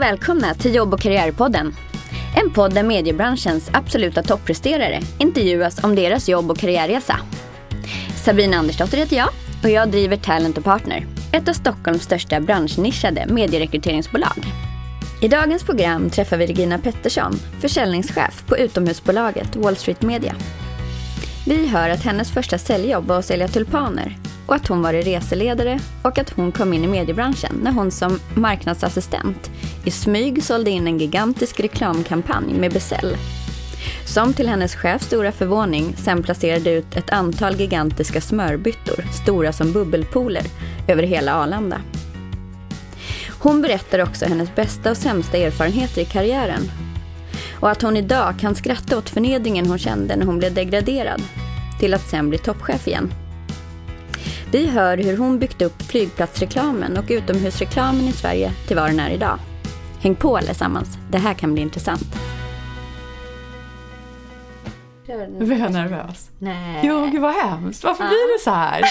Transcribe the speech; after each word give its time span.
Och 0.00 0.04
välkomna 0.04 0.54
till 0.54 0.74
Jobb 0.74 0.94
och 0.94 1.00
karriärpodden. 1.00 1.76
En 2.36 2.50
podd 2.50 2.74
där 2.74 2.82
mediebranschens 2.82 3.70
absoluta 3.72 4.22
toppresterare 4.22 5.00
intervjuas 5.18 5.84
om 5.84 5.94
deras 5.94 6.28
jobb 6.28 6.50
och 6.50 6.58
karriärresa. 6.58 7.20
Sabina 8.24 8.56
Andersdotter 8.56 8.98
heter 8.98 9.16
jag 9.16 9.28
och 9.64 9.70
jag 9.70 9.90
driver 9.90 10.16
Talent 10.16 10.58
och 10.58 10.64
Partner, 10.64 11.06
ett 11.32 11.48
av 11.48 11.52
Stockholms 11.52 12.02
största 12.02 12.40
branschnischade 12.40 13.26
medierekryteringsbolag. 13.28 14.44
I 15.22 15.28
dagens 15.28 15.62
program 15.62 16.10
träffar 16.10 16.36
vi 16.36 16.46
Regina 16.46 16.78
Pettersson, 16.78 17.38
försäljningschef 17.60 18.44
på 18.46 18.58
utomhusbolaget 18.58 19.56
Wall 19.56 19.76
Street 19.76 20.02
Media. 20.02 20.34
Vi 21.46 21.66
hör 21.66 21.88
att 21.88 22.04
hennes 22.04 22.30
första 22.30 22.58
säljjobb 22.58 23.06
var 23.06 23.18
att 23.18 23.24
sälja 23.24 23.48
tulpaner 23.48 24.18
och 24.46 24.54
att 24.54 24.68
hon 24.68 24.82
varit 24.82 25.06
reseledare 25.06 25.80
och 26.02 26.18
att 26.18 26.30
hon 26.30 26.52
kom 26.52 26.72
in 26.72 26.84
i 26.84 26.88
mediebranschen 26.88 27.60
när 27.62 27.72
hon 27.72 27.90
som 27.90 28.20
marknadsassistent 28.34 29.50
i 29.84 29.90
smyg 29.90 30.44
sålde 30.44 30.70
in 30.70 30.86
en 30.86 30.98
gigantisk 30.98 31.60
reklamkampanj 31.60 32.54
med 32.54 32.72
Bezell. 32.72 33.16
Som 34.04 34.32
till 34.32 34.48
hennes 34.48 34.74
chefs 34.74 35.06
stora 35.06 35.32
förvåning 35.32 35.94
sen 35.96 36.22
placerade 36.22 36.70
ut 36.70 36.96
ett 36.96 37.10
antal 37.10 37.60
gigantiska 37.60 38.20
smörbyttor, 38.20 39.04
stora 39.22 39.52
som 39.52 39.72
bubbelpooler, 39.72 40.44
över 40.88 41.02
hela 41.02 41.34
Arlanda. 41.34 41.80
Hon 43.38 43.62
berättar 43.62 43.98
också 43.98 44.26
hennes 44.26 44.54
bästa 44.54 44.90
och 44.90 44.96
sämsta 44.96 45.36
erfarenheter 45.36 46.02
i 46.02 46.04
karriären 46.04 46.70
och 47.60 47.70
att 47.70 47.82
hon 47.82 47.96
idag 47.96 48.34
kan 48.38 48.54
skratta 48.54 48.98
åt 48.98 49.10
förnedringen 49.10 49.66
hon 49.66 49.78
kände 49.78 50.16
när 50.16 50.26
hon 50.26 50.38
blev 50.38 50.54
degraderad 50.54 51.22
till 51.80 51.94
att 51.94 52.08
sen 52.08 52.28
bli 52.28 52.38
toppchef 52.38 52.88
igen. 52.88 53.12
Vi 54.52 54.66
hör 54.66 54.96
hur 54.96 55.16
hon 55.16 55.38
byggt 55.38 55.62
upp 55.62 55.82
flygplatsreklamen 55.82 56.96
och 56.96 57.04
utomhusreklamen 57.08 58.08
i 58.08 58.12
Sverige 58.12 58.52
till 58.66 58.76
vad 58.76 58.90
den 58.90 59.00
är 59.00 59.10
idag. 59.10 59.38
Häng 60.02 60.14
på 60.14 60.36
allesammans, 60.36 60.88
det 61.10 61.18
här 61.18 61.34
kan 61.34 61.52
bli 61.52 61.62
intressant. 61.62 62.02
Nu 65.38 65.44
blir 65.46 65.58
jag 65.58 65.72
nervös. 65.72 66.30
Nej. 66.38 66.80
Jo, 66.84 67.06
gud 67.12 67.20
vad 67.22 67.34
hemskt. 67.34 67.84
Varför 67.84 68.04
blir 68.04 68.32
det 68.38 68.44
så 68.44 68.50
här? 68.50 68.82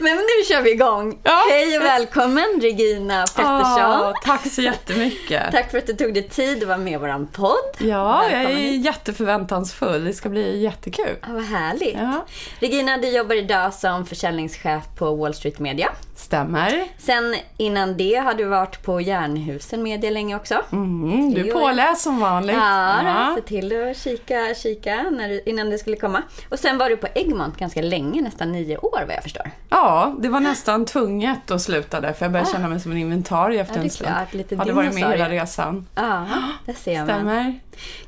Men 0.00 0.16
nu 0.16 0.44
kör 0.48 0.62
vi 0.62 0.70
igång! 0.72 1.18
Ja. 1.22 1.42
Hej 1.50 1.78
och 1.78 1.84
välkommen 1.84 2.44
Regina 2.62 3.20
Pettersson! 3.20 4.00
Åh, 4.02 4.12
tack 4.24 4.46
så 4.52 4.62
jättemycket. 4.62 5.52
Tack 5.52 5.70
för 5.70 5.78
att 5.78 5.86
du 5.86 5.92
tog 5.92 6.14
dig 6.14 6.28
tid 6.28 6.62
att 6.62 6.68
vara 6.68 6.78
med 6.78 6.92
i 6.92 6.96
vår 6.96 7.26
podd. 7.32 7.54
Ja, 7.78 8.24
jag 8.24 8.30
Välkommen 8.30 8.58
är 8.58 8.70
hit. 8.70 8.84
jätteförväntansfull. 8.84 10.04
Det 10.04 10.12
ska 10.12 10.28
bli 10.28 10.62
jättekul. 10.62 11.16
Ja, 11.22 11.28
vad 11.32 11.44
härligt. 11.44 11.96
Ja, 11.98 12.24
Regina, 12.60 12.96
du 12.96 13.08
jobbar 13.08 13.34
idag 13.34 13.74
som 13.74 14.06
försäljningschef 14.06 14.82
på 14.98 15.14
Wall 15.16 15.34
Street 15.34 15.58
Media. 15.58 15.88
Stämmer. 16.24 16.84
Sen 16.98 17.34
innan 17.56 17.96
det 17.96 18.14
har 18.14 18.34
du 18.34 18.44
varit 18.44 18.82
på 18.82 19.00
Jernhusen 19.00 19.82
Media 19.82 20.10
länge 20.10 20.36
också. 20.36 20.60
Mm, 20.72 21.34
du 21.34 21.48
är 21.48 21.52
påläst 21.52 22.02
som 22.02 22.20
vanligt. 22.20 22.56
Ja, 22.56 23.02
Ja. 23.02 23.08
ja. 23.08 23.34
se 23.36 23.42
till 23.42 23.90
att 23.90 23.96
kika, 23.96 24.54
kika 24.54 25.02
när 25.10 25.28
du, 25.28 25.42
innan 25.46 25.70
du 25.70 25.78
skulle 25.78 25.96
komma. 25.96 26.22
Och 26.48 26.58
sen 26.58 26.78
var 26.78 26.88
du 26.90 26.96
på 26.96 27.06
Egmont 27.14 27.56
ganska 27.56 27.82
länge, 27.82 28.22
nästan 28.22 28.52
nio 28.52 28.76
år 28.78 29.02
vad 29.06 29.16
jag 29.16 29.22
förstår. 29.22 29.50
ja, 29.68 30.14
det 30.18 30.28
var 30.28 30.40
nästan 30.40 30.84
tvunget 30.86 31.50
att 31.50 31.62
sluta 31.62 32.00
där 32.00 32.12
för 32.12 32.24
jag 32.24 32.32
började 32.32 32.50
känna 32.50 32.68
mig 32.68 32.80
som 32.80 32.92
en 32.92 32.98
inventarie 32.98 33.60
efter 33.60 33.74
Ah. 33.74 33.76
Ja, 33.76 33.82
det 33.82 34.04
är 34.04 34.08
en 34.08 34.26
stund. 34.26 34.38
lite 34.38 34.56
Hade 34.56 34.72
varit 34.72 34.94
med 34.94 35.10
hela 35.10 35.28
resan. 35.28 35.86
Ja, 35.94 36.26
det 36.66 36.74
ser 36.74 36.96
man. 36.98 37.06
Stämmer. 37.06 37.58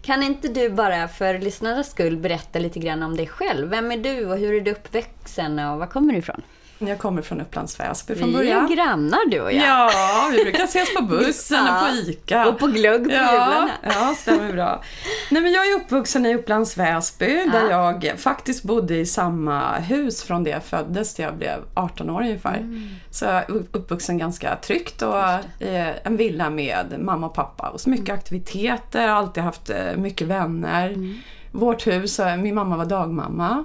Kan 0.03 0.22
inte 0.22 0.49
du 0.49 0.71
bara 0.71 1.09
för 1.09 1.38
lyssnarnas 1.38 1.91
skull 1.91 2.16
berätta 2.16 2.59
lite 2.59 2.78
grann 2.78 3.03
om 3.03 3.16
dig 3.16 3.26
själv? 3.26 3.69
Vem 3.69 3.93
är 3.93 3.97
du 3.97 4.26
och 4.31 4.38
hur 4.38 4.55
är 4.55 4.60
du 4.60 4.71
uppväxten 4.71 5.59
och 5.59 5.78
var 5.78 5.87
kommer 5.87 6.12
du 6.12 6.19
ifrån? 6.19 6.43
Jag 6.78 6.98
kommer 6.98 7.22
från 7.22 7.41
Upplands 7.41 7.81
Väsby 7.81 8.14
från 8.14 8.28
Vi 8.28 8.34
är 8.34 8.38
början. 8.38 8.66
grannar 8.76 9.31
du 9.31 9.41
och 9.41 9.53
jag. 9.53 9.66
Ja, 9.66 10.28
vi 10.32 10.42
brukar 10.44 10.64
ses 10.64 10.94
på 10.94 11.03
bussen 11.03 11.62
och 11.64 11.81
på 11.81 11.87
ICA. 12.10 12.48
och 12.48 12.59
på 12.59 12.66
glögg 12.66 13.04
på 13.04 13.10
ja, 13.14 13.32
jularna. 13.32 13.70
Ja, 13.82 14.14
stämmer 14.19 14.53
bra. 14.53 14.82
Nej, 15.31 15.42
men 15.42 15.53
jag 15.53 15.66
är 15.69 15.75
uppvuxen 15.76 16.26
i 16.26 16.34
Upplands 16.34 16.76
Väsby 16.76 17.26
där 17.53 17.70
Ja. 17.70 17.98
jag 18.03 18.19
faktiskt 18.19 18.62
bodde 18.62 18.97
i 18.97 19.06
samma 19.06 19.75
hus 19.78 20.22
från 20.22 20.44
det 20.44 20.50
jag 20.50 20.64
föddes 20.64 21.14
till 21.14 21.25
jag 21.25 21.34
blev 21.37 21.59
18 21.75 22.10
år 22.10 22.20
ungefär. 22.20 22.56
Mm. 22.56 22.88
Så 23.10 23.25
jag 23.25 23.34
är 23.34 23.50
uppvuxen 23.50 24.19
ganska 24.19 24.56
tryggt 24.56 25.03
och 25.03 25.14
i 25.60 25.93
en 26.04 26.16
villa 26.16 26.50
med 26.50 26.94
mamma 26.98 27.26
och 27.26 27.34
pappa. 27.34 27.69
Och 27.69 27.81
så 27.81 27.91
mycket 27.91 28.08
Mm. 28.08 28.19
aktiviteter, 28.19 29.08
alltid 29.08 29.43
haft 29.43 29.70
eh, 29.70 29.97
mycket 29.97 30.26
vänner. 30.26 30.88
Mm. 30.88 31.19
Vårt 31.53 31.87
hus, 31.87 32.20
eh, 32.20 32.37
min 32.37 32.54
mamma 32.54 32.76
var 32.76 32.84
dagmamma. 32.84 33.64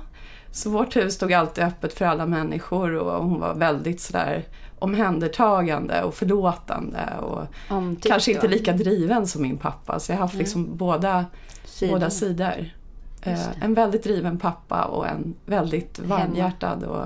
Så 0.51 0.69
vårt 0.69 0.95
hus 0.95 1.13
stod 1.13 1.34
alltid 1.34 1.63
öppet 1.63 1.94
för 1.94 2.06
alla 2.06 2.25
människor 2.25 2.95
och 2.95 3.23
hon 3.23 3.39
var 3.39 3.53
väldigt 3.53 4.01
sådär 4.01 4.45
omhändertagande 4.79 6.03
och 6.03 6.13
förlåtande 6.13 7.09
och 7.22 7.47
Omtyckt 7.69 8.07
kanske 8.07 8.31
inte 8.31 8.47
lika 8.47 8.73
driven 8.73 9.28
som 9.28 9.41
min 9.41 9.57
pappa. 9.57 10.00
Så 10.00 10.11
jag 10.11 10.17
har 10.17 10.22
haft 10.22 10.35
liksom 10.35 10.78
båda, 10.78 11.25
Sidorna. 11.66 12.00
båda 12.00 12.09
sidor. 12.09 12.73
Eh, 13.22 13.63
en 13.63 13.73
väldigt 13.73 14.03
driven 14.03 14.40
pappa 14.40 14.84
och 14.84 15.07
en 15.07 15.35
väldigt 15.45 16.00
varmhjärtad 16.00 16.84
och 16.84 17.06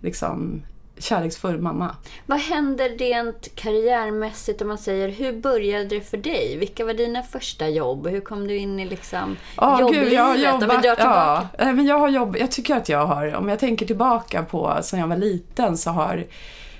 liksom 0.00 0.62
kärleksfull 0.98 1.58
mamma. 1.58 1.96
Vad 2.26 2.38
händer 2.38 2.88
rent 2.88 3.54
karriärmässigt 3.54 4.62
om 4.62 4.68
man 4.68 4.78
säger, 4.78 5.08
hur 5.08 5.32
började 5.32 5.84
det 5.84 6.00
för 6.00 6.16
dig? 6.16 6.56
Vilka 6.58 6.84
var 6.84 6.94
dina 6.94 7.22
första 7.22 7.68
jobb 7.68 8.06
hur 8.06 8.20
kom 8.20 8.46
du 8.48 8.56
in 8.56 8.80
i 8.80 8.84
liksom 8.86 9.36
Ja, 9.56 9.80
jobblivet? 9.80 10.04
gud, 10.08 10.12
jag 10.18 10.24
har 10.24 10.36
jobbat, 10.36 10.84
ja, 10.98 11.48
Eh, 11.58 11.72
men 11.72 11.86
jag 11.86 11.98
har 11.98 12.08
jobb, 12.08 12.36
jag 12.40 12.50
tycker 12.50 12.76
att 12.76 12.88
jag 12.88 13.06
har, 13.06 13.34
om 13.34 13.48
jag 13.48 13.58
tänker 13.58 13.86
tillbaka 13.86 14.42
på 14.42 14.78
sen 14.82 15.00
jag 15.00 15.06
var 15.06 15.16
liten 15.16 15.76
så 15.76 15.90
har 15.90 16.24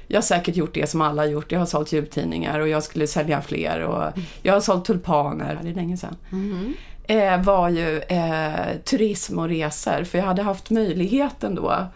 jag 0.08 0.16
har 0.16 0.22
säkert 0.22 0.56
gjort 0.56 0.74
det 0.74 0.90
som 0.90 1.00
alla 1.00 1.22
har 1.22 1.28
gjort. 1.28 1.52
Jag 1.52 1.58
har 1.58 1.66
sålt 1.66 1.92
jultidningar 1.92 2.60
och 2.60 2.68
jag 2.68 2.82
skulle 2.82 3.06
sälja 3.06 3.42
fler 3.42 3.80
och 3.80 4.12
jag 4.42 4.52
har 4.52 4.60
sålt 4.60 4.84
tulpaner, 4.84 5.58
det 5.62 5.68
är 5.70 5.74
länge 5.74 5.96
sedan. 5.96 6.16
Eh, 7.08 7.42
var 7.42 7.68
ju 7.68 7.98
eh, 7.98 8.76
turism 8.84 9.38
och 9.38 9.48
resor, 9.48 10.04
för 10.04 10.18
jag 10.18 10.24
hade 10.24 10.42
haft 10.42 10.70
möjligheten 10.70 11.54
då 11.54 11.86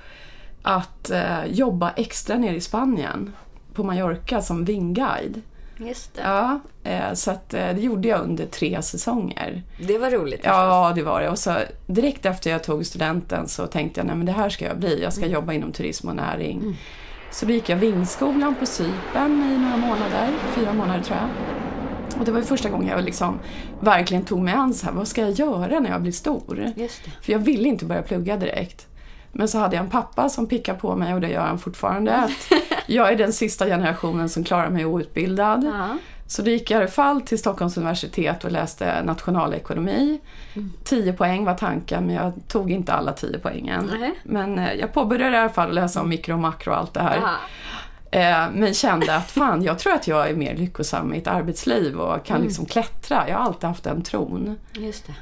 att 0.63 1.11
eh, 1.11 1.45
jobba 1.47 1.91
extra 1.91 2.37
nere 2.37 2.57
i 2.57 2.61
Spanien 2.61 3.33
på 3.75 3.85
Mallorca 3.85 4.43
som 4.43 4.65
vinguide. 4.65 5.43
Just 5.77 6.15
det. 6.15 6.23
Ja, 6.23 6.61
eh, 6.85 7.15
så 7.15 7.31
att, 7.31 7.55
eh, 7.55 7.75
det 7.75 7.81
gjorde 7.81 8.09
jag 8.09 8.21
under 8.21 8.47
tre 8.47 8.83
säsonger. 8.83 9.63
Det 9.79 9.99
var 9.99 10.11
roligt 10.11 10.41
förstås. 10.41 10.53
Ja, 10.53 10.93
det 10.95 11.03
var 11.03 11.21
det. 11.21 11.29
Och 11.29 11.39
så 11.39 11.55
direkt 11.87 12.27
efter 12.27 12.51
jag 12.51 12.65
tog 12.65 12.87
studenten 12.87 13.49
så 13.49 13.67
tänkte 13.67 14.01
jag, 14.01 14.07
nej 14.07 14.17
men 14.17 14.27
det 14.27 14.33
här 14.33 14.49
ska 14.49 14.65
jag 14.65 14.79
bli. 14.79 15.03
Jag 15.03 15.13
ska 15.13 15.27
jobba 15.27 15.53
inom 15.53 15.73
turism 15.73 16.09
och 16.09 16.17
näring. 16.17 16.77
Så 17.31 17.47
då 17.47 17.53
gick 17.53 17.69
jag 17.69 17.77
vingskolan 17.77 18.55
på 18.55 18.67
Cypern 18.67 19.53
i 19.53 19.59
några 19.59 19.77
månader, 19.77 20.31
fyra 20.55 20.73
månader 20.73 21.03
tror 21.03 21.19
jag. 21.19 21.29
Och 22.19 22.25
det 22.25 22.33
var 22.33 22.43
första 22.43 22.69
gången 22.71 22.89
jag 22.89 23.05
liksom 23.05 23.39
verkligen 23.81 24.25
tog 24.25 24.41
mig 24.41 24.55
an 24.55 24.75
så 24.75 24.87
här, 24.87 24.93
vad 24.93 25.09
ska 25.09 25.21
jag 25.21 25.31
göra 25.31 25.81
när 25.81 25.91
jag 25.91 26.03
blir 26.03 26.13
stor? 26.13 26.73
Just 26.77 27.05
det. 27.05 27.11
För 27.23 27.33
jag 27.33 27.39
ville 27.39 27.69
inte 27.69 27.85
börja 27.85 28.03
plugga 28.03 28.37
direkt. 28.37 28.87
Men 29.33 29.49
så 29.49 29.59
hade 29.59 29.77
jag 29.77 29.85
en 29.85 29.91
pappa 29.91 30.29
som 30.29 30.47
pickade 30.47 30.79
på 30.79 30.97
mig 30.97 31.15
och 31.15 31.21
det 31.21 31.29
gör 31.29 31.47
han 31.47 31.59
fortfarande. 31.59 32.17
Att 32.17 32.53
jag 32.87 33.13
är 33.13 33.17
den 33.17 33.33
sista 33.33 33.67
generationen 33.67 34.29
som 34.29 34.45
klarar 34.45 34.71
mig 34.71 34.85
outbildad. 34.85 35.65
Ja. 35.65 35.97
Så 36.27 36.43
då 36.43 36.51
gick 36.51 36.71
jag 36.71 36.79
i 36.79 36.83
alla 36.83 36.91
fall 36.91 37.21
till 37.21 37.39
Stockholms 37.39 37.77
universitet 37.77 38.45
och 38.45 38.53
läste 38.53 39.03
nationalekonomi. 39.03 40.21
Mm. 40.55 40.73
10 40.85 41.13
poäng 41.13 41.45
var 41.45 41.55
tanken, 41.55 42.07
men 42.07 42.15
jag 42.15 42.33
tog 42.49 42.71
inte 42.71 42.93
alla 42.93 43.13
10 43.13 43.39
poängen. 43.39 43.91
Nej. 44.01 44.15
Men 44.23 44.59
eh, 44.59 44.75
jag 44.75 44.93
påbörjade 44.93 45.37
i 45.37 45.39
alla 45.39 45.49
fall 45.49 45.75
läsa 45.75 46.01
om 46.01 46.09
mikro 46.09 46.35
och 46.35 46.41
makro 46.41 46.71
och 46.71 46.79
allt 46.79 46.95
det 46.95 47.03
här. 47.03 47.17
Aha. 47.17 47.37
Eh, 48.11 48.51
men 48.53 48.75
kände 48.75 49.17
att 49.17 49.31
fan, 49.31 49.63
jag 49.63 49.79
tror 49.79 49.93
att 49.93 50.09
jag 50.09 50.31
är 50.31 50.35
mer 50.35 50.57
lyckosam 50.57 51.15
i 51.15 51.19
ett 51.19 51.27
arbetsliv 51.27 52.01
och 52.01 52.25
kan 52.25 52.43
liksom 52.43 52.67
klättra. 52.67 53.29
Jag 53.29 53.37
har 53.39 53.45
alltid 53.45 53.69
haft 53.69 53.85
den 53.85 54.03
tron. 54.03 54.57
Just 54.73 55.07
det. 55.07 55.15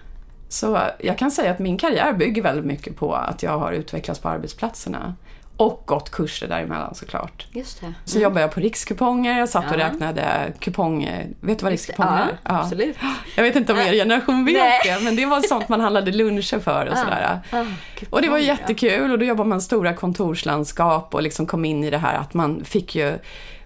Så 0.48 0.80
jag 0.98 1.18
kan 1.18 1.30
säga 1.30 1.50
att 1.50 1.58
min 1.58 1.78
karriär 1.78 2.12
bygger 2.12 2.42
väldigt 2.42 2.64
mycket 2.64 2.96
på 2.96 3.14
att 3.14 3.42
jag 3.42 3.58
har 3.58 3.72
utvecklats 3.72 4.20
på 4.20 4.28
arbetsplatserna. 4.28 5.14
Och 5.56 5.82
gått 5.86 6.10
kurser 6.10 6.48
däremellan 6.48 6.94
såklart. 6.94 7.46
Just 7.52 7.80
det. 7.80 7.94
Så 8.04 8.18
jobbade 8.18 8.40
jag 8.40 8.52
på 8.52 8.60
rikskuponger, 8.60 9.38
jag 9.38 9.48
satt 9.48 9.64
och 9.64 9.72
Mm. 9.74 9.80
Ja. 9.80 9.92
räknade 9.92 10.52
kuponger. 10.60 11.26
Vet 11.40 11.58
du 11.58 11.62
vad 11.62 11.70
rikskuponger 11.72 12.18
är? 12.18 12.38
Ja, 12.44 12.60
absolut. 12.60 12.96
Jag 13.36 13.42
vet 13.42 13.56
inte 13.56 13.72
om 13.72 13.78
er 13.78 13.92
generation 13.92 14.44
vet 14.44 14.54
Nej. 14.56 14.80
det, 14.84 15.04
men 15.04 15.16
det 15.16 15.26
var 15.26 15.40
sånt 15.40 15.68
man 15.68 15.80
handlade 15.80 16.12
luncher 16.12 16.58
för 16.58 16.86
och 16.86 16.98
sådär. 16.98 17.40
Ah, 17.50 17.64
Och 18.10 18.22
det 18.22 18.28
var 18.28 18.38
ja. 18.38 18.44
jättekul 18.44 19.12
och 19.12 19.18
då 19.18 19.24
jobbade 19.24 19.48
man 19.48 19.60
stora 19.60 19.94
kontorslandskap 19.94 21.14
och 21.14 21.22
liksom 21.22 21.46
kom 21.46 21.64
in 21.64 21.84
i 21.84 21.90
det 21.90 21.98
här 21.98 22.14
att 22.18 22.34
man 22.34 22.64
fick 22.64 22.94
ju 22.94 23.18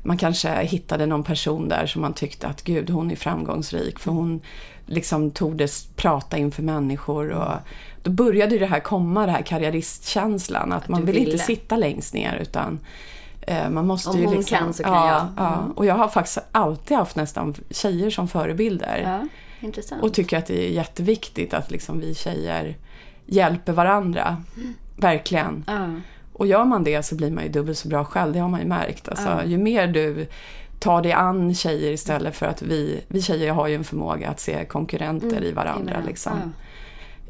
man 0.05 0.17
kanske 0.19 0.63
hittade 0.63 1.07
någon 1.07 1.25
person 1.25 1.69
där 1.69 1.87
som 1.87 2.03
man 2.03 2.13
tyckte 2.13 2.47
att 2.47 2.63
gud, 2.63 2.91
hon 2.91 3.11
är 3.11 3.17
framgångsrik 3.17 3.99
för 3.99 4.11
hon 4.11 4.41
liksom 4.87 5.31
tordes 5.31 5.87
prata 5.97 6.39
inför 6.39 6.63
människor 6.63 7.31
och 7.31 7.55
då 8.03 8.11
började 8.11 8.59
det 8.59 8.67
här 8.67 8.81
komma, 8.81 9.27
det 9.27 9.33
här 9.33 9.43
karriäristkänslan 9.43 10.73
att 10.73 10.89
man 10.89 11.01
du 11.01 11.07
vill 11.07 11.17
inte 11.17 11.31
ville. 11.31 11.43
sitta 11.43 11.77
längst 11.77 12.15
ner 12.15 12.39
utan 12.43 12.81
eh, 13.41 13.71
man 13.71 13.87
måste 13.87 14.11
Om 14.11 14.19
ju 14.19 14.25
hon 14.25 14.35
liksom, 14.37 14.59
kan 14.59 14.75
så 14.75 14.83
kan 14.83 14.93
ja, 14.93 15.09
jag. 15.09 15.21
Mm. 15.21 15.35
Ja. 15.37 15.73
Och 15.77 15.87
jag 15.87 15.95
har 15.95 16.09
faktiskt 16.09 16.39
alltid 16.53 16.97
haft 16.97 17.17
nästan 17.17 17.55
tjejer 17.71 18.11
som 18.11 18.29
förebilder. 18.29 19.03
Ja, 19.05 19.29
intressant. 19.67 20.03
Och 20.03 20.15
tycker 20.15 20.39
att 20.39 20.47
det 20.47 20.69
är 20.69 20.73
jätteviktigt 20.73 21.55
att 21.55 21.71
liksom 21.71 22.01
vi 22.01 22.15
tjejer 22.15 22.77
hjälper 23.27 23.73
varandra. 23.73 24.43
Verkligen. 24.97 25.65
ja. 25.67 25.89
Och 26.33 26.47
gör 26.47 26.65
man 26.65 26.85
det 26.85 27.03
så 27.03 27.15
blir 27.15 27.31
man 27.31 27.45
ju 27.45 27.51
dubbelt 27.51 27.79
så 27.79 27.89
bra 27.89 28.05
själv, 28.05 28.33
det 28.33 28.39
har 28.39 28.49
man 28.49 28.61
ju 28.61 28.67
märkt. 28.67 29.09
Alltså, 29.09 29.43
Ju 29.47 29.59
mer 29.59 29.87
du 29.87 30.27
tar 30.83 31.03
dig 31.03 31.13
an 31.13 31.55
tjejer 31.55 31.93
istället 31.93 32.37
för 32.37 32.47
att 32.47 32.63
vi, 32.63 33.01
vi 33.09 33.23
tjejer 33.23 33.53
har 33.53 33.69
ju 33.69 33.75
en 33.75 33.85
förmåga 33.85 34.29
att 34.29 34.41
se 34.41 34.65
konkurrenter 34.65 35.45
i 35.45 35.53
varandra. 35.53 35.97
Liksom. 36.07 36.33
Ja. 36.45 36.51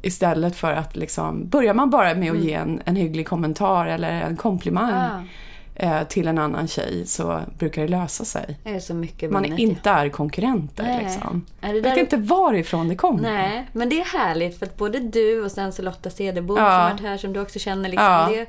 Istället 0.02 0.56
för 0.56 0.72
att 0.72 0.96
liksom, 0.96 1.48
börjar 1.48 1.74
man 1.74 1.90
bara 1.90 2.14
med 2.14 2.32
att 2.32 2.38
ge 2.38 2.52
en, 2.54 2.82
en 2.84 2.96
hygglig 2.96 3.28
kommentar 3.28 3.86
eller 3.86 4.10
en 4.10 4.36
komplimang 4.36 4.90
Ja. 4.90 5.22
eh, 6.00 6.06
till 6.08 6.28
en 6.28 6.38
annan 6.38 6.68
tjej 6.68 7.06
så 7.06 7.40
brukar 7.58 7.82
det 7.82 7.88
lösa 7.88 8.24
sig. 8.24 8.58
Är 8.64 9.28
Man 9.30 9.42
vunnet, 9.42 9.58
inte 9.58 9.90
är 9.90 10.08
konkurrenter 10.08 10.84
Nej. 10.84 11.04
liksom. 11.04 11.46
Ja, 11.60 11.68
det 11.68 11.74
Jag 11.74 11.82
vet 11.82 11.96
är- 11.96 12.00
inte 12.00 12.16
varifrån 12.16 12.88
det 12.88 12.96
kommer. 12.96 13.22
Nej, 13.22 13.68
men 13.72 13.88
det 13.88 14.00
är 14.00 14.18
härligt 14.18 14.58
för 14.58 14.66
att 14.66 14.76
både 14.76 14.98
du 14.98 15.44
och 15.44 15.50
sen 15.50 15.72
så 15.72 15.82
Lotta 15.82 16.10
Cederbom 16.10 16.56
Ja. 16.56 16.64
som 16.88 16.92
varit 16.96 17.00
här 17.10 17.16
som 17.18 17.32
du 17.32 17.40
också 17.40 17.58
känner. 17.58 17.88
Liksom. 17.88 18.26
Det 18.30 18.38
är 18.40 18.46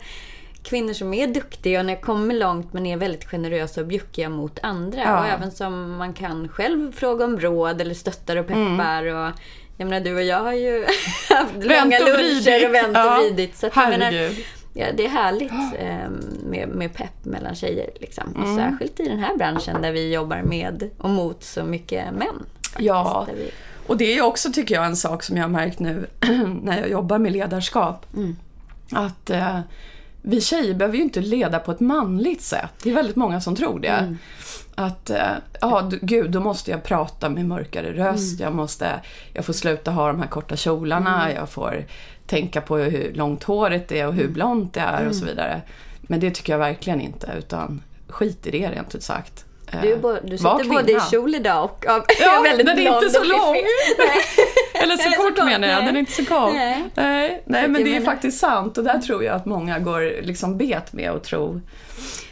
kvinnor 0.63 0.93
som 0.93 1.13
är 1.13 1.27
duktiga 1.27 1.79
och 1.79 1.85
när 1.85 2.01
kommer 2.01 2.33
långt 2.35 2.73
men 2.73 2.85
är 2.85 2.97
väldigt 2.97 3.25
generösa 3.25 3.81
och 3.81 3.87
bjuckiga 3.87 4.29
mot 4.29 4.59
andra. 4.63 4.99
Ja. 5.01 5.19
Och 5.19 5.25
även 5.25 5.51
som 5.51 5.91
man 5.97 6.13
kan 6.13 6.47
själv 6.49 6.91
fråga 6.91 7.25
om 7.25 7.39
råd 7.39 7.81
eller 7.81 7.93
stöttar 7.95 8.35
och 8.35 8.47
peppar. 8.47 9.05
Och, 9.05 9.31
jag 9.77 9.89
menar 9.89 9.99
du 9.99 10.15
och 10.15 10.23
jag 10.23 10.39
har 10.43 10.53
ju 10.53 10.85
haft 11.29 11.53
långa 11.55 11.97
Mm. 11.97 12.13
och 12.13 12.19
luncher 12.19 12.67
och 12.67 12.73
vänt 12.73 12.97
och 12.97 13.23
vridit. 13.23 13.55
Så 13.57 13.69
jag 13.75 13.89
menar, 13.89 14.11
ja, 14.73 14.85
det 14.97 15.05
är 15.05 15.09
härligt 15.09 15.51
eh, 15.79 16.09
med, 16.45 16.69
med 16.69 16.93
pepp 16.93 17.25
mellan 17.25 17.55
tjejer. 17.55 17.89
Liksom. 17.99 18.23
Och 18.31 18.47
Mm. 18.47 18.55
särskilt 18.55 18.99
i 18.99 19.09
den 19.09 19.19
här 19.19 19.37
branschen 19.37 19.81
där 19.81 19.91
vi 19.91 20.13
jobbar 20.13 20.41
med 20.41 20.89
och 20.97 21.09
mot 21.09 21.43
så 21.43 21.63
mycket 21.63 22.13
män. 22.13 22.45
Ja, 22.77 23.27
vi, 23.35 23.51
och 23.87 23.97
det 23.97 24.17
är 24.17 24.21
också 24.21 24.51
tycker 24.51 24.75
jag 24.75 24.85
en 24.85 24.95
sak 24.95 25.23
som 25.23 25.37
jag 25.37 25.43
har 25.43 25.49
märkt 25.49 25.79
nu 25.79 26.07
när 26.63 26.79
jag 26.79 26.89
jobbar 26.89 27.17
med 27.17 27.31
ledarskap. 27.31 28.05
Att 28.91 29.29
eh, 29.29 29.59
vi 30.23 30.41
tjejer 30.41 30.73
behöver 30.73 30.97
ju 30.97 31.03
inte 31.03 31.21
leda 31.21 31.59
på 31.59 31.71
ett 31.71 31.79
manligt 31.79 32.41
sätt. 32.41 32.71
Det 32.83 32.89
är 32.89 32.93
väldigt 32.93 33.15
många 33.15 33.41
som 33.41 33.55
tror 33.55 33.79
det. 33.79 34.15
Att, 34.75 35.09
eh, 35.09 35.17
ja 35.61 35.81
du- 35.91 35.99
gud, 36.01 36.31
då 36.31 36.39
måste 36.39 36.71
jag 36.71 36.83
prata 36.83 37.29
med 37.29 37.45
mörkare 37.45 37.93
röst. 37.93 38.39
Jag 38.39 38.55
måste, 38.55 38.89
jag 39.33 39.45
får 39.45 39.53
sluta 39.53 39.91
ha 39.91 40.07
de 40.07 40.19
här 40.19 40.27
korta 40.27 40.55
kjolarna. 40.55 41.31
Jag 41.33 41.49
får 41.49 41.85
tänka 42.27 42.61
på 42.61 42.77
hur 42.77 43.13
långt 43.13 43.43
håret 43.43 43.91
är 43.91 44.07
och 44.07 44.13
hur 44.13 44.27
blont 44.27 44.73
det 44.73 44.79
är 44.79 45.07
och 45.07 45.15
så 45.15 45.25
vidare. 45.25 45.61
Men 46.01 46.19
det 46.19 46.31
tycker 46.31 46.53
jag 46.53 46.59
verkligen 46.59 47.01
inte, 47.01 47.31
utan 47.37 47.81
skit 48.07 48.47
i 48.47 48.51
det 48.51 48.69
rent 48.71 48.95
ut 48.95 49.03
sagt. 49.03 49.45
Eh, 49.73 49.81
Du, 49.81 49.91
är 49.93 49.97
bo- 49.97 50.19
du 50.23 50.37
sitter 50.37 50.69
både 50.69 50.91
i 50.91 50.99
kjol 51.11 51.35
idag 51.35 51.63
och 51.63 51.85
av, 51.85 52.03
Ja, 52.19 52.41
väldigt 52.43 52.65
den 52.67 52.79
är 52.79 52.95
inte 52.95 53.09
så 53.09 53.23
lång. 53.23 53.55
Eller 54.73 54.97
så 54.97 55.09
är 55.09 55.29
kort 55.29 55.45
menar 55.45 55.67
jag, 55.67 55.77
nej. 55.77 55.85
den 55.85 55.95
är 55.95 55.99
inte 55.99 56.11
så 56.11 56.25
kort. 56.25 56.53
Nej. 56.53 56.83
Nej, 56.95 57.41
men 57.45 57.73
det 57.73 57.81
är 57.81 57.83
menar- 57.93 58.05
faktiskt 58.05 58.39
sant 58.39 58.77
och 58.77 58.83
där 58.83 58.99
tror 58.99 59.23
jag 59.23 59.35
att 59.35 59.45
många 59.45 59.79
går 59.79 60.21
liksom 60.21 60.57
bet 60.57 60.93
med 60.93 61.11
och 61.11 61.23
tror. 61.23 61.61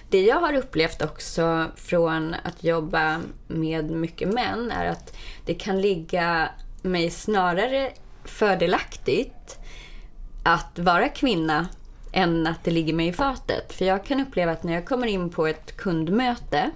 Det 0.10 0.22
jag 0.22 0.36
har 0.36 0.54
upplevt 0.54 1.02
också 1.02 1.66
från 1.76 2.36
att 2.44 2.64
jobba 2.64 3.20
med 3.48 3.90
mycket 3.92 4.34
män 4.34 4.72
är 4.72 4.86
att 4.90 5.14
det 5.46 5.54
kan 5.54 5.82
ligga 5.82 6.50
mig 6.82 7.10
snarare 7.12 7.92
fördelaktigt 8.26 9.58
att 10.44 10.80
vara 10.80 11.10
kvinna 11.10 11.68
än 12.14 12.48
att 12.48 12.64
det 12.64 12.72
ligger 12.72 12.94
mig 12.94 13.08
i 13.08 13.14
fatet. 13.14 13.74
För 13.74 13.86
jag 13.86 14.06
kan 14.06 14.20
uppleva 14.22 14.52
att 14.52 14.64
när 14.64 14.74
jag 14.74 14.86
kommer 14.86 15.08
in 15.08 15.30
på 15.30 15.48
ett 15.48 15.78
kundmöte 15.78 16.70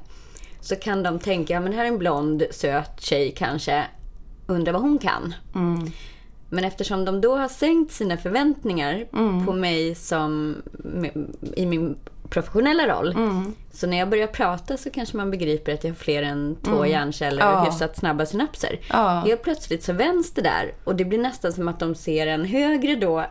så 0.66 0.76
kan 0.76 1.04
de 1.04 1.20
tänka, 1.20 1.54
ja 1.54 1.60
men 1.60 1.74
här 1.74 1.84
är 1.84 1.88
en 1.88 1.98
blond 1.98 2.44
söt 2.52 3.02
tjej 3.02 3.34
kanske, 3.38 3.84
undrar 4.48 4.74
vad 4.74 4.82
hon 4.82 4.98
kan. 4.98 5.34
Men 6.50 6.64
eftersom 6.66 7.06
de 7.06 7.22
då 7.22 7.36
har 7.38 7.48
sänkt 7.48 7.92
sina 7.94 8.18
förväntningar 8.18 9.06
på 9.46 9.54
mig 9.54 9.96
som 9.96 10.56
i 11.56 11.66
min 11.66 11.96
professionella 12.30 12.88
roll. 12.88 13.16
Så 13.72 13.88
när 13.88 13.98
jag 13.98 14.10
börjar 14.10 14.28
prata 14.28 14.78
så 14.78 14.90
kanske 14.90 15.18
man 15.18 15.32
begriper 15.32 15.74
att 15.74 15.84
jag 15.84 15.92
har 15.92 15.96
fler 15.96 16.24
än 16.24 16.56
två 16.64 16.86
hjärnceller 16.86 17.42
och 17.48 17.54
Ja. 17.54 17.64
hyfsat 17.64 17.98
snabba 17.98 18.26
synapser. 18.26 18.80
Ja. 18.90 19.24
Helt 19.26 19.44
plötsligt 19.44 19.84
så 19.84 19.94
vänds 19.94 20.32
det 20.32 20.42
där 20.42 20.74
och 20.84 20.96
det 20.96 21.06
blir 21.06 21.20
nästan 21.20 21.54
som 21.54 21.68
att 21.68 21.80
de 21.80 21.96
ser 21.96 22.28
en 22.28 22.46
högre 22.46 22.96
då 22.96 23.26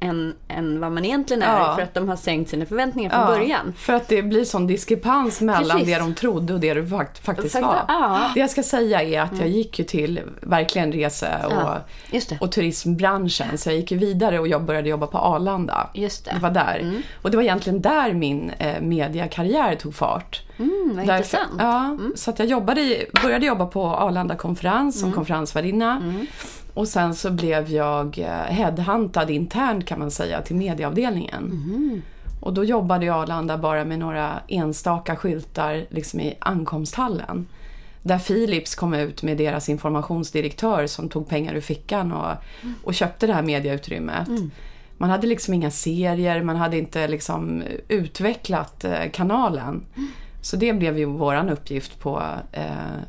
än, 0.00 0.34
än 0.48 0.80
vad 0.80 0.92
man 0.92 1.04
egentligen 1.04 1.42
är 1.42 1.58
Ja. 1.58 1.74
för 1.76 1.82
att 1.82 1.94
de 1.94 2.08
har 2.08 2.16
sänkt 2.16 2.50
sina 2.50 2.66
förväntningar 2.66 3.10
från 3.10 3.20
Ja, 3.20 3.26
början. 3.26 3.72
För 3.76 3.92
att 3.92 4.08
det 4.08 4.22
blir 4.22 4.44
sån 4.44 4.66
diskrepans 4.66 5.40
mellan 5.40 5.78
Precis. 5.78 5.86
det 5.94 5.98
de 5.98 6.14
trodde 6.14 6.54
och 6.54 6.60
det 6.60 6.74
du 6.74 6.86
fakt- 6.86 7.18
faktiskt 7.24 7.54
Fakta- 7.54 7.66
var. 7.66 7.84
ja. 7.88 8.16
Mm. 8.18 8.30
Det 8.34 8.40
jag 8.40 8.50
ska 8.50 8.62
säga 8.62 9.02
är 9.02 9.20
att 9.20 9.38
jag 9.38 9.48
gick 9.48 9.78
ju 9.78 9.84
till 9.84 10.20
verkligen 10.40 10.92
rese 10.92 11.28
och, 11.44 12.40
och 12.40 12.52
turismbranschen. 12.52 13.58
Så 13.58 13.68
jag 13.68 13.76
gick 13.76 13.90
ju 13.90 13.98
vidare 13.98 14.38
och 14.38 14.48
jag 14.48 14.64
började 14.64 14.88
jobba 14.88 15.06
på 15.06 15.18
Arlanda. 15.18 15.90
Just 15.94 16.24
det. 16.24 16.30
Mm. 16.30 16.42
Det 16.42 16.48
var 16.48 16.54
där. 16.54 17.02
Och 17.22 17.30
det 17.30 17.36
var 17.36 17.44
egentligen 17.44 17.82
där 17.82 18.12
min 18.12 18.50
eh, 18.58 18.80
mediakarriär 18.80 19.74
tog 19.74 19.94
fart. 19.94 20.42
Mm, 20.58 20.90
vad 20.94 21.00
intressant. 21.04 21.50
Ja, 21.58 21.98
så 22.16 22.30
att 22.30 22.38
jag 22.38 22.48
jobbade, 22.48 23.04
började 23.22 23.46
jobba 23.46 23.66
på 23.66 23.86
Arlanda 23.86 24.36
konferens 24.36 24.96
Mm. 24.96 25.10
som 25.10 25.12
konferensvärdinna. 25.12 26.02
Och 26.80 26.88
sen 26.88 27.14
så 27.14 27.30
blev 27.30 27.70
jag 27.70 28.18
eh, 28.18 28.28
headhuntad 28.28 29.30
internt 29.30 29.86
kan 29.86 29.98
man 29.98 30.10
säga 30.10 30.42
till 30.42 30.56
medieavdelningen. 30.56 31.44
Mm. 31.44 32.02
Och 32.40 32.54
då 32.54 32.64
jobbade 32.64 33.06
jag 33.06 33.16
Arlanda 33.16 33.58
bara 33.58 33.84
med 33.84 33.98
några 33.98 34.40
enstaka 34.48 35.16
skyltar 35.16 35.86
liksom 35.90 36.20
i 36.20 36.36
ankomsthallen. 36.38 37.46
Där 38.02 38.18
Philips 38.18 38.74
kom 38.74 38.94
ut 38.94 39.22
med 39.22 39.36
deras 39.36 39.68
informationsdirektör 39.68 40.86
som 40.86 41.08
tog 41.08 41.28
pengar 41.28 41.54
ur 41.54 41.60
fickan 41.60 42.12
och, 42.12 42.34
och 42.84 42.94
köpte 42.94 43.26
det 43.26 43.32
här 43.32 43.42
mediautrymmet. 43.42 44.28
Man 44.96 45.10
hade 45.10 45.26
liksom 45.26 45.54
inga 45.54 45.70
serier, 45.70 46.42
man 46.42 46.56
hade 46.56 46.78
inte 46.78 47.08
liksom 47.08 47.62
utvecklat 47.88 48.84
eh, 48.84 49.10
kanalen. 49.12 49.82
Så 50.42 50.56
det 50.56 50.72
blev 50.72 50.98
ju 50.98 51.04
våran 51.04 51.50
uppgift 51.50 52.00
på 52.00 52.22
eh, 52.52 52.64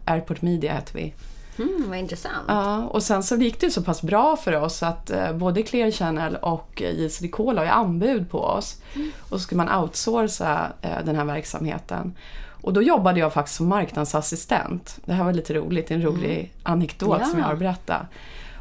Airport 0.05 0.41
Media 0.41 0.73
hette 0.73 0.97
vi. 0.97 1.13
Mm, 1.61 1.89
vad 1.89 1.97
intressant. 1.99 2.45
Ja, 2.47 2.83
och 2.85 3.03
sen 3.03 3.23
så 3.23 3.35
gick 3.35 3.59
det 3.61 3.71
så 3.71 3.81
pass 3.83 4.01
bra 4.01 4.35
för 4.37 4.61
oss 4.61 4.83
att 4.83 5.09
eh, 5.09 5.33
både 5.33 5.63
Clear 5.63 5.91
Channel 5.91 6.35
och 6.35 6.81
eh, 6.81 6.91
JCDK 6.99 7.37
la 7.39 7.63
ju 7.63 7.69
anbud 7.69 8.29
på 8.31 8.39
oss. 8.39 8.81
Och 9.19 9.29
så 9.29 9.39
skulle 9.39 9.63
man 9.63 9.81
outsourca 9.81 10.67
eh, 10.81 11.05
den 11.05 11.15
här 11.15 11.25
verksamheten. 11.25 12.15
Och 12.63 12.73
då 12.73 12.81
jobbade 12.81 13.19
jag 13.19 13.33
faktiskt 13.33 13.57
som 13.57 13.67
marknadsassistent. 13.67 14.99
Det 15.05 15.13
här 15.13 15.23
var 15.23 15.33
lite 15.33 15.53
roligt, 15.53 15.91
en 15.91 16.01
rolig 16.01 16.53
anekdot 16.63 17.17
Ja. 17.19 17.25
som 17.25 17.39
jag 17.39 17.45
har 17.45 17.55
berättat. 17.55 18.01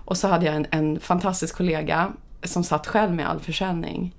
Och 0.04 0.16
så 0.16 0.28
hade 0.28 0.46
jag 0.46 0.54
en, 0.56 0.66
en 0.70 1.00
fantastisk 1.00 1.56
kollega 1.56 2.12
som 2.44 2.64
satt 2.64 2.86
själv 2.86 3.14
med 3.14 3.28
all 3.28 3.40
försäljning. 3.40 4.14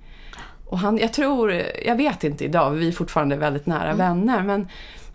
Och 0.66 0.78
han, 0.78 0.98
jag 0.98 1.12
tror, 1.12 1.52
jag 1.86 1.96
vet 1.96 2.24
inte 2.24 2.44
idag, 2.44 2.70
vi 2.70 2.88
är 2.88 2.92
fortfarande 2.92 3.36
väldigt 3.36 3.66
nära 3.66 3.94
vänner, 3.94 4.42
men 4.42 4.68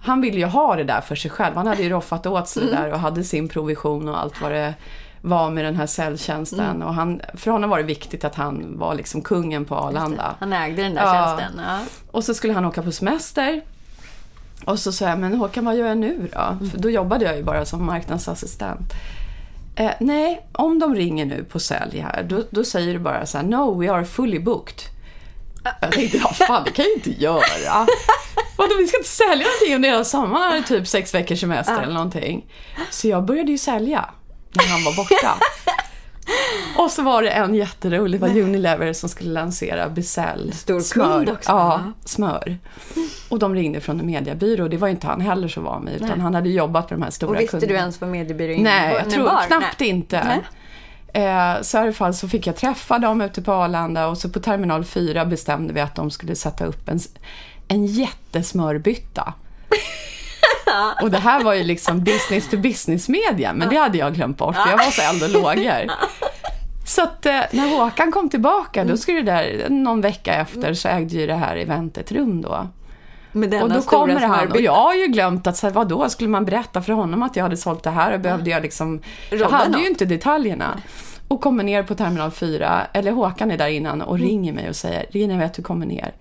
han 0.08 0.22
ville 0.22 0.38
ju 0.38 0.46
ha 0.46 0.76
det 0.76 0.84
där 0.84 1.02
för 1.02 1.16
sig 1.16 1.32
själv. 1.32 1.56
Han 1.56 1.68
hade 1.68 1.84
ju 1.84 1.90
roffat 1.90 2.26
åt 2.26 2.48
sig 2.48 2.64
det 2.66 2.72
där 2.72 2.92
och 2.94 3.00
hade 3.00 3.24
sin 3.24 3.48
provision 3.48 4.10
och 4.10 4.20
allt 4.20 4.42
vad 4.42 4.52
det 4.52 4.74
var 5.22 5.50
med 5.50 5.66
den 5.66 5.76
här 5.76 5.86
säljtjänsten. 5.86 6.84
Och 6.84 6.94
han, 6.94 7.22
för 7.34 7.52
honom 7.52 7.70
var 7.70 7.78
det 7.78 7.84
viktigt 7.84 8.24
att 8.26 8.36
han 8.36 8.78
var 8.80 8.96
liksom 8.96 9.22
kungen 9.22 9.66
på 9.66 9.76
Arlanda. 9.76 10.36
Han 10.40 10.54
ägde 10.54 10.84
den 10.84 10.94
där 10.94 11.02
Ja. 11.06 11.14
tjänsten. 11.38 11.62
Ja. 11.68 11.80
Och 12.12 12.24
så 12.24 12.34
skulle 12.34 12.54
han 12.54 12.66
åka 12.66 12.82
på 12.84 12.92
semester. 12.92 13.62
Och 14.66 14.80
så 14.80 14.92
sa 14.92 15.06
jag, 15.10 15.20
men 15.20 15.34
Håkan 15.36 15.66
vad 15.66 15.76
gör 15.78 15.88
jag 15.88 15.98
nu 15.98 16.30
då? 16.34 16.68
För 16.72 16.78
då 16.78 16.90
jobbade 16.90 17.26
jag 17.26 17.38
ju 17.38 17.44
bara 17.44 17.66
som 17.66 17.86
marknadsassistent. 17.86 18.94
Eh, 19.76 19.92
nej, 20.00 20.48
om 20.52 20.80
de 20.80 20.96
ringer 20.96 21.26
nu 21.26 21.44
på 21.44 21.60
sälj 21.60 22.00
här, 22.00 22.24
då, 22.24 22.44
då 22.50 22.64
säger 22.64 22.94
du 22.94 23.00
bara 23.00 23.26
så 23.26 23.38
här, 23.38 23.46
no 23.46 23.80
we 23.82 23.92
are 23.92 24.06
fully 24.06 24.40
booked. 24.40 24.80
Jag 25.82 25.92
tänkte, 25.92 26.18
vad 26.18 26.36
fan, 26.36 26.64
det 26.66 26.72
kan 26.72 26.86
jag 26.86 26.90
ju 26.90 26.94
inte 26.96 27.24
göra. 27.24 27.88
Vadå, 28.58 28.76
vi 28.80 28.88
ska 28.88 28.98
inte 28.98 29.10
sälja 29.10 29.46
någonting 29.48 29.76
under 29.76 29.90
hela 29.90 30.04
sommaren. 30.04 30.42
Han 30.44 30.52
hade 30.52 30.64
typ 30.68 30.88
sex 30.88 31.14
veckors 31.14 31.40
semester 31.40 31.82
eller 31.82 31.94
någonting. 31.94 32.46
Så 32.90 33.08
jag 33.08 33.26
började 33.26 33.52
ju 33.52 33.58
sälja 33.58 34.10
när 34.54 34.66
han 34.68 34.84
var 34.84 34.96
borta. 34.96 35.36
Och 36.78 36.92
så 36.92 37.02
var 37.02 37.24
det 37.24 37.30
en 37.30 37.56
jätterolig, 37.56 38.22
det 38.22 38.28
var 38.28 38.38
Unilever 38.42 38.94
som 38.94 39.10
skulle 39.10 39.30
lansera 39.30 39.90
Bizell 39.90 40.54
Stor 40.54 40.80
smör. 40.80 41.32
också. 41.32 41.52
Ja, 41.52 41.82
smör. 42.06 42.58
Och 43.30 43.40
de 43.40 43.56
ringde 43.56 43.82
från 43.82 44.00
en 44.00 44.06
mediebyrå. 44.06 44.68
Det 44.68 44.78
var 44.78 44.88
inte 44.88 45.08
han 45.08 45.22
heller 45.22 45.48
så 45.48 45.62
van 45.62 45.86
vid, 45.86 45.96
utan 45.96 46.08
Nej. 46.10 46.20
han 46.20 46.36
hade 46.36 46.50
jobbat 46.50 46.90
med 46.90 47.00
de 47.00 47.04
här 47.04 47.12
stora 47.12 47.30
Och 47.32 47.36
visste 47.40 47.52
kunderna. 47.52 47.74
du 47.74 47.78
ens 47.80 48.02
vad 48.02 48.10
mediebyrån 48.10 48.64
Nej, 48.64 48.94
jag 48.94 49.02
innebar? 49.14 49.34
tror 49.42 49.48
knappt 49.48 49.80
Nej. 49.80 49.90
inte. 49.90 50.24
Nej. 50.24 50.40
Eh, 51.18 51.62
så 51.62 51.78
i 51.78 51.82
alla 51.82 51.94
fall 51.94 52.14
så 52.14 52.28
fick 52.28 52.48
jag 52.48 52.56
träffa 52.56 53.00
dem 53.00 53.22
ute 53.22 53.42
på 53.42 53.54
Arlanda 53.54 54.08
och 54.08 54.18
så 54.18 54.30
på 54.30 54.40
terminal 54.40 54.84
4 54.84 55.26
bestämde 55.26 55.74
vi 55.74 55.82
att 55.82 55.96
de 55.96 56.12
skulle 56.12 56.36
sätta 56.36 56.66
upp 56.66 56.90
en, 56.90 57.00
en 57.68 57.86
jättesmörbytta. 57.86 59.34
och 61.02 61.12
det 61.12 61.18
här 61.18 61.44
var 61.44 61.54
ju 61.54 61.64
liksom 61.64 62.04
business 62.04 62.50
to 62.50 62.58
business 62.58 63.10
media, 63.10 63.54
men 63.54 63.70
det 63.70 63.76
hade 63.76 63.98
jag 63.98 64.14
glömt 64.14 64.38
bort 64.38 64.56
för 64.56 64.70
jag 64.70 64.78
var 64.78 64.92
så 64.92 65.02
eld 65.02 65.24
och 65.24 65.30
lågor. 65.30 65.92
Så 66.86 67.04
att 67.04 67.26
eh, 67.26 67.42
när 67.52 67.78
Håkan 67.78 68.12
kom 68.12 68.30
tillbaka, 68.30 68.84
då 68.84 68.98
skulle 68.98 69.22
det 69.22 69.32
där, 69.32 69.70
någon 69.70 70.02
vecka 70.02 70.34
efter 70.34 70.74
så 70.74 70.88
ägde 70.88 71.16
ju 71.16 71.28
det 71.28 71.36
här 71.36 71.56
eventet 71.56 72.12
rum 72.12 72.42
då. 72.42 72.68
Med 73.40 73.50
denna 73.50 73.64
Och 73.64 73.70
då 73.70 73.82
stora 73.82 74.00
kommer 74.00 74.14
han, 74.20 74.32
och 74.32 74.38
smörbytta. 74.38 74.60
jag 74.60 74.74
har 74.76 74.94
ju 74.94 75.08
glömt 75.08 75.48
att, 75.48 75.58
så 75.58 75.68
här, 75.68 75.74
vadå, 75.74 76.10
skulle 76.10 76.30
man 76.30 76.46
berätta 76.46 76.82
för 76.82 76.94
honom 76.94 77.24
att 77.24 77.36
jag 77.36 77.44
hade 77.44 77.58
sålt 77.58 77.84
det 77.84 77.90
här? 77.90 78.14
Och 78.14 78.20
behövde 78.20 78.50
jag 78.50 78.62
liksom, 78.62 79.02
jag 79.32 79.50
hade 79.50 79.80
ju 79.80 79.88
inte 79.88 80.06
detaljerna. 80.06 80.78
Och 81.28 81.42
kommer 81.42 81.64
ner 81.64 81.84
på 81.84 81.96
terminal 81.96 82.32
4, 82.32 82.88
eller 82.94 83.12
Håkan 83.12 83.52
är 83.52 83.58
där 83.58 83.68
innan 83.68 84.02
och 84.02 84.16
Mm. 84.16 84.28
ringer 84.28 84.54
mig 84.54 84.70
och 84.70 84.76
säger, 84.76 85.06
Regina 85.12 85.38
vet 85.38 85.54
du 85.54 85.62
kommer 85.64 85.86
ner. 85.86 86.14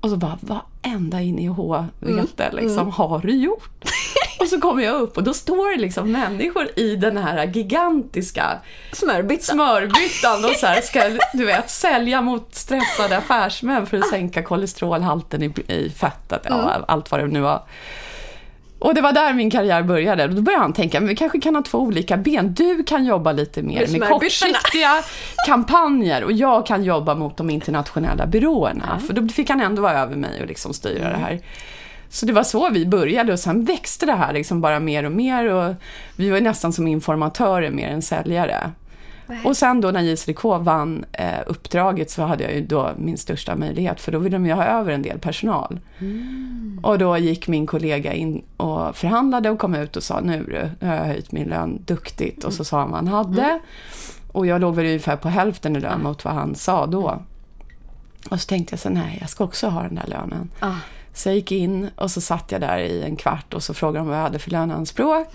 Och 0.00 0.10
så 0.10 0.16
bara, 0.16 0.38
vad 0.40 0.58
ända 0.82 1.20
in 1.20 1.38
i 1.38 1.46
H 1.46 1.84
Mm. 2.02 2.26
det, 2.36 2.52
liksom, 2.52 2.90
har 2.90 3.18
du 3.18 3.32
gjort? 3.32 3.84
Och 4.42 4.48
så 4.48 4.60
kommer 4.60 4.82
jag 4.82 5.00
upp 5.00 5.16
och 5.16 5.22
då 5.22 5.34
står 5.34 5.76
det 5.76 5.82
liksom 5.82 6.12
människor 6.12 6.68
i 6.76 6.96
den 6.96 7.16
här 7.16 7.46
gigantiska 7.46 8.58
Smörbytta. 8.92 9.42
smörbyttan 9.42 10.44
och 10.44 10.56
så 10.56 10.66
här 10.66 10.80
ska, 10.80 11.18
du 11.38 11.44
vet, 11.44 11.70
sälja 11.70 12.20
mot 12.20 12.54
stressade 12.54 13.16
affärsmän 13.16 13.86
för 13.86 13.98
att 13.98 14.08
sänka 14.08 14.42
kolesterolhalten 14.42 15.42
i, 15.42 15.72
i 15.72 15.90
fettet. 15.90 16.42
Ja, 16.48 16.84
allt 16.88 17.10
vad 17.10 17.20
det 17.20 17.26
nu 17.26 17.40
var. 17.40 17.62
Och 18.78 18.94
det 18.94 19.00
var 19.00 19.12
där 19.12 19.32
min 19.32 19.50
karriär 19.50 19.82
började. 19.82 20.26
Då 20.26 20.42
började 20.42 20.62
han 20.62 20.72
tänka, 20.72 21.00
men 21.00 21.08
vi 21.08 21.16
kanske 21.16 21.40
kan 21.40 21.54
ha 21.54 21.62
två 21.62 21.78
olika 21.78 22.16
ben. 22.16 22.54
Du 22.54 22.84
kan 22.84 23.04
jobba 23.04 23.32
lite 23.32 23.62
mer 23.62 23.80
Med 23.80 24.00
med 24.00 24.08
kortsiktiga 24.08 25.02
kampanjer 25.46 26.24
och 26.24 26.32
jag 26.32 26.66
kan 26.66 26.84
jobba 26.84 27.14
mot 27.14 27.36
de 27.36 27.50
internationella 27.50 28.26
byråerna. 28.26 29.00
För 29.06 29.14
då 29.14 29.28
fick 29.28 29.50
han 29.50 29.60
ändå 29.60 29.82
vara 29.82 29.98
över 29.98 30.16
mig 30.16 30.40
och 30.40 30.46
liksom 30.46 30.74
styra 30.74 31.08
det 31.10 31.16
här. 31.16 31.40
Så 32.12 32.26
det 32.26 32.32
var 32.32 32.42
så 32.42 32.70
vi 32.70 32.86
började 32.86 33.32
och 33.32 33.38
sen 33.38 33.64
växte 33.64 34.06
det 34.06 34.12
här 34.12 34.32
liksom 34.32 34.60
bara 34.60 34.80
mer 34.80 35.04
och 35.04 35.12
mer 35.12 35.52
och 35.52 35.74
vi 36.16 36.30
var 36.30 36.40
nästan 36.40 36.72
som 36.72 36.86
informatörer 36.86 37.70
mer 37.70 37.88
än 37.88 38.02
säljare. 38.02 38.70
Och 39.44 39.56
sen 39.56 39.80
då 39.80 39.90
när 39.90 40.00
JCDK 40.00 40.44
vann 40.44 41.04
eh, 41.12 41.40
uppdraget 41.46 42.10
så 42.10 42.22
hade 42.22 42.44
jag 42.44 42.54
ju 42.54 42.66
då 42.66 42.90
min 42.96 43.18
största 43.18 43.56
möjlighet 43.56 44.00
för 44.00 44.12
då 44.12 44.18
ville 44.18 44.36
de 44.36 44.46
ju 44.46 44.52
ha 44.52 44.64
över 44.64 44.92
en 44.92 45.02
del 45.02 45.18
personal. 45.18 45.80
Och 46.82 46.98
då 46.98 47.16
gick 47.18 47.48
min 47.48 47.66
kollega 47.66 48.12
in 48.12 48.42
och 48.56 48.96
förhandlade 48.96 49.50
och 49.50 49.58
kom 49.58 49.74
ut 49.74 49.96
och 49.96 50.02
sa 50.02 50.20
nu 50.20 50.70
nu 50.80 50.86
har 50.88 50.94
jag 50.94 51.04
höjt 51.04 51.32
min 51.32 51.48
lön 51.48 51.82
duktigt 51.84 52.44
och 52.44 52.52
så 52.52 52.64
sa 52.64 52.78
han 52.78 52.90
vad 52.90 52.96
han 52.96 53.08
hade. 53.08 53.60
Och 54.32 54.46
jag 54.46 54.60
låg 54.60 54.74
väl 54.74 54.86
ungefär 54.86 55.16
på 55.16 55.28
hälften 55.28 55.76
i 55.76 55.80
lön 55.80 56.02
mot 56.02 56.24
vad 56.24 56.34
han 56.34 56.54
sa 56.54 56.86
då. 56.86 57.22
Och 58.30 58.40
så 58.40 58.46
tänkte 58.46 58.72
jag 58.72 58.80
så 58.80 58.88
nej 58.88 59.18
jag 59.20 59.30
ska 59.30 59.44
också 59.44 59.68
ha 59.68 59.82
den 59.82 59.94
där 59.94 60.06
lönen. 60.06 60.50
Ah. 60.60 60.74
Så 61.14 61.28
jag 61.28 61.36
gick 61.36 61.52
in 61.52 61.90
och 61.96 62.10
så 62.10 62.20
satt 62.20 62.52
jag 62.52 62.60
där 62.60 62.78
i 62.78 63.02
en 63.02 63.16
kvart 63.16 63.54
och 63.54 63.62
så 63.62 63.74
frågade 63.74 63.98
de 63.98 64.08
vad 64.08 64.16
jag 64.18 64.22
hade 64.22 64.38
för 64.38 64.50
löneanspråk. 64.50 65.28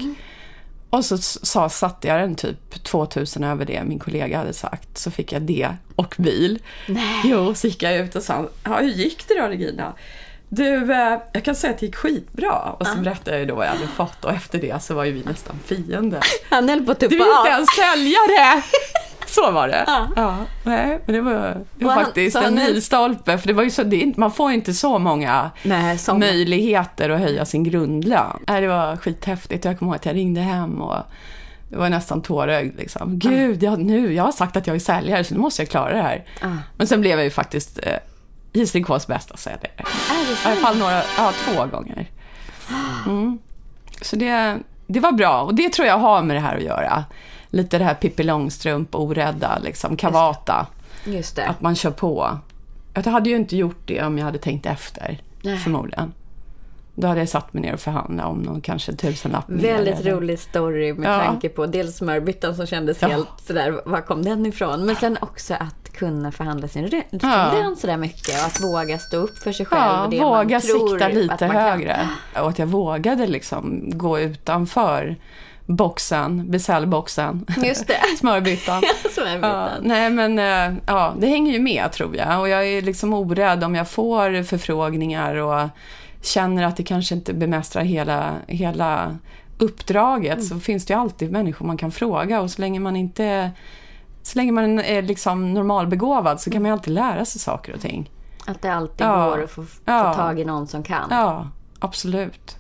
Och 0.90 1.06
så 1.06 1.18
sa, 1.18 1.70
satte 1.70 2.08
jag 2.08 2.20
den 2.20 2.36
typ 2.36 2.84
2000 2.84 3.44
över 3.44 3.66
det 3.66 3.84
min 3.84 4.00
kollega 4.00 4.38
hade 4.38 4.54
sagt. 4.54 4.98
Så 4.98 5.12
fick 5.12 5.32
jag 5.32 5.42
det 5.42 5.70
och 5.96 6.16
bil. 6.18 6.60
Nej. 6.88 7.22
Jo, 7.24 7.54
så 7.56 7.68
gick 7.68 7.84
jag 7.84 7.96
ut 7.98 8.16
och 8.16 8.24
sa, 8.24 8.50
ja, 8.64 8.78
hur 8.78 8.88
gick 8.90 9.28
det 9.28 9.40
då 9.42 9.48
Regina? 9.48 9.94
Du, 10.50 10.94
eh, 10.94 11.20
jag 11.34 11.44
kan 11.44 11.56
säga 11.56 11.74
att 11.74 11.80
det 11.80 11.86
gick 11.86 11.96
skitbra. 11.96 12.54
Och 12.80 12.88
så 12.88 12.96
berättade 12.98 13.32
jag 13.32 13.40
ju 13.40 13.46
då 13.46 13.56
vad 13.56 13.66
jag 13.66 13.72
hade 13.72 13.88
fått 13.88 14.26
och 14.26 14.32
efter 14.32 14.60
det 14.60 14.84
så 14.84 14.94
var 14.94 15.04
ju 15.04 15.12
vi 15.12 15.24
nästan 15.24 15.56
fiender. 15.66 16.20
Han 16.50 16.70
höll 16.70 16.86
på 16.86 16.92
att 16.92 17.00
Du 17.00 17.10
tuppa 17.10 17.24
vill 17.24 17.34
inte 17.40 17.50
ens 17.50 17.70
sälja 17.76 18.20
det! 18.28 18.64
Så 19.28 19.52
var 19.52 19.68
det. 19.68 19.84
Ja. 20.16 20.36
nej, 20.64 21.00
men 21.06 21.16
det 21.16 21.22
var, 21.22 21.58
det 21.76 21.86
var 21.86 21.94
han- 21.94 22.04
faktiskt 22.06 22.36
en 22.36 22.44
han- 22.44 22.54
milstolpe. 22.56 23.38
För 23.38 23.48
det 23.48 23.54
var 23.54 23.64
ju 23.64 23.70
så, 23.70 23.84
det, 23.84 24.18
man 24.18 24.32
får 24.32 24.52
inte 24.52 24.74
så 24.74 25.00
många 25.00 25.52
Nej, 25.64 25.98
som 25.98 26.20
möjligheter 26.20 27.10
att 27.10 27.20
höja 27.20 27.46
sin 27.46 27.64
grundlön. 27.64 28.44
Nej, 28.48 28.62
det 28.62 28.68
var 28.68 28.96
skithäftigt. 28.98 29.66
Jag 29.66 29.80
kommer 29.80 29.92
ihåg 29.92 29.96
att 29.96 30.06
jag 30.06 30.16
ringde 30.16 30.42
hem 30.42 30.82
och 30.82 30.98
det 31.70 31.78
var 31.78 31.90
nästan 31.90 32.22
tårögd. 32.22 32.78
Liksom. 32.78 33.20
Gud, 33.20 33.64
jag, 33.64 33.80
nu, 33.80 34.14
jag 34.14 34.24
har 34.24 34.32
sagt 34.32 34.58
att 34.58 34.68
jag 34.68 34.76
är 34.76 34.80
säljare 34.80 35.24
så 35.24 35.34
nu 35.34 35.40
måste 35.40 35.62
jag 35.62 35.70
klara 35.70 35.94
det 35.94 36.02
här. 36.02 36.26
Ah. 36.42 36.48
Men 36.78 36.88
sen 36.88 37.02
blev 37.02 37.18
jag 37.18 37.24
ju 37.24 37.30
faktiskt 37.32 37.80
eh, 37.84 37.94
JCKs 38.54 39.08
bästa 39.08 39.38
säljare. 39.38 39.70
I 39.78 40.48
alla 40.48 40.56
fall 40.56 40.78
några, 40.78 41.02
ja, 41.18 41.32
två 41.46 41.66
gånger. 41.66 42.10
Mm. 43.06 43.40
Så 44.02 44.16
det, 44.16 44.58
det 44.88 45.00
var 45.00 45.12
bra 45.12 45.42
och 45.42 45.56
det 45.56 45.70
tror 45.74 45.88
jag 45.88 45.98
har 45.98 46.22
med 46.22 46.36
det 46.36 46.40
här 46.40 46.56
att 46.58 46.64
göra. 46.64 47.06
Lite 47.50 47.78
det 47.78 47.84
här 47.84 47.94
Pippi 47.94 48.24
Långstrump, 48.24 48.96
orädda, 48.96 49.60
liksom, 49.64 49.98
kavata. 49.98 50.68
Just 51.06 51.36
det. 51.36 51.48
Att 51.48 51.62
man 51.62 51.76
kör 51.76 51.92
på. 51.92 52.38
Jag 52.94 53.04
hade 53.04 53.30
ju 53.30 53.36
inte 53.36 53.58
gjort 53.58 53.82
det 53.86 54.02
om 54.04 54.18
jag 54.18 54.26
hade 54.26 54.38
tänkt 54.38 54.66
efter, 54.66 55.22
Nej. 55.42 55.58
förmodligen. 55.58 56.14
Då 56.96 57.08
hade 57.08 57.20
jag 57.20 57.30
satt 57.30 57.54
mig 57.54 57.62
ner 57.64 57.74
och 57.74 57.80
förhandlat 57.80 58.26
om 58.26 58.38
någon 58.38 58.62
kanske 58.62 58.94
tusenlapp 58.94 59.46
Väldigt 59.48 60.00
eller- 60.00 60.12
rolig 60.12 60.40
story 60.40 60.94
med 60.94 61.14
Ja. 61.14 61.24
tanke 61.26 61.50
på 61.50 61.66
dels 61.66 61.98
smörbyttan 61.98 62.56
som 62.56 62.66
kändes 62.66 63.02
Ja. 63.02 63.08
helt 63.08 63.28
sådär, 63.48 63.82
var 63.86 64.02
kom 64.02 64.24
den 64.24 64.46
ifrån? 64.46 64.86
Men 64.86 64.96
sen 64.96 65.18
också 65.22 65.54
att 65.54 65.94
kunna 65.94 66.32
förhandla 66.32 66.68
sin 66.68 66.90
sin 66.90 67.04
Ja. 67.22 67.52
lön 67.54 67.76
sådär 67.76 67.98
mycket 67.98 68.40
och 68.40 68.46
att 68.46 68.62
våga 68.64 69.00
stå 69.00 69.18
upp 69.18 69.38
för 69.38 69.52
sig 69.52 69.66
själv. 69.66 70.14
Ja, 70.14 70.26
våga 70.30 70.60
sikta 70.60 71.08
lite 71.08 71.46
högre. 71.46 72.10
Och 72.42 72.50
att 72.50 72.60
jag 72.60 72.68
vågade 72.68 73.28
liksom 73.28 73.90
gå 73.98 74.20
utanför 74.20 75.16
boxen, 75.68 76.52
det. 77.88 78.02
smörbyttan. 78.20 78.84
Ja, 79.42 79.70
nej 79.82 80.10
men 80.10 80.40
eh, 80.40 80.78
ja, 80.88 81.14
det 81.20 81.28
hänger 81.28 81.54
ju 81.54 81.60
med 81.60 81.92
tror 81.92 82.16
jag. 82.16 82.40
Och 82.40 82.50
jag 82.50 82.68
är 82.68 82.82
liksom 82.82 83.14
orädd 83.14 83.64
om 83.64 83.76
jag 83.76 83.88
får 83.90 84.44
förfrågningar 84.44 85.36
och 85.36 85.70
känner 86.22 86.64
att 86.64 86.78
det 86.78 86.84
kanske 86.84 87.16
inte 87.16 87.34
bemästrar 87.34 87.84
hela, 87.84 88.34
hela 88.48 89.18
uppdraget 89.58 90.46
så 90.46 90.60
finns 90.60 90.86
det 90.86 90.94
ju 90.94 91.00
alltid 91.00 91.32
människor 91.32 91.66
man 91.66 91.78
kan 91.78 91.92
fråga 91.92 92.42
och 92.42 92.52
så 92.52 92.62
länge 92.62 92.80
man 92.80 92.96
inte 92.96 93.52
så 94.24 94.38
länge 94.40 94.52
man 94.52 94.80
är 94.80 95.02
liksom 95.02 95.54
normalbegåvad 95.54 96.42
så 96.42 96.52
kan 96.52 96.62
man 96.62 96.70
ju 96.70 96.74
alltid 96.74 96.94
lära 96.94 97.26
sig 97.26 97.42
saker 97.42 97.74
och 97.74 97.82
ting. 97.82 98.12
Att 98.48 98.62
det 98.62 98.70
alltid 98.74 99.08
Ja. 99.08 99.30
går 99.30 99.44
att 99.44 99.52
få, 99.52 99.64
få 99.64 99.82
Ja. 99.86 100.14
tag 100.14 100.40
i 100.40 100.46
någon 100.46 100.68
som 100.68 100.84
kan. 100.84 101.08
Ja, 101.10 101.48
absolut. 101.80 102.58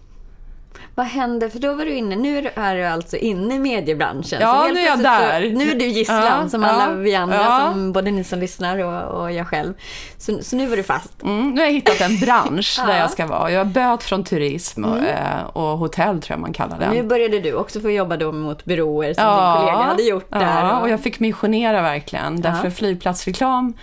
Vad 0.96 1.06
hände? 1.06 1.50
För 1.50 1.60
då 1.60 1.74
var 1.74 1.86
du 1.86 1.92
inne, 1.94 2.16
nu 2.16 2.38
är 2.56 2.76
du- 2.76 2.84
alltså 2.86 3.18
inne 3.18 3.56
i 3.56 3.60
mediebranschen. 3.60 4.42
Ja, 4.42 4.68
nu 4.74 4.80
är 4.80 4.86
jag 4.86 5.00
där. 5.00 5.42
Så, 5.42 5.58
nu 5.58 5.72
är 5.72 5.76
du 5.76 5.86
gisslan 5.86 6.24
Ja, 6.44 6.50
som 6.50 6.64
alla 6.64 6.90
ja, 6.90 6.96
vi 6.96 7.16
andra, 7.16 7.36
ja. 7.36 7.70
som 7.72 7.92
både 7.92 8.12
ni 8.12 8.24
som 8.24 8.40
lyssnar 8.40 8.78
och, 8.80 9.22
och 9.22 9.32
jag 9.32 9.48
själv. 9.48 9.74
Så, 10.18 10.44
så 10.44 10.56
nu 10.56 10.66
var 10.68 10.78
du 10.78 10.84
fast. 10.84 11.24
Mm, 11.24 11.50
nu 11.52 11.60
har 11.62 11.66
jag 11.66 11.74
hittat 11.74 12.02
en 12.02 12.18
bransch. 12.20 12.78
Mm. 12.88 12.90
där 12.96 13.00
jag 13.00 13.12
ska 13.12 13.26
vara. 13.28 13.52
Jag 13.52 13.60
har 13.60 13.66
böt 13.66 14.04
från 14.04 14.24
turism 14.24 14.86
och, 14.86 14.98
eh, 14.98 15.44
och 15.54 15.78
hotell 15.78 16.22
tror 16.22 16.34
jag 16.36 16.40
man 16.42 16.54
kallar 16.54 16.80
den. 16.80 16.94
Nu 16.94 17.04
började 17.04 17.40
du 17.40 17.54
också 17.54 17.80
få 17.80 17.92
jobba 17.92 18.18
då 18.18 18.32
mot 18.32 18.66
byråer 18.66 19.14
som 19.14 19.24
din 19.24 19.54
kollega 19.56 19.84
hade 19.84 20.04
gjort 20.04 20.28
ja, 20.30 20.38
där. 20.40 20.82
och 20.82 20.90
jag 20.90 21.00
fick 21.00 21.20
missionera 21.20 21.82
verkligen. 21.82 22.42
Därför 22.42 22.70
flygplatsreklam 22.70 23.74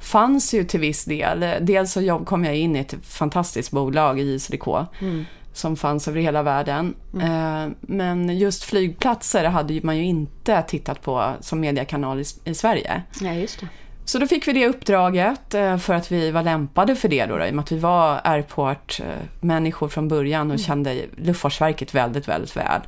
fanns 0.00 0.54
ju 0.54 0.64
till 0.64 0.80
viss 0.80 1.04
del. 1.04 1.46
Dels 1.60 1.92
så 1.92 2.18
kom 2.26 2.44
jag 2.44 2.56
in 2.56 2.76
i 2.76 2.78
ett 2.78 2.94
fantastiskt 3.08 3.70
bolag 3.70 4.20
i 4.20 4.22
JCDK 4.34 4.66
Mm. 5.00 5.26
Som 5.52 5.76
fanns 5.76 6.08
över 6.08 6.20
hela 6.20 6.42
världen. 6.42 6.94
Eh, 7.20 7.68
Men 7.80 8.38
just 8.38 8.64
flygplatser 8.64 9.44
hade 9.44 9.80
man 9.82 9.96
ju 9.96 10.04
inte 10.04 10.62
tittat 10.62 11.02
på 11.02 11.32
som 11.40 11.60
mediekanal 11.60 12.20
i, 12.20 12.24
i 12.44 12.54
Sverige. 12.54 13.02
Ja, 13.20 13.32
just 13.32 13.60
det. 13.60 13.68
Så 14.04 14.18
då 14.18 14.26
fick 14.26 14.48
vi 14.48 14.52
det 14.52 14.66
uppdraget 14.68 15.54
eh, 15.54 15.76
för 15.76 15.94
att 15.94 16.12
vi 16.12 16.30
var 16.30 16.42
lämpade 16.42 16.96
för 16.96 17.08
det 17.08 17.26
då, 17.26 17.38
då 17.38 17.44
i 17.44 17.50
och 17.50 17.54
med 17.54 17.62
att 17.62 17.72
vi 17.72 17.78
var 17.78 18.20
airport-människor 18.24 19.88
från 19.88 20.08
början 20.08 20.50
och 20.50 20.58
kände 20.58 21.04
Luftfartsverket 21.16 21.94
väldigt, 21.94 22.28
väldigt 22.28 22.56
väl. 22.56 22.80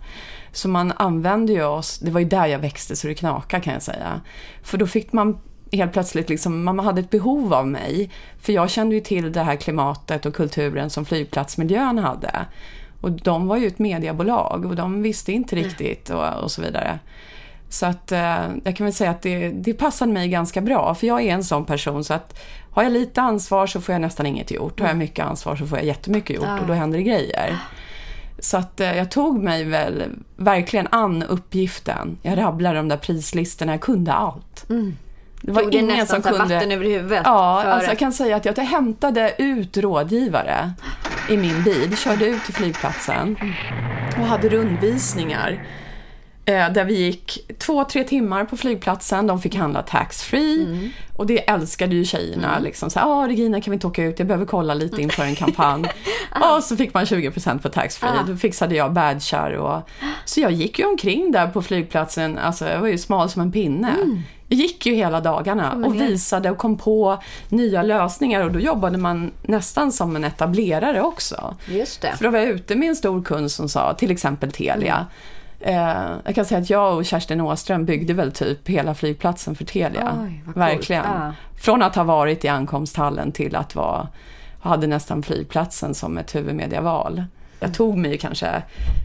Så 0.53 0.69
man 0.69 0.93
använde 0.97 1.53
ju 1.53 1.65
oss, 1.65 1.99
det 1.99 2.11
var 2.11 2.21
ju 2.21 2.27
där 2.27 2.47
jag 2.47 2.59
växte 2.59 2.97
så 2.97 3.07
det 3.07 3.15
knakade 3.15 3.63
kan 3.63 3.73
jag 3.73 3.83
säga. 3.83 4.21
För 4.63 4.79
då 4.79 4.87
fick 4.87 5.13
man 5.13 5.39
helt 5.77 5.93
plötsligt, 5.93 6.29
liksom, 6.29 6.65
man 6.65 6.79
hade 6.79 7.01
ett 7.01 7.11
behov 7.11 7.55
av 7.55 7.67
mig. 7.69 8.11
För 8.41 8.53
jag 8.53 8.71
kände 8.71 8.95
ju 8.95 9.01
till 9.01 9.33
det 9.33 9.43
här 9.43 9.57
klimatet 9.57 10.27
och 10.27 10.35
kulturen 10.35 10.91
som 10.91 11.05
flygplatsmiljön 11.05 11.99
hade. 11.99 12.47
Och 13.01 13.11
de 13.11 13.47
var 13.47 13.57
ju 13.57 13.67
ett 13.67 13.79
mediebolag 13.79 14.65
och 14.65 14.77
de 14.77 15.03
visste 15.03 15.33
inte 15.33 15.57
riktigt 15.57 16.11
och, 16.11 16.43
och 16.43 16.51
så 16.51 16.63
vidare. 16.63 16.99
Så 17.69 17.87
att 17.87 18.13
eh, 18.13 18.47
jag 18.65 18.77
kan 18.77 18.85
väl 18.85 18.95
säga 18.95 19.11
att 19.11 19.23
det, 19.23 19.49
det 19.49 19.75
passade 19.75 20.13
mig 20.13 20.29
ganska 20.29 20.61
bra, 20.61 20.95
för 20.95 21.07
jag 21.07 21.23
är 21.23 21.35
en 21.35 21.45
sån 21.45 21.65
person 21.65 22.05
så 22.05 22.15
att 22.15 22.41
har 22.71 22.83
jag 22.83 22.93
lite 22.93 23.23
ansvar 23.23 23.67
så 23.67 23.81
får 23.81 23.93
jag 23.93 24.03
nästan 24.03 24.27
inget 24.27 24.51
gjort. 24.51 24.81
Har 24.81 24.89
jag 24.89 24.97
mycket 24.97 25.25
ansvar 25.25 25.57
så 25.57 25.67
får 25.67 25.79
jag 25.79 25.87
jättemycket 25.87 26.37
gjort 26.37 26.61
och 26.61 26.67
då 26.67 26.73
händer 26.73 26.99
det 26.99 27.05
grejer. 27.05 27.59
Så 28.39 28.57
att 28.57 28.81
eh, 28.81 28.97
jag 28.97 29.11
tog 29.11 29.43
mig 29.43 29.65
väl 29.65 30.05
verkligen 30.37 30.89
an 30.91 31.23
uppgiften. 31.23 32.19
Jag 32.23 32.39
rabblade 32.39 32.77
de 32.77 32.89
där 32.89 32.97
prislistorna, 32.97 33.73
jag 33.73 33.81
kunde 33.81 34.13
allt. 34.13 34.65
Det 35.47 35.53
var 35.53 35.63
Tog 35.63 35.75
ingen 35.75 35.87
nästan 35.87 36.23
som 36.23 36.33
kunde... 36.33 36.55
vatten 36.55 36.73
över 36.73 36.85
huvudet? 36.85 37.23
Ja, 37.25 37.61
för 37.63 37.71
alltså 37.71 37.91
jag 37.91 37.99
kan 37.99 38.13
säga 38.13 38.37
att 38.37 38.45
jag 38.45 38.59
hämtade 38.59 39.35
ut 39.39 39.77
rådgivare 39.77 40.73
i 41.29 41.37
min 41.37 41.63
bil, 41.63 41.97
körde 41.97 42.27
ut 42.27 42.45
till 42.45 42.55
flygplatsen 42.55 43.37
och 44.21 44.27
hade 44.27 44.49
rundvisningar. 44.49 45.65
Eh, 46.47 46.73
där 46.73 46.85
vi 46.85 46.95
gick 46.95 47.59
två, 47.59 47.85
tre 47.85 48.05
timmar 48.05 48.45
på 48.45 48.57
flygplatsen. 48.57 49.27
De 49.27 49.41
fick 49.41 49.55
handla 49.55 49.83
taxfree. 49.83 50.65
Mm. 50.65 50.91
Och 51.17 51.27
det 51.27 51.51
älskade 51.51 51.95
ju 51.95 52.05
tjejerna. 52.05 52.59
Liksom 52.59 52.91
så 52.91 53.01
ah, 53.01 53.29
Regina 53.29 53.61
kan 53.61 53.71
vi 53.71 53.75
inte 53.75 53.87
åka 53.87 54.05
ut? 54.05 54.19
Jag 54.19 54.29
behöver 54.29 54.47
kolla 54.47 54.75
lite 54.75 55.03
inför 55.03 55.23
en 55.23 55.35
kampanj. 55.35 55.85
och 56.57 56.63
så 56.63 56.77
fick 56.77 56.95
man 56.95 57.05
20% 57.05 57.59
på 57.59 57.69
taxfree. 57.69 58.11
Ah. 58.11 58.25
Då 58.27 58.37
fixade 58.37 58.75
jag 58.75 58.93
badgar 58.93 59.53
och... 59.53 59.89
Så 60.25 60.41
jag 60.41 60.53
gick 60.53 60.79
ju 60.79 60.85
omkring 60.85 61.33
där 61.33 61.47
på 61.47 61.63
flygplatsen. 61.63 62.39
Alltså 62.39 62.69
jag 62.69 62.81
var 62.81 62.89
ju 62.89 62.99
smal 62.99 63.31
som 63.31 63.43
en 63.43 63.53
pinne. 63.53 63.91
Mm. 63.91 64.23
Jag 64.49 64.59
gick 64.59 64.87
ju 64.87 64.95
hela 64.95 65.21
dagarna 65.21 65.73
och 65.87 65.95
visade 65.95 66.51
och 66.51 66.59
kom 66.59 66.77
på 66.79 67.23
nya 67.49 67.83
lösningar 67.83 68.41
och 68.41 68.53
då 68.53 68.61
jobbade 68.61 68.99
man 68.99 69.33
nästan 69.43 69.93
som 69.93 70.17
en 70.17 70.25
etablerare 70.25 71.03
också. 71.03 71.55
Just 71.67 72.03
det. 72.03 72.13
För 72.17 72.25
då 72.25 72.31
var 72.31 72.39
jag 72.39 72.49
ute 72.49 72.77
med 72.77 72.89
en 72.89 72.97
stor 72.97 73.23
kund 73.23 73.51
som 73.51 73.69
sa, 73.69 73.95
till 73.95 74.11
exempel 74.11 74.53
Telia. 74.53 75.07
Eh, 75.61 76.13
jag 76.25 76.35
kan 76.35 76.45
säga 76.45 76.61
att 76.61 76.71
jag 76.71 76.97
och 76.97 77.05
Kerstin 77.05 77.41
Åström 77.41 77.85
byggde 77.85 78.13
väl 78.13 78.33
typ 78.33 78.69
hela 78.69 78.95
flygplatsen 78.95 79.55
för 79.55 79.65
Telia. 79.65 80.13
Oj. 80.23 80.43
Verkligen. 80.55 81.05
Ja. 81.05 81.33
Från 81.61 81.83
att 81.83 81.95
ha 81.97 82.05
varit 82.05 82.45
i 82.45 82.49
ankomsthallen 82.49 83.33
till 83.33 83.57
att 83.57 83.75
vara, 83.75 84.09
hade 84.61 84.87
nästan 84.87 85.23
flygplatsen 85.23 85.95
som 85.95 86.19
ett 86.19 86.35
huvudmediaval. 86.35 87.25
Jag 87.61 87.75
tog 87.75 87.97
mig 87.97 88.19
kanske 88.19 88.63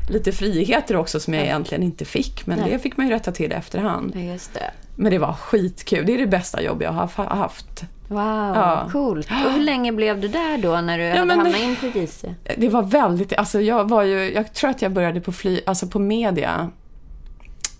lite 0.10 0.32
friheter 0.32 0.96
också 0.96 1.20
som 1.20 1.34
jag 1.34 1.44
egentligen 1.44 1.84
inte 1.84 2.06
fick, 2.06 2.46
men 2.46 2.60
det 2.70 2.80
fick 2.80 2.98
man 2.98 3.08
ju 3.08 3.14
rätta 3.14 3.32
till 3.32 3.52
i 3.52 3.56
efterhand. 3.56 4.12
Ja, 4.16 4.20
Just 4.20 4.54
det. 4.54 4.72
Men 5.02 5.12
det 5.12 5.20
var 5.20 5.34
skitkul. 5.34 6.06
Det 6.06 6.14
är 6.14 6.18
det 6.18 6.28
bästa 6.28 6.62
jobb 6.62 6.82
jag 6.82 6.92
har 6.92 7.36
haft. 7.36 7.84
Wow, 8.08 8.22
Ja. 8.56 8.88
coolt. 8.92 9.28
Och 9.46 9.52
hur 9.52 9.62
länge 9.62 9.92
blev 9.92 10.22
du 10.22 10.28
där 10.28 10.58
då 10.58 10.82
när 10.82 10.98
du 10.98 11.10
hade 11.10 11.26
men 11.26 11.40
hamnat 11.40 11.60
in 11.62 11.76
på 11.76 11.86
JC? 12.00 12.26
Det 12.58 12.70
var 12.70 12.84
väldigt, 12.84 13.34
alltså 13.34 13.62
jag 13.62 13.90
var 13.90 14.04
ju, 14.04 14.34
jag 14.34 14.54
tror 14.54 14.70
att 14.70 14.82
jag 14.82 14.92
började 14.94 15.22
på 15.22 15.32
fly, 15.32 15.62
alltså 15.66 15.88
på 15.88 16.00
media 16.00 16.70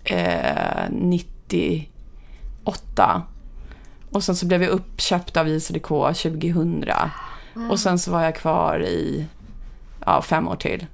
eh, 0.04 0.90
98. 0.90 3.22
Och 4.12 4.24
sen 4.24 4.36
så 4.36 4.46
blev 4.46 4.62
jag 4.62 4.70
uppköpt 4.70 5.36
av 5.36 5.48
ICDK 5.48 5.88
2000. 5.88 6.84
Och 7.70 7.80
sen 7.80 7.98
så 7.98 8.10
var 8.10 8.22
jag 8.22 8.34
kvar 8.34 8.82
i 8.82 9.26
ja, 10.06 10.22
fem 10.22 10.48
år 10.48 10.56
till. 10.56 10.86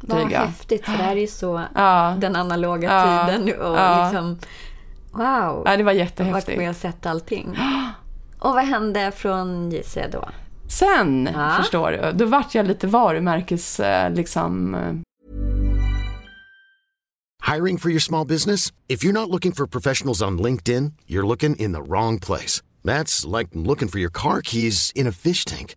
Vad 0.00 0.20
Dryga. 0.26 0.44
häftigt, 0.44 0.84
för 0.84 0.92
det 0.92 1.02
här 1.02 1.16
är 1.16 1.20
ju 1.20 1.26
så 1.26 1.62
Ja, 1.74 2.14
den 2.18 2.36
analoga 2.36 2.92
Ja, 2.92 3.26
tiden. 3.26 3.42
Och 3.60 3.76
ja. 3.78 4.04
liksom, 4.04 4.38
wow, 5.12 5.62
ja, 5.64 5.64
det 5.64 5.66
var 5.66 5.76
jag 5.76 5.82
har 5.82 5.84
varit 5.92 5.96
jättehäftigt. 5.96 6.58
med 6.58 6.70
och 6.70 6.76
sett 6.76 7.06
allting. 7.06 7.56
Och 8.38 8.54
vad 8.54 8.64
hände 8.64 9.12
från 9.16 9.70
JC 9.70 9.98
då? 10.12 10.28
Sen, 10.68 11.28
Ja. 11.34 11.54
förstår 11.58 11.90
du, 11.90 12.12
då 12.12 12.24
vart 12.26 12.54
jag 12.54 12.66
lite 12.66 12.86
varumärkes, 12.86 13.80
eh, 13.80 14.12
liksom, 14.12 14.74
eh, 14.74 14.94
Hiring 17.54 17.78
for 17.78 17.90
your 17.90 18.00
small 18.00 18.26
business? 18.26 18.72
If 18.88 19.02
you're 19.04 19.12
not 19.12 19.28
looking 19.30 19.52
for 19.52 19.66
professionals 19.66 20.22
on 20.22 20.38
LinkedIn, 20.42 20.92
you're 21.06 21.26
looking 21.26 21.56
in 21.56 21.72
the 21.72 21.82
wrong 21.82 22.20
place. 22.20 22.62
That's 22.84 23.38
like 23.38 23.48
looking 23.52 23.88
for 23.88 23.98
your 23.98 24.10
car 24.12 24.40
keys 24.42 24.92
in 24.94 25.06
a 25.08 25.12
fish 25.12 25.44
tank. 25.44 25.74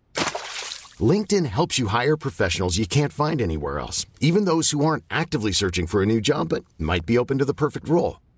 LinkedIn 1.00 1.46
helps 1.46 1.80
you 1.80 1.88
hire 1.88 2.16
professionals 2.18 2.78
you 2.78 2.86
can't 2.86 3.12
find 3.14 3.42
anywhere 3.42 3.80
else, 3.80 4.06
even 4.20 4.46
those 4.46 4.72
who 4.72 4.86
aren't 4.86 5.04
actively 5.10 5.52
searching 5.52 5.88
for 5.88 6.02
a 6.04 6.06
new 6.06 6.22
job 6.22 6.50
but 6.50 6.64
might 6.78 7.06
be 7.06 7.18
open 7.18 7.40
to 7.40 7.46
the 7.46 7.54
perfect 7.54 7.90
role. 7.90 8.18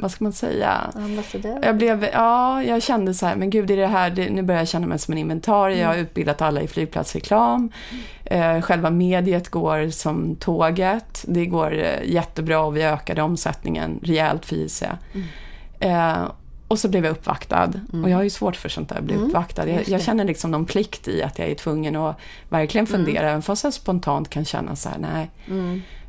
Vad 0.00 0.10
ska 0.10 0.24
man 0.24 0.32
säga? 0.32 0.70
Ambassadör? 0.94 1.58
Jag 1.62 1.76
blev, 1.76 2.04
ja, 2.12 2.62
jag 2.62 2.82
kände 2.82 3.14
så 3.14 3.26
här, 3.26 3.36
men 3.36 3.50
gud, 3.50 3.70
är 3.70 3.76
det 3.76 3.86
här, 3.86 4.10
det, 4.10 4.30
nu 4.30 4.42
börjar 4.42 4.60
jag 4.60 4.68
känna 4.68 4.86
mig 4.86 4.98
som 4.98 5.12
en 5.12 5.18
inventarie. 5.18 5.78
Jag 5.80 5.86
har 5.86 5.94
Mm. 5.94 6.06
utbildat 6.06 6.42
alla 6.42 6.60
i 6.60 6.68
flygplatsreklam. 6.68 7.70
Eh, 8.24 8.60
själva 8.60 8.90
mediet 8.90 9.48
går 9.48 9.90
som 9.90 10.36
tåget. 10.36 11.24
Det 11.28 11.46
går 11.46 11.74
eh, 11.78 12.04
jättebra 12.04 12.60
och 12.60 12.76
vi 12.76 12.82
ökade 12.82 13.22
omsättningen 13.22 14.00
rejält 14.02 14.46
för 14.46 14.56
JC. 14.56 14.82
Mm. 15.14 15.26
Eh, 15.80 16.30
och 16.68 16.78
så 16.78 16.88
blev 16.88 17.04
jag 17.04 17.12
uppvaktad. 17.12 17.72
Och 18.02 18.10
jag 18.10 18.16
har 18.16 18.22
ju 18.22 18.30
svårt 18.30 18.56
för 18.56 18.68
sånt 18.68 18.88
där, 18.88 18.96
att 18.96 19.04
bli 19.04 19.14
Mm. 19.14 19.26
uppvaktad. 19.26 19.68
Jag, 19.68 19.88
jag 19.88 20.02
känner 20.02 20.24
liksom 20.24 20.50
någon 20.50 20.64
plikt 20.66 21.08
i 21.08 21.22
att 21.22 21.38
jag 21.38 21.48
är 21.48 21.54
tvungen 21.54 21.96
att 21.96 22.16
verkligen 22.48 22.86
Mm. 22.86 22.96
fundera, 23.04 23.28
även 23.30 23.42
fast 23.42 23.64
jag 23.64 23.72
spontant 23.72 24.30
kan 24.30 24.44
känna 24.44 24.76
så 24.76 24.88
här, 24.88 24.98
nej. 24.98 25.30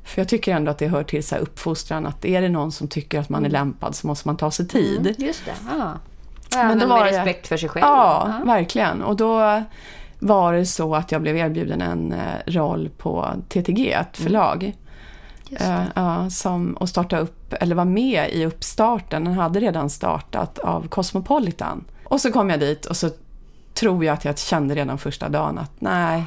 För 0.10 0.22
jag 0.22 0.28
tycker 0.30 0.56
ändå 0.56 0.72
att 0.72 0.78
det 0.78 0.88
hör 0.88 1.04
till 1.04 1.24
så 1.24 1.36
här 1.36 1.42
uppfostran, 1.42 2.06
att 2.06 2.26
är 2.26 2.42
det 2.42 2.50
någon 2.50 2.72
som 2.72 2.88
tycker 2.88 3.20
att 3.20 3.30
man 3.30 3.40
Mm. 3.40 3.50
är 3.50 3.52
lämpad 3.52 3.96
så 3.96 4.08
måste 4.08 4.28
man 4.28 4.38
ta 4.38 4.52
sig 4.52 4.68
tid. 4.68 5.16
Just 5.18 5.46
det, 5.46 5.52
ja. 5.70 5.76
ja 5.78 6.58
Men 6.58 6.68
men 6.68 6.80
då 6.80 6.88
med 6.88 6.98
var 7.00 7.06
det- 7.06 7.12
respekt 7.12 7.48
för 7.48 7.58
sig 7.58 7.70
själv. 7.70 7.86
Ja, 7.86 8.42
verkligen. 8.46 9.02
Och 9.02 9.16
då 9.16 9.64
var 10.20 10.54
det 10.54 10.66
så 10.66 10.96
att 10.96 11.12
jag 11.12 11.22
blev 11.22 11.38
erbjuden 11.38 11.82
en 11.82 12.12
eh, 12.14 12.20
roll 12.46 12.90
på 12.98 13.28
TTG, 13.50 13.92
ett 13.94 14.18
förlag. 14.18 14.74
Eh, 15.60 15.82
ja, 15.96 16.30
som, 16.30 16.74
och 16.74 16.90
starta 16.90 17.18
upp, 17.20 17.54
eller 17.54 17.76
var 17.76 17.86
med 17.86 18.30
i 18.32 18.46
uppstarten, 18.46 19.24
den 19.24 19.34
hade 19.34 19.60
redan 19.60 19.90
startat 19.90 20.60
av 20.60 20.88
Cosmopolitan. 20.88 21.86
Och 22.04 22.22
så 22.22 22.32
kom 22.32 22.50
jag 22.50 22.60
dit 22.60 22.86
och 22.86 22.98
så 22.98 23.10
tror 23.74 24.06
jag 24.06 24.14
att 24.14 24.26
jag 24.26 24.38
kände 24.38 24.76
redan 24.76 24.98
första 24.98 25.30
dagen 25.30 25.58
att 25.58 25.72
nej, 25.80 26.24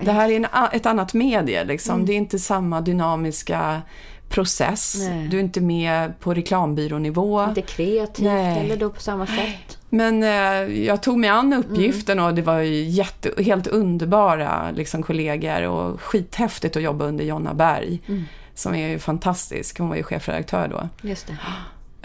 det 0.00 0.12
här 0.12 0.30
är 0.30 0.36
en, 0.36 0.46
ett 0.72 0.86
annat 0.86 1.14
medie. 1.14 1.64
Liksom. 1.64 2.06
Det 2.06 2.12
är 2.12 2.16
inte 2.16 2.38
samma 2.38 2.80
dynamiska 2.80 3.82
process. 4.28 4.96
Nej. 5.08 5.28
Du 5.28 5.36
är 5.36 5.40
inte 5.40 5.60
med 5.60 6.20
på 6.20 6.34
reklambyrånivå. 6.34 7.44
Inte 7.44 7.62
kreativt 7.62 8.26
Nej. 8.26 8.64
eller 8.64 8.76
då 8.76 8.90
på 8.90 9.00
samma 9.00 9.26
sätt. 9.26 9.78
Men 9.88 10.22
eh, 10.22 10.84
jag 10.84 11.02
tog 11.02 11.18
mig 11.18 11.30
an 11.30 11.52
uppgiften 11.52 12.20
och 12.20 12.34
det 12.34 12.42
var 12.42 12.58
ju 12.58 12.82
jätte, 12.82 13.42
helt 13.42 13.66
underbara 13.66 14.70
liksom, 14.70 15.02
kollegor 15.02 15.62
och 15.62 16.00
skithäftigt 16.00 16.76
att 16.76 16.82
jobba 16.82 17.04
under 17.04 17.24
Jonna 17.24 17.54
Berg. 17.54 18.00
Som 18.54 18.74
är 18.74 18.88
ju 18.88 18.98
fantastisk. 18.98 19.78
Hon 19.78 19.88
var 19.88 19.96
ju 19.96 20.02
chefredaktör 20.02 20.68
då. 20.68 21.08
Just 21.08 21.26
det. 21.26 21.36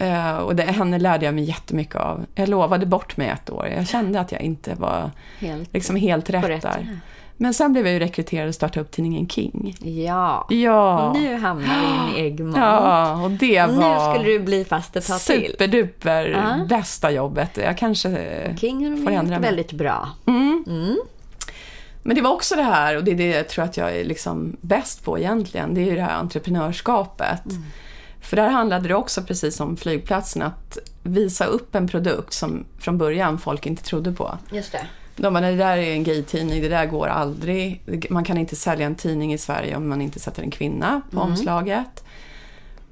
Eh, 0.05 0.37
och 0.37 0.55
det, 0.55 0.63
henne 0.63 0.99
lärde 0.99 1.25
jag 1.25 1.35
mig 1.35 1.43
jättemycket 1.43 1.95
av. 1.95 2.25
Jag 2.35 2.49
lovade 2.49 2.85
bort 2.85 3.17
mig 3.17 3.27
ett 3.27 3.49
år. 3.49 3.67
Jag 3.67 3.87
kände 3.87 4.19
att 4.19 4.31
jag 4.31 4.41
inte 4.41 4.75
var 4.75 5.11
Helt 5.39 5.73
liksom 5.73 5.95
helt 5.95 6.29
rätt, 6.29 6.43
rätt, 6.43 6.61
där. 6.61 6.99
Men 7.41 7.53
sen 7.53 7.73
blev 7.73 7.85
jag 7.85 7.93
ju 7.93 7.99
rekryterad 7.99 8.47
och 8.47 8.55
startade 8.55 8.81
upp 8.81 8.91
tidningen 8.91 9.27
King. 9.29 9.75
Ja. 10.05 10.45
Ja, 10.49 11.13
nu 11.13 11.35
hamnar 11.37 12.05
vi 12.15 12.19
i 12.19 12.21
Egmont. 12.25 12.57
ja 12.57 13.23
och 13.23 13.31
det 13.31 13.67
Nu 13.67 13.73
var 13.73 14.13
skulle 14.13 14.29
du 14.29 14.39
bli 14.39 14.65
fast 14.65 14.95
ett 14.95 15.07
tag 15.07 15.19
till. 15.19 15.45
superduper 15.51 16.25
Ja. 16.25 16.65
bästa 16.65 17.11
jobbet. 17.11 17.57
Jag 17.57 17.77
kanske 17.77 18.09
King 18.59 19.05
har 19.05 19.11
de 19.11 19.27
gjort 19.31 19.43
väldigt 19.43 19.71
bra. 19.71 20.09
Men 22.03 22.15
det 22.15 22.21
var 22.21 22.31
också 22.33 22.55
det 22.55 22.63
här, 22.63 22.97
och 22.97 23.03
det 23.03 23.11
är 23.11 23.15
det 23.15 23.25
jag 23.27 23.49
tror 23.49 23.65
att 23.65 23.77
jag 23.77 23.95
är 23.95 24.03
liksom 24.05 24.57
bäst 24.61 25.03
på 25.05 25.19
egentligen, 25.19 25.73
det 25.73 25.81
är 25.81 25.85
ju 25.85 25.95
det 25.95 26.01
här 26.01 26.15
entreprenörskapet. 26.19 27.41
För 28.21 28.35
där 28.37 28.49
handlade 28.49 28.87
det 28.87 28.95
också, 28.95 29.23
precis 29.23 29.55
som 29.55 29.77
flygplatsen, 29.77 30.41
att 30.41 30.77
visa 31.03 31.45
upp 31.45 31.75
en 31.75 31.87
produkt 31.87 32.33
som 32.33 32.65
från 32.79 32.97
början 32.97 33.37
folk 33.37 33.65
inte 33.65 33.83
trodde 33.83 34.11
på. 34.11 34.37
Just 34.51 34.71
det. 34.71 34.85
De 35.21 35.33
bara, 35.33 35.49
det 35.49 35.55
där 35.55 35.77
är 35.77 35.93
en 35.93 36.03
gay-tidning, 36.03 36.61
det 36.61 36.69
där 36.69 36.85
går 36.85 37.07
aldrig. 37.07 37.83
Man 38.09 38.23
kan 38.23 38.37
inte 38.37 38.55
sälja 38.55 38.85
en 38.85 38.95
tidning 38.95 39.33
i 39.33 39.37
Sverige 39.37 39.75
om 39.75 39.89
man 39.89 40.01
inte 40.01 40.19
sätter 40.19 40.43
en 40.43 40.51
kvinna 40.51 41.01
på 41.11 41.19
omslaget. 41.19 42.03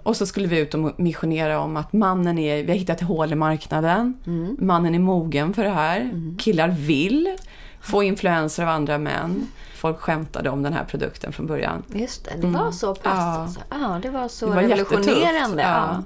Och 0.03 0.17
så 0.17 0.25
skulle 0.25 0.47
vi 0.47 0.59
ut 0.59 0.73
och 0.73 0.99
missionera 0.99 1.59
om 1.59 1.77
att 1.77 1.93
mannen 1.93 2.39
är, 2.39 2.63
vi 2.63 2.71
har 2.71 2.79
hittat 2.79 3.01
ett 3.01 3.07
hål 3.07 3.31
i 3.31 3.35
marknaden, 3.35 4.17
mannen 4.57 4.95
är 4.95 4.99
mogen 4.99 5.53
för 5.53 5.63
det 5.63 5.69
här, 5.69 6.11
killar 6.39 6.67
vill 6.67 7.37
få 7.81 8.03
influenser 8.03 8.63
av 8.63 8.69
andra 8.69 8.97
män. 8.97 9.47
Folk 9.75 9.99
skämtade 9.99 10.49
om 10.49 10.63
den 10.63 10.73
här 10.73 10.83
produkten 10.83 11.33
från 11.33 11.47
början. 11.47 11.83
Just 11.93 12.25
det, 12.25 12.41
det 12.41 12.47
var 12.47 12.71
så 12.71 12.95
pass. 12.95 13.03
Ja. 13.03 13.11
Alltså. 13.11 13.59
Ja, 13.69 13.99
det 14.01 14.09
var 14.09 14.27
så 14.27 14.45
Det 14.45 14.55
var 14.55 14.61
revolutionerande. 14.61 15.61
Ja. 15.61 15.69
Ja. 15.69 16.03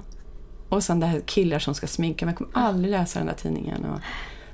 Och 0.68 0.82
sen 0.82 1.00
det 1.00 1.06
här 1.06 1.20
killar 1.20 1.58
som 1.58 1.74
ska 1.74 1.86
sminka, 1.86 2.26
men 2.26 2.34
jag 2.38 2.52
kommer 2.52 2.66
aldrig 2.66 2.90
läsa 2.90 3.18
den 3.18 3.26
där 3.26 3.34
tidningen. 3.34 3.84
Och, 3.84 4.00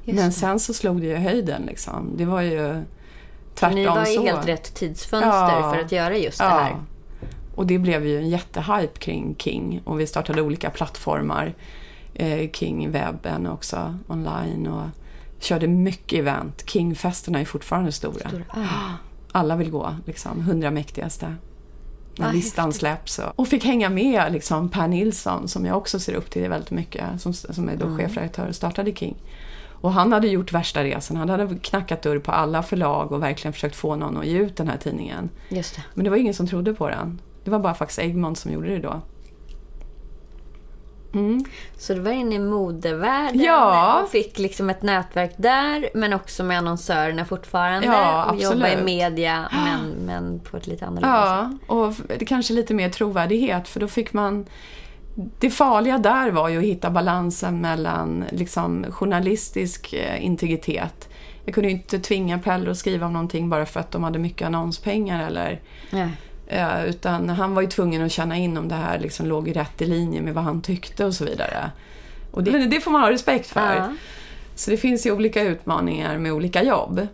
Just 0.04 0.16
men 0.16 0.26
det. 0.26 0.32
sen 0.32 0.60
så 0.60 0.74
slog 0.74 1.00
det 1.00 1.06
ju 1.06 1.16
höjden 1.16 1.62
liksom. 1.66 2.12
Det 2.16 2.24
var 2.24 2.40
ju 2.40 2.82
tvärtom 3.54 3.74
Ni 3.74 3.86
var 3.86 4.02
i 4.10 4.14
så. 4.14 4.22
helt 4.22 4.48
rätt 4.48 4.74
tidsfönster 4.74 5.60
Ja. 5.60 5.72
för 5.74 5.80
att 5.84 5.92
göra 5.92 6.16
just 6.16 6.38
det 6.38 6.44
Ja. 6.44 6.50
här. 6.50 6.76
Och 7.54 7.66
det 7.66 7.78
blev 7.78 8.06
ju 8.06 8.18
en 8.18 8.28
jättehype 8.28 8.98
kring 8.98 9.34
King 9.38 9.80
och 9.84 10.00
vi 10.00 10.06
startade 10.06 10.42
olika 10.42 10.70
plattformar 10.70 11.54
eh, 12.14 12.50
kring 12.50 12.90
webben 12.90 13.46
också, 13.46 13.98
online 14.08 14.66
och 14.66 14.86
körde 15.38 15.66
mycket 15.68 16.18
event. 16.18 16.62
Kingfesterna 16.70 17.40
är 17.40 17.44
fortfarande 17.44 17.92
stora. 17.92 18.30
Alla 19.32 19.56
vill 19.56 19.70
gå, 19.70 19.94
liksom, 20.06 20.40
100 20.40 20.70
mäktigaste. 20.70 21.34
När 22.18 22.28
Ah, 22.28 22.32
listan 22.32 22.72
släpps. 22.72 23.18
Och, 23.18 23.32
och 23.40 23.48
fick 23.48 23.64
hänga 23.64 23.88
med 23.90 24.32
liksom, 24.32 24.68
Per 24.68 24.88
Nilsson 24.88 25.48
som 25.48 25.66
jag 25.66 25.76
också 25.76 26.00
ser 26.00 26.14
upp 26.14 26.30
till 26.30 26.48
väldigt 26.48 26.70
mycket, 26.70 27.04
som, 27.20 27.32
som 27.32 27.68
är 27.68 27.76
då 27.76 27.86
Mm. 27.86 27.98
chefredaktör 27.98 28.48
och 28.48 28.54
startade 28.54 28.92
King. 28.92 29.16
Och 29.80 29.92
han 29.92 30.12
hade 30.12 30.28
gjort 30.28 30.52
värsta 30.52 30.84
resan. 30.84 31.16
Han 31.16 31.28
hade 31.28 31.56
knackat 31.62 32.02
dörr 32.02 32.18
på 32.18 32.32
alla 32.32 32.62
förlag 32.62 33.12
och 33.12 33.22
verkligen 33.22 33.52
försökt 33.52 33.76
få 33.76 33.96
någon 33.96 34.16
att 34.16 34.26
ge 34.26 34.38
ut 34.38 34.56
den 34.56 34.68
här 34.68 34.76
tidningen. 34.76 35.30
Just 35.48 35.76
det. 35.76 35.82
Men 35.94 36.04
det 36.04 36.10
var 36.10 36.16
ingen 36.16 36.34
som 36.34 36.46
trodde 36.46 36.74
på 36.74 36.88
den. 36.88 37.20
Det 37.44 37.50
var 37.50 37.58
bara 37.58 37.74
faktiskt 37.74 37.98
Egmont 37.98 38.38
som 38.38 38.52
gjorde 38.52 38.68
det 38.68 38.78
då. 38.78 39.00
Så 41.76 41.94
du 41.94 42.00
var 42.00 42.10
inne 42.12 42.34
i 42.34 42.38
modevärlden 42.38 43.40
Ja. 43.42 44.02
och 44.02 44.08
fick 44.08 44.38
liksom 44.38 44.70
ett 44.70 44.82
nätverk 44.82 45.34
där, 45.36 45.88
men 45.94 46.12
också 46.12 46.44
med 46.44 46.58
annonsörerna 46.58 47.24
fortfarande. 47.24 47.86
Ja, 47.86 48.24
och 48.30 48.36
jobba 48.40 48.68
i 48.68 48.82
media, 48.82 49.48
men, 49.64 49.90
men 49.90 50.40
på 50.40 50.56
ett 50.56 50.66
lite 50.66 50.86
annorlunda 50.86 51.48
sätt. 51.50 51.58
Ja, 51.68 51.74
och 51.74 51.94
det 52.18 52.24
kanske 52.24 52.52
lite 52.54 52.74
mer 52.74 52.90
trovärdighet 52.90 53.68
för 53.68 53.80
då 53.80 53.88
fick 53.88 54.12
man... 54.12 54.46
Det 55.14 55.50
farliga 55.50 55.98
där 55.98 56.30
var 56.30 56.48
ju 56.48 56.58
att 56.58 56.64
hitta 56.64 56.90
balansen 56.90 57.60
mellan 57.60 58.24
liksom, 58.30 58.86
journalistisk 58.90 59.92
eh, 59.92 60.24
integritet. 60.24 61.08
Jag 61.44 61.54
kunde 61.54 61.70
ju 61.70 61.76
inte 61.76 61.98
tvinga 61.98 62.38
Pelle 62.38 62.70
att 62.70 62.78
skriva 62.78 63.06
om 63.06 63.12
någonting 63.12 63.48
bara 63.48 63.66
för 63.66 63.80
att 63.80 63.90
de 63.90 64.04
hade 64.04 64.18
mycket 64.18 64.46
annonspengar 64.46 65.26
eller 65.26 65.60
Ja. 65.90 66.08
Eh, 66.46 66.84
utan 66.84 67.28
han 67.28 67.54
var 67.54 67.62
ju 67.62 67.68
tvungen 67.68 68.04
att 68.04 68.12
känna 68.12 68.36
in 68.36 68.56
om 68.56 68.68
det 68.68 68.74
här 68.74 68.98
liksom 68.98 69.26
låg 69.26 69.48
i 69.48 69.52
rätt 69.52 69.82
i 69.82 69.86
linje 69.86 70.22
med 70.22 70.34
vad 70.34 70.44
han 70.44 70.62
tyckte 70.62 71.04
och 71.04 71.14
så 71.14 71.24
vidare. 71.24 71.70
Och 72.30 72.44
det, 72.44 72.66
det 72.66 72.80
får 72.80 72.90
man 72.90 73.00
ha 73.00 73.10
respekt 73.10 73.46
för. 73.46 73.74
Ja. 73.74 73.92
Så 74.54 74.70
det 74.70 74.76
finns 74.76 75.06
ju 75.06 75.12
olika 75.12 75.42
utmaningar 75.42 76.18
med 76.18 76.32
olika 76.32 76.62
jobb. 76.62 77.06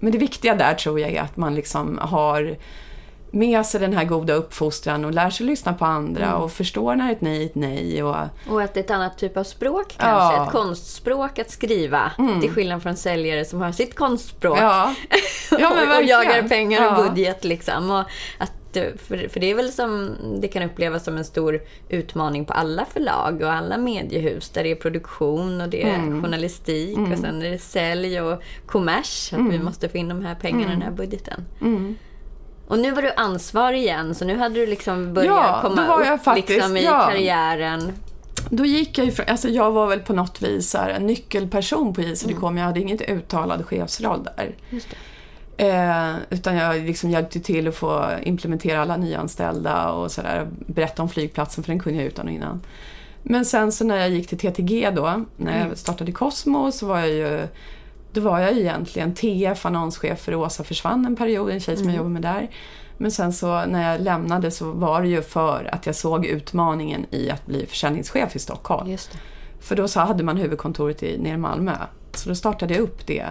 Men 0.00 0.12
det 0.12 0.18
viktiga 0.18 0.54
där 0.54 0.74
tror 0.74 1.00
jag 1.00 1.10
är 1.10 1.20
att 1.20 1.36
man 1.36 1.54
liksom 1.54 1.98
har 2.02 2.56
med 3.34 3.66
sig 3.66 3.80
den 3.80 3.92
här 3.92 4.04
goda 4.04 4.34
uppfostran 4.34 5.04
och 5.04 5.12
lär 5.14 5.30
sig 5.30 5.46
lyssna 5.46 5.72
på 5.72 5.84
andra 5.84 6.24
Mm. 6.26 6.40
och 6.40 6.52
förstår 6.52 6.94
när 6.94 7.12
ett 7.12 7.20
nej 7.20 7.42
är 7.42 7.46
ett 7.46 7.54
nej. 7.54 8.02
Och, 8.02 8.16
Och 8.48 8.62
att 8.62 8.74
det 8.74 8.80
är 8.80 8.84
ett 8.84 8.90
annat 8.90 9.18
typ 9.18 9.36
av 9.36 9.44
språk 9.44 9.86
kanske. 9.88 10.06
Ja. 10.06 10.32
Mm. 10.32 10.42
Ett 10.46 10.52
konstspråk 10.52 11.38
att 11.38 11.50
skriva. 11.50 12.12
Till 12.40 12.50
skillnad 12.50 12.82
från 12.82 12.96
säljare 12.96 13.44
som 13.44 13.60
har 13.60 13.72
sitt 13.72 13.94
konstspråk. 13.94 14.58
ja. 14.58 14.94
Ja, 15.58 15.72
men 15.74 15.88
och, 15.90 15.96
och 15.96 16.02
jagar 16.04 16.48
pengar 16.48 16.92
och 16.92 17.04
Ja. 17.04 17.08
budget 17.08 17.44
liksom. 17.44 17.90
Och 17.90 18.00
att, 18.38 18.52
för, 18.96 19.28
för 19.28 19.40
det 19.40 19.50
är 19.50 19.54
väl 19.54 19.72
som, 19.72 20.16
det 20.40 20.48
kan 20.48 20.62
upplevas 20.62 21.04
som 21.04 21.16
en 21.16 21.24
stor 21.24 21.60
utmaning 21.88 22.44
på 22.44 22.52
alla 22.52 22.84
förlag 22.84 23.42
och 23.42 23.52
alla 23.52 23.78
mediehus 23.78 24.50
där 24.50 24.62
det 24.64 24.70
är 24.70 24.74
produktion 24.74 25.60
och 25.60 25.68
det 25.68 25.82
är 25.82 25.94
Mm. 25.94 26.22
journalistik 26.22 26.98
och 26.98 27.18
sen 27.18 27.42
är 27.42 27.50
det 27.50 27.58
sälj 27.58 28.20
och 28.20 28.42
kommers. 28.66 29.32
Att 29.32 29.52
vi 29.52 29.58
måste 29.58 29.88
få 29.88 29.96
in 29.98 30.08
de 30.08 30.24
här 30.24 30.34
pengarna 30.34 30.66
i 30.72 30.74
den 30.74 30.82
här 30.82 30.90
budgeten. 30.90 31.44
Mm. 32.66 32.72
Och 32.72 32.78
nu 32.78 32.90
var 32.92 33.02
du 33.02 33.12
ansvarig 33.16 33.78
igen, 33.80 34.14
så 34.14 34.24
nu 34.24 34.38
hade 34.38 34.54
du 34.54 34.66
liksom 34.66 35.14
börjat 35.14 35.28
Ja, 35.36 35.58
komma 35.62 35.82
då 35.82 35.88
var 35.88 36.04
jag 36.04 36.14
upp 36.14 36.24
faktiskt- 36.24 36.48
liksom 36.48 36.76
i 36.76 36.84
ja. 36.84 37.06
karriären. 37.10 37.92
Då 38.50 38.64
gick 38.64 38.98
jag 38.98 39.06
ifrån, 39.06 39.26
alltså 39.28 39.48
jag 39.48 39.70
var 39.70 39.86
väl 39.86 40.00
på 40.00 40.12
något 40.12 40.42
vis 40.42 40.74
här, 40.74 40.90
en 40.90 41.06
nyckelperson 41.06 41.94
på 41.94 42.00
JCDK 42.02 42.42
men 42.42 42.56
jag 42.56 42.64
hade 42.64 42.80
inget 42.80 43.00
uttalad 43.10 43.64
chefsroll 43.66 44.24
där. 44.36 44.54
Eh, 45.56 46.14
utan 46.30 46.56
jag 46.56 46.76
liksom 46.82 47.10
hjälpte 47.10 47.40
till 47.40 47.68
att 47.68 47.74
få 47.76 48.10
implementera 48.22 48.82
alla 48.82 48.96
nyanställda 48.96 49.90
och 49.90 50.12
sådär. 50.12 50.46
Berätta 50.66 51.02
om 51.02 51.08
flygplatsen 51.08 51.64
för 51.64 51.72
den 51.72 51.80
kunde 51.80 51.98
jag 51.98 52.06
utan 52.06 52.26
och 52.26 52.32
innan. 52.32 52.60
Men 53.22 53.44
sen 53.44 53.72
så 53.72 53.84
när 53.84 53.96
jag 53.96 54.10
gick 54.10 54.28
till 54.28 54.38
TTG 54.38 54.90
då, 54.90 55.24
när 55.36 55.66
jag 55.68 55.78
startade 55.78 56.12
Cosmo 56.12 56.72
så 56.72 56.86
var 56.86 56.98
jag 56.98 57.08
ju 57.08 57.46
då 58.14 58.20
var 58.20 58.40
jag 58.40 58.52
egentligen 58.52 59.14
TF, 59.14 59.66
annonschef 59.66 60.20
för 60.20 60.34
Åsa 60.34 60.64
försvann 60.64 61.06
en 61.06 61.16
period, 61.16 61.50
en 61.50 61.60
tjej 61.60 61.76
som 61.76 61.86
jag 61.86 61.96
jobbade 61.96 62.12
med 62.12 62.22
där. 62.22 62.50
Men 62.96 63.10
sen 63.10 63.32
så 63.32 63.64
när 63.66 63.92
jag 63.92 64.00
lämnade 64.00 64.50
så 64.50 64.72
var 64.72 65.02
det 65.02 65.08
ju 65.08 65.22
för 65.22 65.70
att 65.72 65.86
jag 65.86 65.94
såg 65.94 66.26
utmaningen 66.26 67.06
i 67.10 67.30
att 67.30 67.46
bli 67.46 67.66
försäljningschef 67.66 68.36
i 68.36 68.38
Stockholm. 68.38 68.88
För 69.60 69.76
då 69.76 69.88
så 69.88 70.00
hade 70.00 70.24
man 70.24 70.36
huvudkontoret 70.36 71.02
i, 71.02 71.18
nere 71.18 71.34
i 71.34 71.36
Malmö. 71.36 71.72
Så 72.12 72.28
då 72.28 72.34
startade 72.34 72.74
jag 72.74 72.82
upp 72.82 73.06
det. 73.06 73.26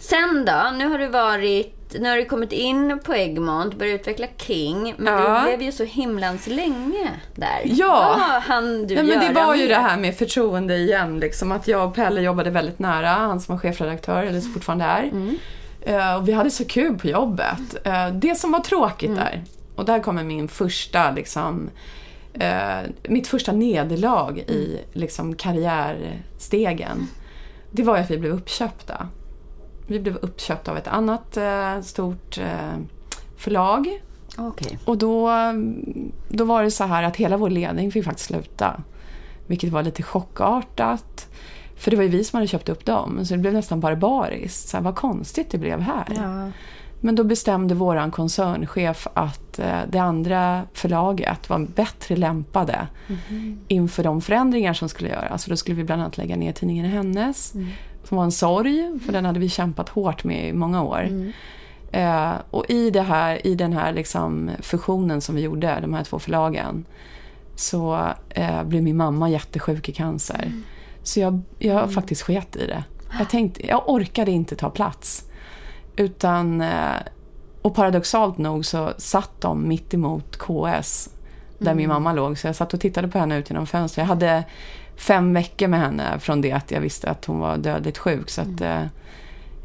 Sen 0.00 0.44
då? 0.44 0.70
Nu 0.78 0.86
har 0.88 0.98
du 0.98 1.06
varit, 1.08 1.96
nu 2.00 2.08
har 2.08 2.16
du 2.16 2.24
kommit 2.24 2.52
in 2.52 3.00
på 3.04 3.14
Egmont, 3.14 3.74
börjat 3.78 4.00
utveckla 4.00 4.26
King. 4.36 4.94
Men 4.98 5.12
Ja. 5.14 5.38
du 5.40 5.46
blev 5.46 5.62
ju 5.62 5.72
så 5.72 5.84
himlans 5.84 6.46
länge 6.46 7.10
där. 7.34 7.60
Ja. 7.64 8.16
Vad 8.18 8.42
hann 8.42 8.86
du 8.86 8.94
Ja, 8.94 9.02
men 9.02 9.20
det 9.20 9.32
var 9.40 9.54
ju 9.54 9.62
mer? 9.62 9.68
det 9.68 9.74
här 9.80 9.96
med 9.96 10.16
förtroende 10.16 10.76
igen. 10.76 11.20
Liksom, 11.20 11.52
att 11.52 11.68
jag 11.68 11.88
och 11.88 11.94
Pelle 11.94 12.20
jobbade 12.20 12.50
väldigt 12.50 12.78
nära, 12.78 13.08
han 13.08 13.40
som 13.40 13.54
var 13.54 13.60
chefredaktör, 13.60 14.22
eller 14.22 14.40
fortfarande 14.40 14.84
är. 14.84 15.02
Mm. 15.02 15.36
Eh, 15.82 16.14
och 16.16 16.28
vi 16.28 16.32
hade 16.32 16.50
så 16.50 16.64
kul 16.64 16.98
på 16.98 17.06
jobbet. 17.06 17.86
Eh, 17.86 18.08
det 18.08 18.34
som 18.34 18.52
var 18.52 18.60
tråkigt 18.60 19.08
Mm. 19.10 19.18
där, 19.24 19.44
och 19.76 19.84
där 19.84 20.00
kommer 20.00 20.24
min 20.24 20.48
första, 20.48 21.10
liksom, 21.10 21.70
eh, 22.34 22.78
mitt 23.02 23.28
första 23.28 23.52
nederlag 23.52 24.38
i 24.46 24.64
Mm. 24.72 24.84
liksom, 24.92 25.34
karriärstegen. 25.34 27.06
Det 27.70 27.82
var 27.82 27.96
ju 27.96 28.02
att 28.02 28.10
vi 28.10 28.18
blev 28.18 28.32
uppköpta. 28.32 29.08
Vi 29.90 30.00
blev 30.00 30.16
uppköpta 30.16 30.70
av 30.70 30.76
ett 30.76 30.88
annat 30.88 31.36
eh, 31.36 31.80
stort 31.80 32.38
eh, 32.38 32.78
förlag. 33.36 34.00
Okej. 34.36 34.78
Och 34.84 34.98
då, 34.98 35.30
då 36.28 36.44
var 36.44 36.62
det 36.62 36.70
så 36.70 36.84
här 36.84 37.02
att 37.02 37.16
hela 37.16 37.36
vår 37.36 37.50
ledning 37.50 37.92
fick 37.92 38.04
faktiskt 38.04 38.28
sluta. 38.28 38.82
Vilket 39.46 39.70
var 39.70 39.82
lite 39.82 40.02
chockartat. 40.02 41.28
För 41.76 41.90
det 41.90 41.96
var 41.96 42.04
ju 42.04 42.08
vi 42.08 42.24
som 42.24 42.36
hade 42.36 42.46
köpt 42.46 42.68
upp 42.68 42.84
dem, 42.84 43.26
så 43.26 43.34
det 43.34 43.40
blev 43.40 43.52
nästan 43.52 43.80
barbariskt. 43.80 44.68
Så 44.68 44.76
här, 44.76 44.84
vad 44.84 44.94
konstigt 44.94 45.50
det 45.50 45.58
blev 45.58 45.80
här. 45.80 46.06
Ja. 46.16 46.50
Men 47.00 47.14
då 47.14 47.24
bestämde 47.24 47.74
vår 47.74 48.10
koncernchef 48.10 49.06
att 49.14 49.58
eh, 49.58 49.78
det 49.88 49.98
andra 49.98 50.62
förlaget 50.72 51.48
var 51.48 51.58
bättre 51.58 52.16
lämpade 52.16 52.86
inför 53.68 54.02
de 54.02 54.20
förändringar 54.20 54.72
som 54.72 54.88
skulle 54.88 55.08
göras. 55.08 55.42
Så 55.42 55.50
då 55.50 55.56
skulle 55.56 55.76
vi 55.76 55.84
bland 55.84 56.02
annat 56.02 56.16
lägga 56.16 56.36
ner 56.36 56.52
tidningen 56.52 56.86
Hennes, 56.86 57.52
som 58.04 58.16
var 58.16 58.24
en 58.24 58.32
sorg, 58.32 58.98
för 59.06 59.12
den 59.12 59.24
hade 59.24 59.40
vi 59.40 59.48
kämpat 59.48 59.88
hårt 59.88 60.24
med 60.24 60.48
i 60.48 60.52
många 60.52 60.82
år. 60.82 61.08
Eh, 61.92 62.32
och 62.50 62.70
i, 62.70 62.90
det 62.90 63.02
här, 63.02 63.46
i 63.46 63.54
den 63.54 63.72
här 63.72 63.92
liksom 63.92 64.50
fusionen 64.60 65.20
som 65.20 65.34
vi 65.34 65.40
gjorde, 65.40 65.78
de 65.80 65.94
här 65.94 66.04
två 66.04 66.18
förlagen, 66.18 66.84
så 67.54 68.08
eh, 68.28 68.64
blev 68.64 68.82
min 68.82 68.96
mamma 68.96 69.30
jättesjuk 69.30 69.88
i 69.88 69.92
cancer. 69.92 70.52
Så 71.02 71.20
jag, 71.20 71.42
jag 71.58 71.92
faktiskt 71.92 72.22
sket 72.22 72.56
i 72.56 72.66
det. 72.66 72.84
Jag, 73.18 73.28
tänkte, 73.30 73.66
jag 73.66 73.88
orkade 73.88 74.30
inte 74.30 74.56
ta 74.56 74.70
plats. 74.70 75.24
Utan, 75.96 76.60
eh, 76.60 76.96
och 77.62 77.74
paradoxalt 77.74 78.38
nog 78.38 78.66
så 78.66 78.92
satt 78.98 79.40
de 79.40 79.68
mitt 79.68 79.94
emot 79.94 80.36
KS, 80.36 81.10
där 81.58 81.74
min 81.74 81.88
mamma 81.88 82.12
låg. 82.12 82.38
Så 82.38 82.46
jag 82.46 82.56
satt 82.56 82.74
och 82.74 82.80
tittade 82.80 83.08
på 83.08 83.18
henne 83.18 83.38
ut 83.38 83.50
genom 83.50 83.66
fönstret. 83.66 84.02
Jag 84.02 84.08
hade 84.08 84.44
fem 85.00 85.32
veckor 85.32 85.68
med 85.68 85.80
henne 85.80 86.18
från 86.18 86.40
det 86.40 86.52
att 86.52 86.70
jag 86.70 86.80
visste 86.80 87.10
att 87.10 87.24
hon 87.24 87.38
var 87.38 87.56
dödligt 87.56 87.98
sjuk. 87.98 88.30
Så 88.30 88.40
att 88.40 88.60
eh, 88.60 88.84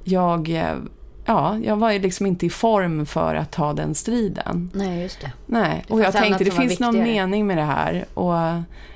jag, 0.04 0.50
eh, 0.50 0.76
ja, 1.26 1.58
jag 1.64 1.78
var 1.78 1.92
ju 1.92 2.00
liksom 2.00 2.26
inte 2.26 2.46
i 2.46 2.50
form 2.50 3.06
för 3.06 3.36
att 3.36 3.52
ta 3.52 3.74
den 3.74 3.96
striden. 3.96 4.72
Nej, 4.74 5.02
just 5.02 5.22
det. 5.22 5.32
Nej, 5.46 5.86
och 5.90 6.02
jag 6.02 6.14
tänkte 6.14 6.44
det 6.44 6.52
finns 6.52 6.80
någon 6.80 6.94
viktigare. 6.94 7.28
mening 7.28 7.48
med 7.48 7.58
det 7.58 7.64
här. 7.64 8.06
Och 8.14 8.34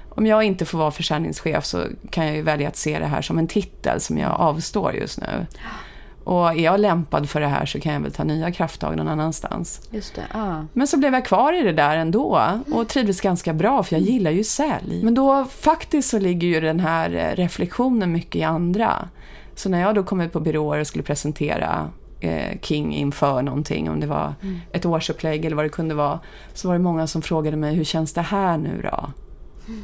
om 0.10 0.26
jag 0.26 0.44
inte 0.44 0.66
får 0.66 0.78
vara 0.78 0.92
försäljningschef 0.92 1.66
så 1.66 1.84
kan 2.10 2.28
jag 2.28 2.36
ju 2.36 2.42
välja 2.42 2.68
att 2.68 2.76
se 2.76 3.00
det 3.00 3.06
här 3.06 3.22
som 3.22 3.38
en 3.38 3.48
titel 3.48 4.02
som 4.02 4.18
jag 4.18 4.32
avstår 4.32 4.94
just 4.94 5.20
nu. 5.20 5.46
Och 6.24 6.50
är 6.50 6.64
jag 6.64 6.80
lämpad 6.80 7.30
för 7.30 7.42
det 7.42 7.48
här 7.48 7.66
så 7.66 7.80
kan 7.80 7.94
jag 7.94 8.00
väl 8.00 8.12
ta 8.12 8.24
nya 8.24 8.52
krafttag 8.52 8.98
någon 8.98 9.08
annanstans. 9.08 9.88
Just 9.92 10.16
det. 10.16 10.26
Ja. 10.34 10.66
Men 10.74 10.88
så 10.88 10.98
blev 10.98 11.14
jag 11.14 11.26
kvar 11.26 11.54
i 11.54 11.64
det 11.64 11.72
där 11.72 11.98
ändå 11.98 12.42
och 12.72 12.88
trivdes 12.88 13.22
ganska 13.22 13.54
bra 13.54 13.84
för 13.84 13.96
jag 13.96 14.02
gillar 14.02 14.32
ju 14.32 14.44
sälj. 14.44 15.04
Men 15.04 15.14
då 15.14 15.46
faktiskt 15.46 16.10
så 16.10 16.20
ligger 16.20 16.48
ju 16.48 16.60
den 16.60 16.80
här 16.80 17.16
eh, 17.16 17.36
reflektionen 17.36 18.12
mycket 18.12 18.36
i 18.36 18.44
andra. 18.44 19.10
Så 19.56 19.70
när 19.70 19.82
jag 19.82 19.96
då 19.96 20.04
kom 20.04 20.22
ut 20.22 20.34
på 20.34 20.40
byråer 20.40 20.80
och 20.80 20.88
skulle 20.88 21.04
presentera 21.04 21.90
eh, 22.20 22.60
king 22.62 22.96
inför 22.96 23.42
någonting, 23.42 23.90
om 23.90 24.00
det 24.00 24.08
var 24.08 24.34
ett 24.72 24.86
årsupplägg 24.86 25.46
eller 25.46 25.56
vad 25.56 25.66
det 25.66 25.70
kunde 25.70 25.96
vara, 25.96 26.20
så 26.54 26.68
var 26.68 26.76
det 26.76 26.84
många 26.84 27.08
som 27.08 27.22
frågade 27.22 27.58
mig, 27.58 27.76
hur 27.76 27.84
känns 27.84 28.14
det 28.14 28.22
här 28.22 28.58
nu 28.58 28.82
då? 28.92 29.10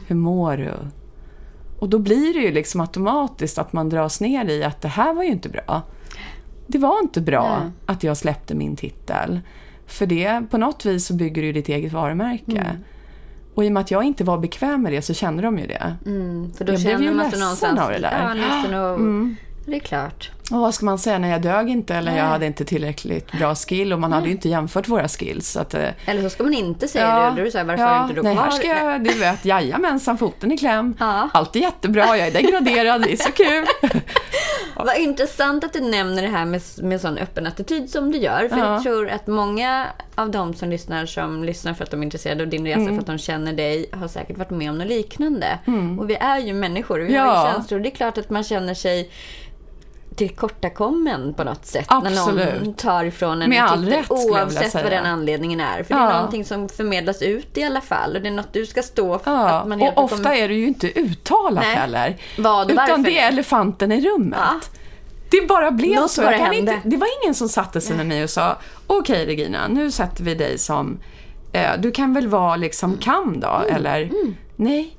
Hur 0.08 0.15
mår 0.15 0.58
du? 0.58 0.74
Och 1.80 1.89
då 1.89 2.00
blir 2.00 2.34
det 2.34 2.39
ju 2.39 2.52
liksom 2.52 2.82
automatiskt 2.82 3.58
att 3.58 3.74
man 3.74 3.89
dras 3.89 4.21
ner 4.21 4.45
i 4.45 4.63
att 4.63 4.82
det 4.82 4.88
här 4.88 5.13
var 5.13 5.24
ju 5.24 5.30
inte 5.30 5.50
bra. 5.50 5.82
Det 6.67 6.78
var 6.78 6.99
inte 6.99 7.21
bra 7.21 7.60
Nej. 7.60 7.71
att 7.86 8.04
jag 8.04 8.17
släppte 8.17 8.56
min 8.56 8.75
titel. 8.75 9.39
För 9.88 10.06
det, 10.06 10.41
på 10.51 10.58
något 10.58 10.86
vis 10.86 11.06
så 11.06 11.13
bygger 11.13 11.41
du 11.41 11.51
ditt 11.51 11.69
eget 11.69 11.93
varumärke. 11.93 12.78
Och 13.56 13.65
i 13.65 13.67
och 13.67 13.71
med 13.71 13.82
att 13.82 13.91
jag 13.91 14.04
inte 14.04 14.23
var 14.23 14.38
bekväm 14.38 14.82
med 14.82 14.91
det 14.93 15.01
så 15.01 15.13
kände 15.13 15.43
de 15.43 15.58
ju 15.60 15.67
det. 15.67 15.95
Mm, 16.06 16.54
för 16.54 16.65
då 16.65 16.73
Jag 16.73 16.82
blev 16.82 16.91
känner 16.91 17.08
ju 17.12 17.17
ledsen 17.17 17.39
någonstans... 17.39 17.80
av 17.80 17.91
det 17.91 17.99
där. 17.99 18.25
Mm. 18.25 18.38
Ja, 18.38 18.47
ledsen 18.47 18.75
och... 18.75 18.99
Det 19.65 19.75
är 19.75 19.80
klart. 19.80 20.32
Och 20.52 20.60
vad 20.60 20.74
ska 20.74 20.86
man 20.86 21.00
säga, 21.00 21.18
när 21.20 21.30
jag 21.32 21.42
dög 21.42 21.70
inte 21.70 21.96
eller 21.96 22.18
jag 22.18 22.24
hade 22.26 22.46
inte 22.46 22.66
tillräckligt 22.66 23.32
bra 23.32 23.56
skill 23.56 23.94
och 23.94 24.00
man 24.00 24.14
hade 24.14 24.26
ju 24.26 24.32
inte 24.32 24.50
jämfört 24.50 24.88
våra 24.88 25.08
skills. 25.08 25.58
Att, 25.58 25.74
eh, 25.74 25.90
Eller 26.06 26.22
så 26.22 26.30
ska 26.30 26.44
man 26.44 26.54
inte 26.54 26.88
säga 26.88 27.20
det. 27.30 27.36
Då 27.36 27.42
är 27.42 27.46
det 27.46 27.52
så 27.52 27.58
här, 27.58 27.66
varför 27.66 27.84
har 27.84 28.00
du 28.04 28.10
inte 28.10 28.16
då 28.16 28.22
nej, 28.22 28.36
här 28.36 28.52
ska 28.52 28.68
jag, 28.68 29.04
du 29.04 29.14
vet, 29.14 29.46
jajamensan, 29.46 30.18
foten 30.18 30.52
i 30.52 30.58
kläm. 30.58 30.96
Ja. 31.00 31.30
Allt 31.34 31.56
är 31.56 31.60
jättebra, 31.60 32.18
jag 32.18 32.28
är 32.28 32.32
degraderad, 32.32 33.02
det 33.02 33.12
är 33.14 33.18
så 33.18 33.32
kul. 33.32 33.66
Vad 34.76 34.98
intressant 34.98 35.64
att 35.64 35.74
du 35.74 35.80
nämner 35.82 36.22
det 36.22 36.28
här 36.28 36.46
med, 36.46 36.62
med 36.82 37.02
sån 37.02 37.18
öppen 37.18 37.48
attityd 37.48 37.90
som 37.90 38.12
du 38.12 38.18
gör. 38.18 38.48
För 38.50 38.58
Ja. 38.58 38.74
jag 38.74 38.84
tror 38.84 39.10
att 39.10 39.28
många 39.28 39.86
av 40.16 40.32
de 40.32 40.54
som 40.54 40.70
lyssnar, 40.70 41.06
som 41.06 41.44
lyssnar 41.44 41.74
för 41.74 41.84
att 41.84 41.92
de 41.92 42.00
är 42.02 42.04
intresserade 42.06 42.44
av 42.44 42.50
din 42.50 42.66
resa, 42.66 42.80
Mm. 42.80 42.94
för 42.96 43.02
att 43.02 43.08
de 43.08 43.18
känner 43.18 43.54
dig, 43.54 43.86
har 43.94 44.08
säkert 44.08 44.38
varit 44.38 44.50
med 44.50 44.70
om 44.70 44.78
något 44.78 44.88
liknande. 44.88 45.60
Och 46.00 46.10
vi 46.10 46.16
är 46.16 46.40
ju 46.40 46.54
människor, 46.54 47.00
vi 47.00 47.16
har 47.16 47.26
Ja. 47.28 47.48
ju 47.48 47.54
känslor. 47.54 47.80
Det 47.80 47.90
är 47.90 47.96
klart 47.96 48.18
att 48.18 48.30
man 48.30 48.44
känner 48.44 48.74
sig 48.74 49.10
tillkortakommen 50.15 51.34
på 51.34 51.43
något 51.43 51.65
sätt. 51.65 51.88
När 51.89 51.99
någon 52.01 52.17
Absolut. 52.39 52.78
tar 52.78 53.04
ifrån 53.06 53.41
en 53.41 53.49
Med 53.49 53.63
all 53.63 53.86
rätt, 53.86 54.06
Oavsett 54.12 54.73
vad 54.73 54.86
den 54.86 55.06
anledningen 55.06 55.60
är. 55.60 55.84
För 55.84 55.93
det 55.93 55.99
Ja. 55.99 56.10
är 56.10 56.13
någonting 56.13 56.45
som 56.45 56.69
förmedlas 56.69 57.21
ut 57.21 57.58
i 57.58 57.63
alla 57.63 57.82
fall. 57.82 58.15
Och 58.15 58.21
det 58.21 58.28
är 58.28 58.32
något 58.32 58.54
du 58.54 58.65
ska 58.65 58.84
stå 58.84 59.19
för. 59.19 59.32
Ja, 59.32 59.49
att 59.49 59.67
man 59.67 59.82
och 59.82 59.97
ofta 60.04 60.17
kommer- 60.17 60.36
är 60.36 60.47
det 60.47 60.54
ju 60.56 60.67
inte 60.67 60.99
uttalat 60.99 61.63
Nej. 61.63 61.75
heller. 61.75 62.17
Vad 62.38 62.71
utan 62.71 62.88
varför? 62.88 63.04
det 63.04 63.19
är 63.19 63.28
elefanten 63.28 63.91
i 63.91 64.01
rummet. 64.10 64.39
Ja. 64.41 64.60
Det 65.32 65.47
bara 65.47 65.71
blev 65.71 65.95
Något 65.95 66.12
så. 66.12 66.21
bara 66.21 66.54
inte, 66.54 66.80
det 66.84 66.97
var 66.97 67.08
ingen 67.23 67.36
som 67.36 67.49
satte 67.49 67.82
sig 67.82 67.95
med 67.97 68.06
mig 68.06 68.23
och 68.23 68.30
sa 68.30 68.58
Okej 68.88 69.25
Regina, 69.25 69.67
nu 69.67 69.91
sätter 69.91 70.23
vi 70.23 70.36
dig 70.36 70.58
som 70.58 70.97
eh, 71.54 71.71
Du 71.80 71.91
kan 71.91 72.13
väl 72.13 72.28
vara 72.28 72.56
liksom 72.56 72.97
kam 72.97 73.39
då? 73.39 73.47
Mm. 73.47 73.75
Eller? 73.75 74.12
Nej, 74.56 74.97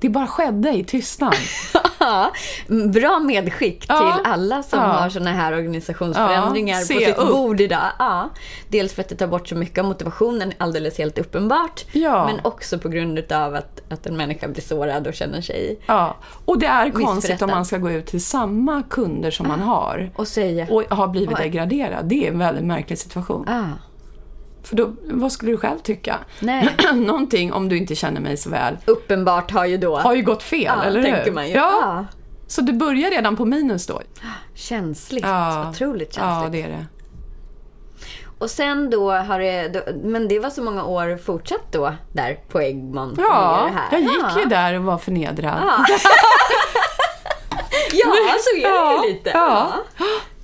det 0.00 0.08
bara 0.08 0.26
skedde 0.26 0.72
i 0.72 0.84
tystnad. 0.84 1.34
Ja, 2.06 2.30
bra 2.92 3.18
medskick 3.18 3.84
Ja. 3.88 3.96
till 4.22 4.30
alla 4.32 4.62
som 4.62 4.78
Ja. 4.78 4.84
har 4.86 5.08
såna 5.10 5.30
här 5.32 5.52
organisationsförändringar 5.52 6.80
på 6.80 6.84
sitt 6.86 7.18
upp. 7.18 7.28
bord 7.28 7.60
idag. 7.60 7.90
Ja. 7.98 8.30
Dels 8.68 8.92
för 8.94 9.02
att 9.02 9.08
det 9.08 9.16
tar 9.16 9.26
bort 9.26 9.48
så 9.48 9.54
mycket 9.54 9.78
av 9.78 9.84
motivationen, 9.84 10.52
alldeles 10.58 10.98
helt 10.98 11.18
uppenbart. 11.18 11.84
Men 12.26 12.40
också 12.44 12.78
på 12.78 12.88
grund 12.88 13.32
av 13.32 13.54
att, 13.54 13.80
att 13.92 14.06
en 14.06 14.16
människa 14.16 14.48
blir 14.48 14.62
sårad 14.62 15.06
och 15.06 15.14
känner 15.14 15.40
sig... 15.40 15.80
Ja, 15.86 16.16
och 16.44 16.58
det 16.58 16.66
är 16.66 16.90
konstigt 16.90 17.42
om 17.42 17.50
man 17.50 17.64
ska 17.64 17.78
gå 17.78 17.90
ut 17.90 18.06
till 18.06 18.24
samma 18.24 18.82
kunder 18.90 19.30
som 19.30 19.48
man 19.48 19.60
har 19.60 20.10
Och 20.16 20.28
säga... 20.28 20.66
och 20.70 20.82
har 20.96 21.08
blivit 21.08 21.36
degraderad. 21.36 22.04
Det 22.08 22.26
är 22.26 22.32
en 22.32 22.38
väldigt 22.38 22.64
märklig 22.64 22.98
situation. 22.98 23.46
För 24.66 24.76
då, 24.76 24.92
vad 25.04 25.32
skulle 25.32 25.52
du 25.52 25.56
själv 25.58 25.78
tycka? 25.78 26.18
Nej. 26.40 26.68
Någonting, 26.94 27.52
om 27.52 27.68
du 27.68 27.76
inte 27.76 27.94
känner 27.94 28.20
mig 28.20 28.36
så 28.36 28.50
väl, 28.50 28.76
uppenbart 28.86 29.50
har 29.50 29.64
ju 29.66 29.76
då... 29.76 29.96
har 29.96 30.14
ju 30.14 30.22
gått 30.22 30.42
fel, 30.42 30.62
ja, 30.64 30.82
eller 30.84 31.02
tänker 31.02 31.24
hur? 31.24 31.32
man 31.32 31.48
ju. 31.48 31.54
Ja. 31.54 31.78
Ja. 31.82 32.06
Så 32.46 32.60
det 32.60 32.72
börjar 32.72 33.10
redan 33.10 33.36
på 33.36 33.44
minus 33.44 33.86
då? 33.86 34.00
Känsligt. 34.54 35.24
Ja. 35.24 35.70
Otroligt 35.70 36.14
känsligt. 36.14 36.42
Ja, 36.44 36.48
det 36.50 36.62
är 36.62 36.68
det. 36.68 36.86
Och 38.38 38.50
sen 38.50 38.90
då 38.90 39.10
har 39.12 39.38
det... 39.40 39.68
Då, 39.68 39.80
men 40.08 40.28
det 40.28 40.38
var 40.38 40.50
så 40.50 40.62
många 40.62 40.84
år 40.84 41.16
fortsatt 41.16 41.72
då, 41.72 41.92
där 42.12 42.38
på 42.48 42.62
Egmont? 42.62 43.16
med 43.16 43.24
Ja, 43.26 43.70
jag 43.92 44.00
gick 44.00 44.10
ja. 44.22 44.38
ju 44.40 44.44
där 44.44 44.74
och 44.74 44.82
var 44.84 44.98
förnedrad. 44.98 45.58
Ja, 45.62 45.86
så 48.40 48.56
är 48.56 48.62
det 48.62 48.68
Ja, 48.68 49.04
ju 49.06 49.12
lite. 49.12 49.30
ja. 49.34 49.72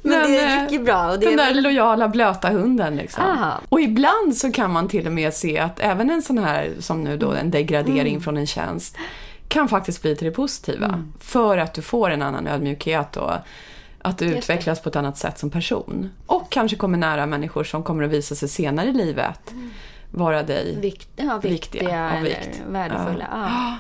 Men, 0.03 0.31
det 0.31 0.45
eh, 0.45 0.63
gick 0.63 0.73
ju 0.73 0.79
bra. 0.79 1.11
Och 1.11 1.19
det 1.19 1.27
Den 1.27 1.33
är 1.33 1.37
där 1.47 1.55
väl- 1.55 1.63
lojala 1.63 2.09
blöta 2.09 2.49
hunden 2.49 2.97
liksom. 2.97 3.25
Aha. 3.25 3.61
Och 3.69 3.81
ibland 3.81 4.37
så 4.37 4.53
kan 4.53 4.71
man 4.73 4.89
till 4.89 5.07
och 5.07 5.13
med 5.13 5.35
se 5.35 5.59
att 5.59 5.81
även 5.81 6.11
en 6.11 6.23
sån 6.23 6.39
här, 6.39 6.71
som 6.79 7.05
nu 7.05 7.17
då, 7.17 7.33
en 7.33 7.51
degradering 7.51 8.21
från 8.21 8.37
en 8.37 8.47
tjänst 8.47 8.97
kan 9.49 9.69
faktiskt 9.69 10.03
bli 10.03 10.17
till 10.17 10.25
det 10.27 10.33
positiva. 10.33 11.05
För 11.21 11.59
att 11.59 11.75
du 11.75 11.83
får 11.83 12.11
en 12.11 12.23
annan 12.23 12.47
ödmjukhet 12.47 13.17
och 13.17 13.33
att 14.03 14.19
du 14.19 14.25
utvecklas 14.25 14.81
på 14.83 14.89
ett 14.89 14.97
annat 14.97 15.19
sätt 15.19 15.39
som 15.39 15.51
person. 15.51 16.11
Och 16.27 16.51
kanske 16.53 16.77
kommer 16.77 16.99
nära 16.99 17.27
människor 17.27 17.65
som 17.65 17.83
kommer 17.83 18.05
att 18.05 18.11
visa 18.11 18.35
sig 18.35 18.49
senare 18.49 18.89
i 18.89 18.93
livet 18.93 19.55
vara 20.11 20.43
dig 20.43 20.79
Vikt, 20.81 21.09
ja, 21.17 21.39
viktiga, 21.39 21.51
Viktiga, 21.83 22.11
eller 22.11 22.29
vikt. 22.29 22.61
värdefulla. 22.69 23.27
Ja. 23.33 23.77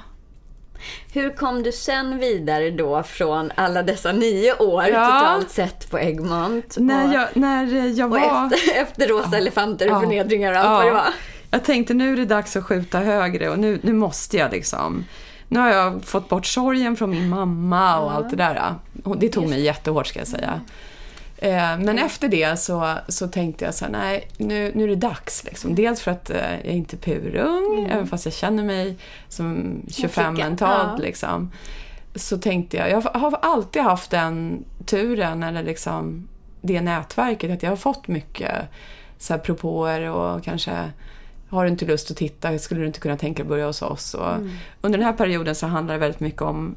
Hur 1.12 1.30
kom 1.36 1.62
du 1.62 1.72
sen 1.72 2.18
vidare 2.18 2.70
då 2.70 3.02
från 3.02 3.52
alla 3.54 3.82
dessa 3.82 4.12
nio 4.12 4.54
år 4.54 4.84
Ja. 4.84 5.06
totalt 5.06 5.50
sett 5.50 5.90
på 5.90 5.98
Egmont? 5.98 6.76
När 6.78 7.08
och, 7.08 7.14
jag, 7.14 7.28
när 7.34 7.88
jag 7.98 8.12
och 8.12 8.20
var... 8.20 8.46
efter, 8.54 8.82
efter 8.82 9.08
rosa 9.08 9.36
elefanter 9.36 9.86
och 9.90 9.96
Ja. 9.96 10.00
förnedringar 10.00 10.52
och 10.52 10.58
allt 10.58 10.66
Ja. 10.66 10.74
vad 10.74 10.86
det 10.86 10.90
var. 10.92 11.06
Jag 11.50 11.64
tänkte 11.64 11.94
nu 11.94 12.12
är 12.12 12.16
det 12.16 12.24
dags 12.24 12.56
att 12.56 12.64
skjuta 12.64 12.98
högre 12.98 13.50
och 13.50 13.58
nu, 13.58 13.78
nu 13.82 13.92
måste 13.92 14.36
jag 14.36 14.50
liksom. 14.52 15.04
Nu 15.48 15.58
har 15.60 15.68
jag 15.68 16.04
fått 16.04 16.28
bort 16.28 16.46
sorgen 16.46 16.96
från 16.96 17.10
min 17.10 17.28
mamma 17.28 17.98
och 18.00 18.12
allt 18.12 18.30
det 18.30 18.36
där. 18.36 18.74
Och 19.04 19.18
det 19.18 19.28
tog 19.28 19.48
mig 19.48 19.60
jättehårt 19.64 20.06
ska 20.06 20.18
jag 20.18 20.28
säga. 20.28 20.60
Eh, 21.42 21.78
Men 21.78 21.98
efter 21.98 22.28
det 22.28 22.58
så, 22.58 22.98
så 23.08 23.28
tänkte 23.28 23.64
jag 23.64 23.74
så 23.74 23.84
här, 23.84 23.92
nej, 23.92 24.28
nu, 24.36 24.72
nu 24.74 24.84
är 24.84 24.88
det 24.88 24.96
dags. 24.96 25.44
Liksom. 25.44 25.74
Dels 25.74 26.00
för 26.00 26.10
att 26.10 26.30
eh, 26.30 26.36
jag 26.36 26.66
är 26.66 26.70
inte 26.70 26.96
purung, 26.96 27.88
även 27.90 28.06
fast 28.06 28.24
jag 28.24 28.34
känner 28.34 28.64
mig 28.64 28.96
som 29.28 29.80
25 29.90 30.34
flicka. 30.34 30.48
mentalt. 30.48 30.92
Ja. 30.98 31.04
Liksom. 31.04 31.50
Så 32.14 32.38
tänkte 32.38 32.76
jag, 32.76 32.90
jag 32.90 33.00
har 33.00 33.38
alltid 33.42 33.82
haft 33.82 34.10
den 34.10 34.64
turen, 34.84 35.42
eller 35.42 35.62
liksom 35.62 36.28
det 36.60 36.80
nätverket, 36.80 37.50
att 37.50 37.62
jag 37.62 37.70
har 37.70 37.76
fått 37.76 38.08
mycket 38.08 38.54
så 39.18 39.32
här 39.32 39.40
propåer 39.40 40.10
och 40.10 40.44
kanske 40.44 40.90
har 41.48 41.64
du 41.64 41.70
inte 41.70 41.84
lust 41.84 42.10
att 42.10 42.16
titta, 42.16 42.58
skulle 42.58 42.80
du 42.80 42.86
inte 42.86 43.00
kunna 43.00 43.16
tänka 43.16 43.36
dig 43.42 43.42
att 43.42 43.48
börja 43.48 43.66
hos 43.66 43.82
oss? 43.82 44.14
Och 44.14 44.32
Under 44.80 44.98
den 44.98 45.06
här 45.06 45.12
perioden 45.12 45.54
så 45.54 45.66
handlar 45.66 45.94
det 45.94 46.00
väldigt 46.00 46.20
mycket 46.20 46.42
om, 46.42 46.74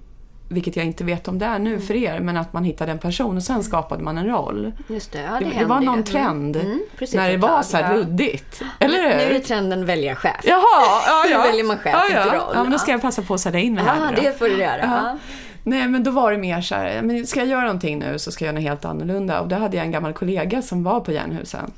vilket 0.48 0.76
jag 0.76 0.86
inte 0.86 1.04
vet 1.04 1.28
om 1.28 1.40
det 1.40 1.46
är 1.46 1.60
nu 1.60 1.80
för 1.80 1.94
er, 1.96 2.20
men 2.20 2.38
att 2.38 2.54
man 2.54 2.64
hittade 2.64 2.92
en 2.92 3.00
person 3.00 3.38
och 3.38 3.44
sen 3.44 3.64
skapade 3.64 4.04
man 4.04 4.18
en 4.18 4.26
roll. 4.28 4.72
Just 4.88 5.12
det, 5.12 5.22
ja, 5.22 5.32
det, 5.40 5.46
Det, 5.46 5.60
det 5.60 5.66
var 5.66 5.80
ju. 5.80 5.86
någon 5.86 5.94
Mm. 5.94 6.04
trend 6.06 6.56
Mm, 6.56 6.84
precis, 6.98 7.16
när 7.16 7.30
det 7.30 7.38
var 7.38 7.62
så 7.64 7.78
här 7.78 7.96
luddigt. 7.98 8.62
Eller 8.80 8.98
Nu 8.98 9.08
är 9.10 9.34
hur? 9.34 9.40
trenden 9.40 9.86
välja 9.86 10.16
chef. 10.16 10.36
Jaha, 10.44 10.62
ja, 11.08 11.24
Nu 11.26 11.32
ja. 11.32 11.42
väljer 11.42 11.64
man 11.64 11.78
chef, 11.78 11.96
ja, 11.98 12.06
inte 12.06 12.36
ja. 12.36 12.40
roll. 12.40 12.52
Ja, 12.56 12.64
men 12.64 12.72
då 12.72 12.78
ska 12.80 12.92
jag 12.92 13.02
passa 13.02 13.22
på 13.22 13.34
att 13.34 13.40
sälja 13.42 13.60
in 13.60 13.74
mig 13.74 13.84
här 13.84 13.96
Ja, 14.00 14.10
nu 14.10 14.16
då. 14.16 14.22
det 14.22 14.40
får 14.40 14.46
du 14.46 14.58
göra. 14.58 14.82
Ja. 14.82 15.18
Nej, 15.64 15.88
men 15.88 16.04
då 16.04 16.12
var 16.12 16.32
det 16.32 16.38
mer 16.38 16.62
så 16.62 16.76
här, 16.76 17.02
men 17.02 17.28
ska 17.28 17.40
jag 17.40 17.50
göra 17.50 17.62
någonting 17.62 18.00
nu 18.00 18.20
så 18.20 18.32
ska 18.32 18.46
jag 18.46 18.54
göra 18.54 18.62
något 18.62 18.70
helt 18.70 18.86
annorlunda. 18.86 19.42
Och 19.42 19.48
då 19.48 19.56
hade 19.56 19.78
jag 19.78 19.86
en 19.86 19.92
gammal 19.92 20.14
kollega 20.14 20.62
som 20.62 20.84
var 20.84 21.00
på 21.00 21.12
Jernhusen. 21.12 21.72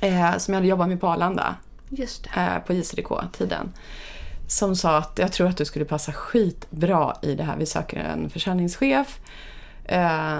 Eh, 0.00 0.36
som 0.38 0.54
jag 0.54 0.58
hade 0.58 0.68
jobbat 0.68 0.88
med 0.88 1.00
på 1.00 1.08
Arlanda, 1.08 1.54
Just 1.88 2.24
det. 2.34 2.40
eh, 2.40 2.58
på 2.66 2.72
JCDK-tiden. 2.72 3.72
Som 4.48 4.76
sa 4.76 4.96
att 4.96 5.18
jag 5.18 5.32
tror 5.32 5.48
att 5.48 5.56
du 5.56 5.64
skulle 5.64 5.84
passa 5.84 6.12
skitbra 6.12 7.16
i 7.22 7.34
det 7.34 7.42
här. 7.42 7.56
Vi 7.56 7.66
söker 7.66 7.96
en 7.96 8.30
försäljningschef. 8.30 9.20
Eh, 9.84 10.38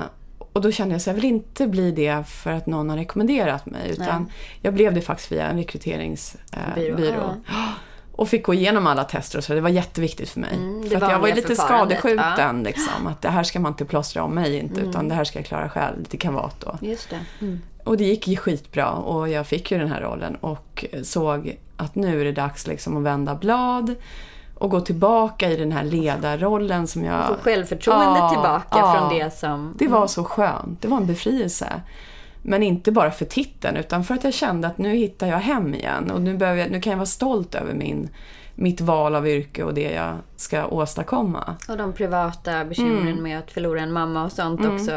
och 0.52 0.60
då 0.60 0.72
kände 0.72 0.94
jag 0.94 1.02
så 1.02 1.10
jag 1.10 1.14
vill 1.14 1.24
inte 1.24 1.66
bli 1.66 1.90
det 1.90 2.24
för 2.28 2.50
att 2.50 2.66
någon 2.66 2.90
har 2.90 2.96
rekommenderat 2.96 3.66
mig. 3.66 3.90
Utan 3.90 4.30
jag 4.62 4.74
blev 4.74 4.94
det 4.94 5.00
faktiskt 5.00 5.32
via 5.32 5.46
en 5.46 5.56
rekryteringsbyrå. 5.56 7.34
Eh. 7.48 7.68
Och 8.12 8.28
fick 8.28 8.46
gå 8.46 8.54
igenom 8.54 8.86
alla 8.86 9.04
tester 9.04 9.38
och 9.38 9.44
så. 9.44 9.54
Det 9.54 9.60
var 9.60 9.68
jätteviktigt 9.68 10.28
för 10.28 10.40
mig. 10.40 10.54
Mm, 10.54 10.90
för 10.90 10.96
att 10.96 11.10
jag 11.12 11.18
var 11.18 11.28
lite 11.28 11.56
skadeskjuten. 11.56 12.62
Liksom, 12.62 13.06
att 13.06 13.22
det 13.22 13.28
här 13.28 13.42
ska 13.42 13.60
man 13.60 13.72
inte 13.72 13.84
plåstra 13.84 14.22
om 14.22 14.34
mig 14.34 14.58
inte. 14.58 14.80
Utan 14.80 15.08
det 15.08 15.14
här 15.14 15.24
ska 15.24 15.38
jag 15.38 15.46
klara 15.46 15.68
själv. 15.68 15.98
Lite 15.98 16.16
kavat 16.16 16.60
då. 16.60 16.78
Just 16.80 17.10
det. 17.10 17.20
Mm. 17.40 17.60
Och 17.88 17.96
det 17.96 18.05
gick 18.05 18.29
ju 18.29 18.37
skitbra 18.37 18.90
och 18.92 19.29
jag 19.29 19.46
fick 19.46 19.70
ju 19.72 19.79
den 19.79 19.88
här 19.88 20.01
rollen 20.01 20.35
och 20.35 20.85
såg 21.03 21.59
att 21.77 21.94
nu 21.94 22.20
är 22.20 22.24
det 22.24 22.33
dags 22.33 22.66
liksom 22.66 22.96
att 22.96 23.03
vända 23.03 23.35
blad 23.35 23.94
och 24.55 24.70
gå 24.70 24.81
tillbaka 24.81 25.51
i 25.51 25.57
den 25.57 25.72
här 25.72 25.85
ledarrollen 25.85 26.87
som 26.87 27.05
jag... 27.05 27.27
Få 27.27 27.35
självförtroende 27.35 28.18
Ja, 28.18 28.29
tillbaka 28.29 28.79
ja. 28.79 28.96
från 28.98 29.18
det 29.18 29.31
som... 29.35 29.74
Det 29.79 29.88
var 29.88 30.07
så 30.07 30.24
skönt. 30.24 30.83
Det 30.83 30.88
var 30.88 30.96
en 30.96 31.07
befrielse. 31.07 31.81
Men 32.42 32.62
inte 32.62 32.92
bara 32.92 33.11
för 33.11 33.24
titeln 33.24 33.77
utan 33.77 34.05
för 34.05 34.14
att 34.14 34.24
jag 34.24 34.35
kände 34.35 34.68
att 34.68 34.79
nu 34.79 34.90
hittar 34.96 35.27
jag 35.27 35.38
hem 35.38 35.74
igen 35.74 36.11
och 36.11 36.20
nu, 36.22 36.37
behöver 36.37 36.61
jag, 36.61 36.70
nu 36.70 36.81
kan 36.81 36.90
jag 36.90 36.98
vara 36.98 37.07
stolt 37.07 37.55
över 37.55 37.74
min, 37.74 38.09
mitt 38.55 38.81
val 38.81 39.14
av 39.14 39.29
yrke 39.29 39.62
och 39.62 39.74
det 39.74 39.90
jag 39.92 40.14
ska 40.37 40.66
åstadkomma. 40.66 41.57
Och 41.68 41.77
de 41.77 41.92
privata 41.92 42.64
bekymren 42.64 43.09
Mm. 43.09 43.22
med 43.22 43.38
att 43.38 43.51
förlora 43.51 43.81
en 43.81 43.92
mamma 43.92 44.24
och 44.24 44.33
sånt 44.33 44.66
också. 44.66 44.92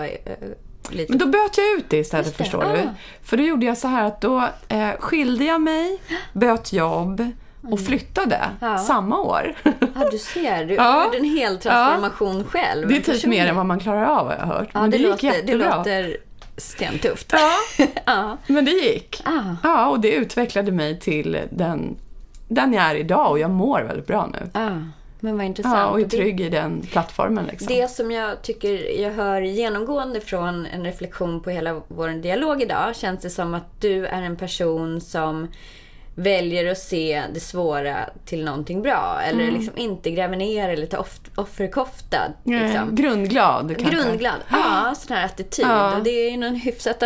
Lite. 0.89 1.11
Men 1.11 1.19
då 1.19 1.25
böt 1.25 1.57
jag 1.57 1.79
ut 1.79 1.85
det 1.89 1.97
istället, 1.97 2.25
Just 2.25 2.37
det, 2.37 2.43
förstår 2.43 2.63
ah. 2.63 2.73
du. 2.73 2.89
För 3.23 3.37
då 3.37 3.43
gjorde 3.43 3.65
jag 3.65 3.77
så 3.77 3.87
här 3.87 4.03
att 4.05 4.21
då 4.21 4.43
eh, 4.67 4.89
skilde 4.99 5.45
jag 5.45 5.61
mig, 5.61 5.99
böt 6.33 6.73
jobb 6.73 7.31
och 7.71 7.79
flyttade 7.85 8.35
Mm. 8.35 8.71
Ja. 8.71 8.77
samma 8.77 9.19
år. 9.19 9.53
Ja, 9.63 10.09
du 10.11 10.17
ser. 10.17 10.65
Du 10.65 10.73
Ja. 10.73 11.05
gjorde 11.05 11.17
en 11.17 11.23
hel 11.37 11.57
transformation 11.59 12.43
själv. 12.43 12.87
Det 12.87 12.97
är 12.97 13.01
typ 13.01 13.25
mer 13.25 13.47
än 13.47 13.55
vad 13.55 13.65
man 13.65 13.79
klarar 13.79 14.05
av 14.05 14.27
har 14.27 14.33
jag 14.39 14.45
hört. 14.45 14.69
Ja, 14.73 14.81
Men 14.81 14.91
det, 14.91 14.97
det, 14.97 15.03
gick 15.03 15.09
låter, 15.23 15.29
det 15.31 15.37
jättebra. 15.37 15.77
låter 15.77 16.17
stentufft. 16.57 17.33
Ja, 17.33 17.85
ja. 18.05 18.37
men 18.47 18.65
det 18.65 18.71
gick. 18.71 19.21
Ah. 19.25 19.55
Ja, 19.63 19.87
och 19.87 19.99
det 19.99 20.11
utvecklade 20.11 20.71
mig 20.71 20.99
till 20.99 21.39
den, 21.51 21.95
den 22.47 22.73
jag 22.73 22.83
är 22.83 22.95
idag 22.95 23.31
och 23.31 23.39
jag 23.39 23.49
mår 23.51 23.81
väldigt 23.81 24.07
bra 24.07 24.29
nu. 24.33 24.49
Men 25.23 25.37
vad 25.37 25.45
intressant. 25.45 25.77
Ja, 25.77 25.89
och 25.89 26.01
är 26.01 26.05
trygg 26.05 26.41
i 26.41 26.49
den 26.49 26.81
plattformen 26.81 27.45
liksom. 27.45 27.67
Det 27.67 27.91
som 27.91 28.11
jag 28.11 28.41
tycker 28.41 29.01
jag 29.01 29.11
hör 29.11 29.41
genomgående 29.41 30.21
från 30.21 30.65
en 30.65 30.83
reflektion 30.83 31.41
på 31.41 31.49
hela 31.49 31.81
vår 31.87 32.09
dialog 32.09 32.61
idag 32.61 32.95
känns 32.95 33.21
det 33.21 33.29
som 33.29 33.53
att 33.53 33.81
du 33.81 34.05
är 34.05 34.21
en 34.21 34.35
person 34.35 35.01
som 35.01 35.47
väljer 36.21 36.71
att 36.71 36.77
se 36.77 37.23
det 37.33 37.39
svåra 37.39 38.09
till 38.25 38.45
någonting 38.45 38.81
bra. 38.81 39.21
Eller 39.25 39.43
Mm. 39.43 39.55
liksom 39.55 39.77
inte 39.77 40.11
gräver 40.11 40.35
ner 40.37 40.69
eller 40.69 40.85
tar 40.85 40.97
off- 40.97 41.29
offerkofta. 41.35 42.17
Liksom. 42.43 42.95
Grundglad 42.95 43.77
kanske. 43.79 43.95
Grundglad. 43.97 44.35
Ja, 44.51 44.95
sån 44.97 45.17
här 45.17 45.25
attityd. 45.25 45.65
Ja. 45.65 45.95
Och 45.97 46.03
det 46.03 46.09
är 46.09 46.31
ju 46.31 46.37
någon 46.37 46.55
hyfsat 46.55 47.03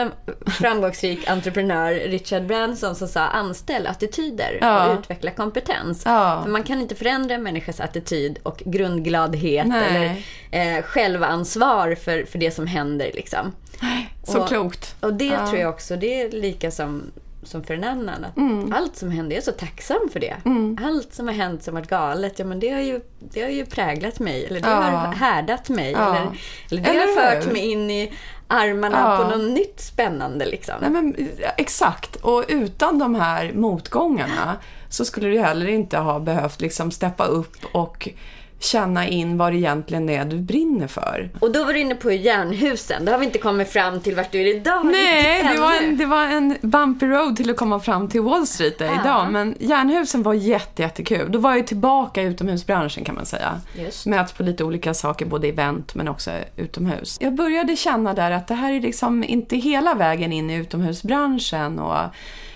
framgångsrik 0.60 1.30
entreprenör, 1.30 1.94
Richard 1.94 2.46
Branson, 2.46 2.96
som 2.96 3.08
sa 3.08 3.22
anställ 3.22 3.88
attityder 3.88 4.58
Ja. 4.62 4.88
och 4.94 5.00
utveckla 5.00 5.32
kompetens. 5.32 6.02
Ja. 6.06 6.40
För 6.44 6.52
man 6.52 6.64
kan 6.64 6.82
inte 6.82 6.96
förändra 6.96 7.36
en 7.36 7.44
människas 7.44 7.80
attityd 7.80 8.40
och 8.44 8.62
grundgladhet 8.66 9.68
Nej. 9.68 9.86
eller 10.52 10.78
eh, 10.78 10.84
självansvar 10.84 11.96
för, 11.96 12.26
för 12.26 12.40
det 12.40 12.52
som 12.52 12.68
händer. 12.68 13.12
Liksom. 13.14 13.52
Så 14.24 14.42
Och- 14.42 14.48
klokt. 14.48 14.96
Och 15.00 15.14
det 15.14 15.26
Ja. 15.26 15.48
tror 15.48 15.60
jag 15.60 15.70
också, 15.70 15.96
det 15.96 16.22
är 16.22 16.32
lika 16.32 16.72
som, 16.72 17.12
som 17.46 17.64
för 17.64 17.74
en 17.74 17.84
annan. 17.84 18.26
Att 18.26 18.38
Mm. 18.38 18.74
Allt 18.74 18.96
som 18.96 19.12
händer, 19.12 19.36
jag 19.36 19.42
är 19.42 19.46
så 19.46 19.52
tacksam 19.52 20.10
för 20.14 20.20
det. 20.20 20.36
Allt 20.86 21.14
som 21.14 21.28
har 21.28 21.36
hänt 21.36 21.64
som 21.64 21.74
varit 21.74 21.88
galet, 21.90 22.40
ja 22.40 22.46
men 22.46 22.60
det 22.60 22.70
har 22.70 22.82
ju, 22.82 23.02
det 23.20 23.42
har 23.42 23.50
ju 23.50 23.66
präglat 23.66 24.20
mig. 24.20 24.46
Eller 24.46 24.60
det 24.62 24.70
Ja. 24.70 24.76
har 24.76 25.14
härdat 25.14 25.70
mig. 25.70 25.92
Ja. 25.92 26.16
Eller, 26.16 26.28
eller 26.72 26.82
det 26.82 26.90
Eller 26.90 27.00
har 27.00 27.42
fört 27.42 27.54
mig 27.54 27.72
in 27.72 27.92
i 27.92 28.14
armarna 28.48 28.98
Ja. 29.00 29.18
på 29.24 29.38
något 29.38 29.52
nytt 29.54 29.80
spännande 29.80 30.46
liksom. 30.46 30.76
Nej, 30.82 30.90
men, 30.90 31.16
exakt. 31.58 32.16
Och 32.16 32.44
utan 32.48 33.00
de 33.00 33.16
här 33.16 33.52
motgångarna 33.54 34.58
så 34.90 35.06
skulle 35.06 35.28
du 35.28 35.40
heller 35.40 35.68
inte 35.68 35.98
ha 35.98 36.20
behövt 36.20 36.62
liksom 36.62 36.92
steppa 36.92 37.26
upp 37.26 37.58
och 37.72 38.10
känna 38.66 39.08
in 39.08 39.38
vad 39.38 39.52
det 39.54 39.58
egentligen 39.58 40.10
är 40.10 40.26
du 40.26 40.38
brinner 40.38 40.88
för. 40.88 41.30
Och 41.40 41.52
då 41.52 41.64
var 41.66 41.74
du 41.74 41.80
inne 41.80 41.96
på 41.96 42.12
järnhusen. 42.12 43.06
Då 43.06 43.12
har 43.12 43.20
vi 43.20 43.26
inte 43.26 43.40
kommit 43.40 43.70
fram 43.70 44.00
till 44.02 44.16
vart 44.16 44.32
du 44.32 44.42
är 44.42 44.56
idag. 44.56 44.86
Nej, 44.86 45.50
det 45.54 45.60
var, 45.62 45.74
en, 45.74 45.98
det 45.98 46.06
var 46.06 46.24
en 46.28 46.58
bumpy 46.62 47.06
road 47.08 47.36
till 47.38 47.50
att 47.50 47.58
komma 47.58 47.80
fram 47.80 48.10
till 48.10 48.22
Wall 48.22 48.48
Street 48.48 48.78
där 48.80 48.86
Ja. 48.86 49.02
idag. 49.02 49.32
Men 49.32 49.56
järnhusen 49.60 50.24
var 50.24 50.34
jätte, 50.34 50.82
jättekul. 50.82 51.32
Då 51.32 51.40
var 51.40 51.56
jag 51.56 51.68
tillbaka 51.68 52.22
i 52.22 52.26
utomhusbranschen 52.26 53.04
kan 53.06 53.16
man 53.16 53.26
säga. 53.26 53.62
Just. 53.80 54.06
Möts 54.06 54.34
på 54.34 54.44
lite 54.44 54.64
olika 54.64 54.94
saker, 54.94 55.26
både 55.26 55.48
event 55.48 55.96
men 55.96 56.08
också 56.08 56.32
utomhus. 56.58 57.18
Jag 57.22 57.34
började 57.36 57.76
känna 57.76 58.14
där 58.14 58.32
att 58.32 58.48
det 58.48 58.56
här 58.56 58.74
är 58.74 58.82
liksom 58.82 59.24
inte 59.24 59.58
hela 59.58 59.94
vägen 59.94 60.34
in 60.34 60.50
i 60.50 60.56
utomhusbranschen. 60.56 61.80
Och, 61.80 61.98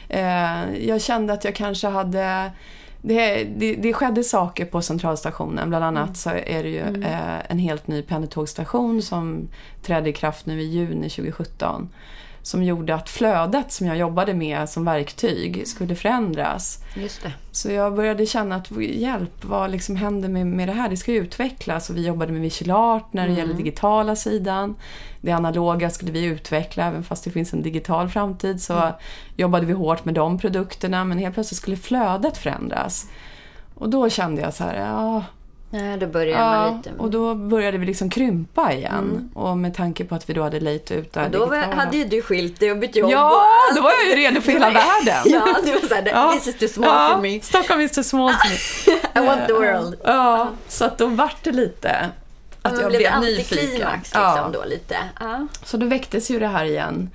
eh, 0.10 0.76
jag 0.88 1.02
kände 1.02 1.34
att 1.34 1.44
jag 1.44 1.56
kanske 1.56 1.88
hade 1.88 2.52
det, 3.02 3.44
det, 3.44 3.76
det 3.76 3.94
skedde 3.94 4.24
saker 4.24 4.66
på 4.66 4.82
centralstationen. 4.82 5.70
Bland 5.70 5.86
annat 5.86 6.18
så 6.18 6.30
är 6.30 6.64
det 6.64 6.70
ju 6.70 7.04
eh, 7.04 7.52
en 7.52 7.60
helt 7.60 7.88
ny 7.88 8.02
pendeltågsstation 8.02 9.02
som 9.02 9.48
trädde 9.82 10.10
i 10.10 10.14
kraft 10.14 10.46
nu 10.46 10.62
i 10.62 10.66
juni 10.66 11.10
2017. 11.10 11.90
Som 12.42 12.64
gjorde 12.64 12.96
att 12.96 13.10
flödet 13.10 13.72
som 13.72 13.88
jag 13.88 13.98
jobbade 13.98 14.34
med 14.34 14.70
som 14.70 14.86
verktyg 14.86 15.68
skulle 15.68 15.96
förändras. 15.96 16.84
Just 16.96 17.24
det. 17.24 17.34
Så 17.52 17.72
jag 17.72 17.96
började 17.96 18.26
känna 18.26 18.56
att 18.56 18.72
hjälp, 18.82 19.46
vad 19.46 19.72
liksom 19.72 19.96
händer 19.96 20.30
med, 20.30 20.48
med 20.48 20.68
det 20.68 20.74
här? 20.74 20.90
Det 20.90 20.98
ska 20.98 21.12
ju 21.12 21.18
utvecklas. 21.18 21.90
Och 21.90 21.98
vi 21.98 22.08
jobbade 22.08 22.32
med 22.32 22.42
visual 22.42 22.72
art 22.72 23.14
när 23.14 23.28
det 23.28 23.34
gäller 23.34 23.54
digitala 23.54 24.16
sidan. 24.16 24.76
Det 25.22 25.32
analoga 25.32 25.90
skulle 25.90 26.12
vi 26.12 26.24
utveckla, 26.24 26.86
även 26.86 27.04
fast 27.04 27.24
det 27.24 27.32
finns 27.32 27.54
en 27.54 27.62
digital 27.62 28.10
framtid 28.10 28.62
så 28.62 28.92
jobbade 29.36 29.66
vi 29.66 29.74
hårt 29.74 30.06
med 30.06 30.14
de 30.14 30.38
produkterna. 30.38 31.06
Men 31.06 31.18
helt 31.18 31.34
plötsligt 31.34 31.58
skulle 31.58 31.78
flödet 31.78 32.38
förändras. 32.38 33.10
Och 33.76 33.90
då 33.90 34.10
kände 34.10 34.42
jag 34.42 34.54
så 34.54 34.64
här, 34.64 34.76
ja, 34.76 35.24
Ja, 35.72 35.98
då 36.00 36.08
börjar 36.08 36.38
man 36.40 36.68
ja 36.68 36.78
lite. 36.78 36.92
och 36.98 37.12
då 37.12 37.36
började 37.36 37.78
vi 37.78 37.86
liksom 37.86 38.10
krympa 38.10 38.74
igen. 38.74 39.30
Och 39.34 39.58
med 39.58 39.76
tanke 39.76 40.06
på 40.06 40.16
att 40.16 40.30
vi 40.30 40.34
då 40.34 40.44
hade 40.44 40.60
lejt 40.60 40.92
ut 40.92 41.14
det 41.14 41.20
här 41.20 41.26
Och 41.28 41.32
då 41.34 41.46
digitala. 41.50 41.76
hade 41.76 41.98
ju 41.98 42.06
du 42.06 42.22
skilt 42.22 42.60
dig 42.60 42.72
och 42.72 42.78
bytt 42.78 42.96
jobb. 42.96 43.12
Ja, 43.12 43.44
och 43.70 43.76
då 43.76 43.82
var 43.82 43.92
jag 43.92 44.10
ju 44.10 44.24
redo 44.24 44.42
för 44.42 44.52
hela 44.52 44.66
världen. 44.70 45.24
Ja, 45.26 45.46
du 45.66 45.72
var 45.72 45.88
såhär, 45.88 46.04
Ja. 46.14 46.34
this 46.34 46.48
is 46.48 46.58
too 46.58 46.68
small 46.68 46.90
ja, 46.90 47.12
for 47.16 47.22
me. 47.22 47.40
Stockholm 47.42 47.82
is 47.82 47.92
too 47.92 48.04
small 48.04 48.30
to 48.34 48.48
me. 48.50 48.94
I 49.24 49.26
want 49.28 49.48
the 49.48 49.54
world. 49.54 49.96
Ja, 50.04 50.48
så 50.68 50.86
att 50.86 50.98
då 50.98 51.06
vart 51.08 51.44
det 51.44 51.52
lite 51.52 52.10
att 52.62 52.80
jag 52.82 52.90
blev 52.92 53.02
det 53.02 53.20
blev 53.20 53.20
nyfiken. 53.22 53.58
antiklimax 53.60 53.98
liksom 54.14 54.22
Ja. 54.22 54.50
då 54.54 54.64
lite? 54.66 54.96
Ja. 55.20 55.48
Så 55.64 55.78
då 55.78 55.86
väcktes 55.86 56.32
ju 56.32 56.40
det 56.40 56.48
här 56.48 56.66
igen. 56.66 57.10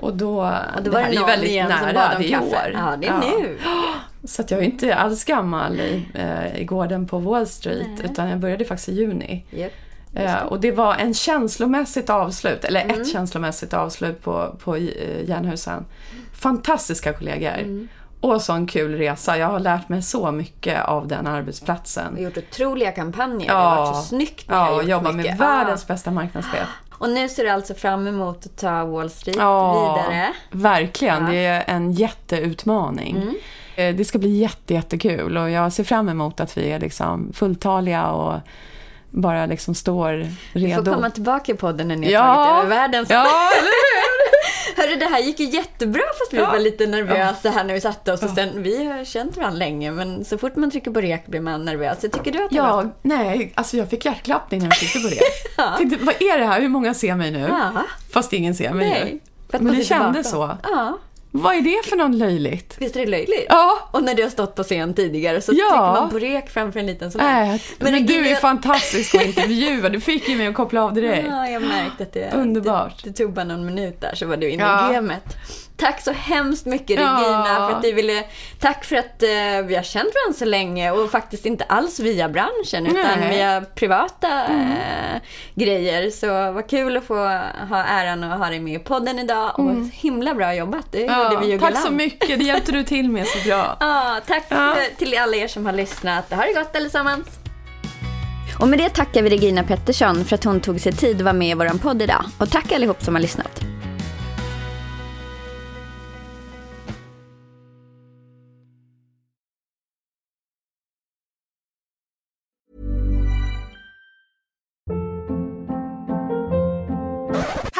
Och 0.00 0.16
då, 0.16 0.40
Och 0.40 0.82
då 0.82 0.82
det 0.82 0.90
var 0.90 1.00
här 1.00 1.10
det 1.10 1.16
är 1.16 1.20
ju 1.20 1.26
väldigt 1.26 1.68
nära, 1.68 1.92
det 2.18 2.24
är 2.24 2.32
i 2.32 2.36
år. 2.36 2.72
Ja, 2.74 2.96
det 3.00 3.06
är 3.06 3.18
nu. 3.18 3.58
Så 4.24 4.42
att 4.42 4.50
jag 4.50 4.60
är 4.60 4.64
inte 4.64 4.94
alls 4.94 5.24
gammal 5.24 5.80
i, 5.80 6.08
eh, 6.14 6.60
i 6.60 6.64
gården 6.64 7.06
på 7.06 7.18
Wall 7.18 7.46
Street, 7.46 8.00
utan 8.04 8.28
jag 8.28 8.38
började 8.38 8.64
faktiskt 8.64 8.88
i 8.88 8.92
juni. 8.92 9.44
Japp. 9.50 9.72
Eh, 10.14 10.34
och 10.42 10.60
det 10.60 10.70
var 10.72 10.94
en 10.94 11.14
känslomässigt 11.14 12.10
avslut, 12.10 12.64
eller 12.64 12.80
Mm. 12.84 13.00
ett 13.00 13.12
känslomässigt 13.12 13.74
avslut 13.74 14.22
på, 14.22 14.56
på 14.64 14.76
eh, 14.76 15.28
Järnhusen. 15.28 15.84
Fantastiska 16.32 17.12
kollegor. 17.12 17.58
Mm. 17.58 17.88
Och 18.20 18.42
så 18.42 18.52
en 18.52 18.66
kul 18.66 18.94
resa. 18.98 19.38
Jag 19.38 19.46
har 19.46 19.58
lärt 19.60 19.88
mig 19.88 20.02
så 20.02 20.30
mycket 20.30 20.84
av 20.84 21.08
den 21.08 21.26
arbetsplatsen. 21.26 22.14
Och 22.14 22.20
gjort 22.20 22.36
otroliga 22.38 22.92
kampanjer. 22.92 23.48
Det 23.48 23.54
har 23.54 23.76
varit 23.76 23.96
så 23.96 24.02
snyggt 24.02 24.44
ja 24.48 24.54
har 24.56 24.72
och 24.72 24.82
gjort 24.82 24.90
jobba 24.90 25.12
med 25.12 25.38
världens 25.38 25.84
Ja. 25.88 25.94
bästa 25.94 26.10
marknadschef. 26.10 26.68
Och 26.90 27.10
nu 27.10 27.28
ser 27.28 27.44
du 27.44 27.50
alltså 27.50 27.74
fram 27.74 28.06
emot 28.06 28.46
att 28.46 28.56
ta 28.56 28.84
Wall 28.84 29.10
Street 29.10 29.36
Ja, 29.36 29.94
vidare. 30.06 30.28
verkligen. 30.50 31.26
Det 31.26 31.36
är 31.46 31.64
en 31.66 31.92
jätteutmaning. 31.92 33.16
Mm. 33.16 33.34
Eh, 33.76 33.94
Det 33.96 34.04
ska 34.04 34.18
bli 34.18 34.36
jätte, 34.36 34.74
jättekul 34.74 35.36
och 35.36 35.50
jag 35.50 35.72
ser 35.72 35.84
fram 35.84 36.08
emot 36.08 36.40
att 36.40 36.56
vi 36.58 36.70
är 36.72 36.80
liksom 36.80 37.32
fulltaliga 37.34 38.06
och 38.06 38.40
bara 39.10 39.46
liksom 39.46 39.74
står 39.74 40.12
Du 40.12 40.60
redo. 40.60 40.84
får 40.84 40.94
komma 40.94 41.10
tillbaka 41.10 41.52
i 41.52 41.54
podden 41.54 41.88
när 41.88 41.96
ni 41.96 42.14
har 42.14 42.34
tagit 42.34 42.64
över 42.64 42.68
världen. 42.76 43.06
Ja, 43.08 43.20
eller 43.58 43.70
Hörru, 44.76 44.96
det 44.96 45.06
här 45.06 45.20
gick 45.20 45.40
ju 45.40 45.46
jättebra 45.46 46.02
fast 46.18 46.32
vi 46.32 46.38
Ja. 46.38 46.50
var 46.50 46.58
lite 46.58 46.86
nervösa 46.86 47.50
här 47.50 47.64
när 47.64 47.74
vi 47.74 47.80
satte 47.80 48.12
oss. 48.12 48.22
Och 48.22 48.30
sen, 48.30 48.62
vi 48.62 48.84
har 48.84 49.04
känt 49.04 49.36
varandra 49.36 49.58
länge, 49.58 49.90
men 49.90 50.24
så 50.24 50.38
fort 50.38 50.56
man 50.56 50.70
trycker 50.70 50.90
på 50.90 51.00
rek 51.00 51.26
blir 51.26 51.40
man 51.40 51.64
nervös. 51.64 52.00
Så 52.00 52.08
tycker 52.08 52.32
du 52.32 52.44
att 52.44 52.50
det 52.50 52.60
var... 52.60 52.82
Ja, 52.82 52.90
nej, 53.02 53.52
alltså 53.54 53.76
jag 53.76 53.90
fick 53.90 54.04
hjärtklappning 54.04 54.60
när 54.60 54.66
jag 54.66 54.76
tryckte 54.76 54.98
på 54.98 55.08
det. 55.08 55.20
Tänkte, 55.78 56.04
vad 56.04 56.14
är 56.22 56.38
det 56.38 56.44
här? 56.44 56.60
Hur 56.60 56.68
många 56.68 56.94
ser 56.94 57.14
mig 57.14 57.30
nu? 57.30 57.46
Ja. 57.48 57.72
Fast 58.12 58.32
ingen 58.32 58.54
ser 58.54 58.72
mig 58.72 58.88
Nej. 58.88 59.20
nu. 59.52 59.58
Men 59.58 59.76
det 59.76 59.84
kändes 59.84 60.30
så. 60.30 60.56
Ja. 60.62 60.98
Vad 61.32 61.54
är 61.56 61.60
det 61.62 61.88
för 61.88 61.96
någon 61.96 62.18
löjligt? 62.18 62.76
Visst 62.78 62.96
är 62.96 63.00
det 63.00 63.06
löjligt? 63.06 63.46
Ja. 63.48 63.88
Och 63.92 64.02
när 64.02 64.14
du 64.14 64.22
har 64.22 64.30
stått 64.30 64.54
på 64.54 64.62
scen 64.62 64.94
tidigare 64.94 65.40
så 65.40 65.52
Ja. 65.52 65.64
trycker 65.68 66.00
man 66.00 66.10
på 66.10 66.18
rek 66.18 66.50
framför 66.50 66.80
en 66.80 66.86
liten 66.86 67.10
sån 67.12 67.20
här. 67.20 67.54
Äh, 67.54 67.60
men, 67.78 68.06
du 68.06 68.14
Regina- 68.14 68.28
är 68.30 68.34
fantastisk 68.34 69.14
att 69.14 69.26
intervjua. 69.26 69.88
Du 69.88 70.00
fick 70.00 70.28
ju 70.28 70.36
mig 70.36 70.46
att 70.46 70.54
koppla 70.54 70.82
av 70.84 70.94
direkt. 70.94 71.28
Ja, 71.30 71.46
jag 71.48 71.62
märkte 71.62 72.02
att 72.02 72.12
det, 72.12 72.32
Underbart. 72.34 73.04
det, 73.04 73.10
det 73.10 73.16
tog 73.16 73.32
bara 73.32 73.44
någon 73.44 73.66
minut 73.66 74.00
där 74.00 74.14
så 74.14 74.26
var 74.26 74.36
du 74.36 74.50
inne 74.50 74.62
Ja. 74.62 74.90
i 74.90 74.94
gamet. 74.94 75.36
Tack 75.80 76.00
så 76.02 76.12
hemskt 76.12 76.66
mycket 76.66 77.00
Ja. 77.00 77.06
Regina 77.06 77.44
för 77.68 77.76
att 77.76 77.82
du 77.82 77.92
ville... 77.92 78.24
Tack 78.60 78.84
för 78.84 78.96
att 78.96 79.22
eh, 79.22 79.66
vi 79.66 79.76
har 79.76 79.82
känt 79.82 80.08
varandra 80.14 80.38
så 80.38 80.44
länge 80.44 80.90
och 80.90 81.10
faktiskt 81.10 81.46
inte 81.46 81.64
alls 81.64 82.00
via 82.00 82.28
branschen 82.28 82.86
utan 82.86 82.94
Nej. 82.94 83.14
Mm. 83.16 83.30
via 83.30 83.60
privata 83.74 84.44
eh, 84.44 85.20
grejer. 85.54 86.10
Så 86.10 86.52
vad 86.52 86.70
kul 86.70 86.96
att 86.96 87.04
få 87.04 87.14
ha 87.68 87.84
äran 87.84 88.24
att 88.24 88.38
ha 88.38 88.48
dig 88.48 88.60
med 88.60 88.74
i 88.74 88.78
podden 88.78 89.18
idag 89.18 89.58
och 89.58 89.72
himla 89.92 90.34
bra 90.34 90.54
jobbat. 90.54 90.86
Det 90.92 91.00
gjorde 91.00 91.36
vi 91.40 91.46
ju 91.46 91.52
Mm. 91.54 91.60
tack 91.60 91.70
galant. 91.70 91.86
så 91.86 91.92
mycket, 91.92 92.38
det 92.38 92.44
hjälpte 92.44 92.72
du 92.72 92.84
till 92.84 93.10
med 93.10 93.26
så 93.26 93.48
bra. 93.48 93.76
Ja, 93.80 94.20
tack 94.26 94.44
Ja. 94.48 94.56
för- 94.76 94.96
till 94.96 95.18
alla 95.18 95.36
er 95.36 95.48
som 95.48 95.66
har 95.66 95.72
lyssnat. 95.72 96.32
Ha 96.32 96.42
det 96.44 96.52
gott 96.52 96.76
allesammans. 96.76 97.26
Och 98.60 98.68
med 98.68 98.78
det 98.78 98.88
tackar 98.88 99.22
vi 99.22 99.30
Regina 99.30 99.62
Pettersson 99.62 100.24
för 100.24 100.34
att 100.34 100.44
hon 100.44 100.60
tog 100.60 100.80
sig 100.80 100.92
tid 100.92 101.16
att 101.16 101.22
vara 101.22 101.32
med 101.32 101.48
i 101.48 101.54
vår 101.54 101.78
podd 101.78 102.02
idag. 102.02 102.24
Och 102.38 102.50
tack 102.50 102.72
allihop 102.72 103.02
som 103.02 103.14
har 103.14 103.22
lyssnat. 103.22 103.60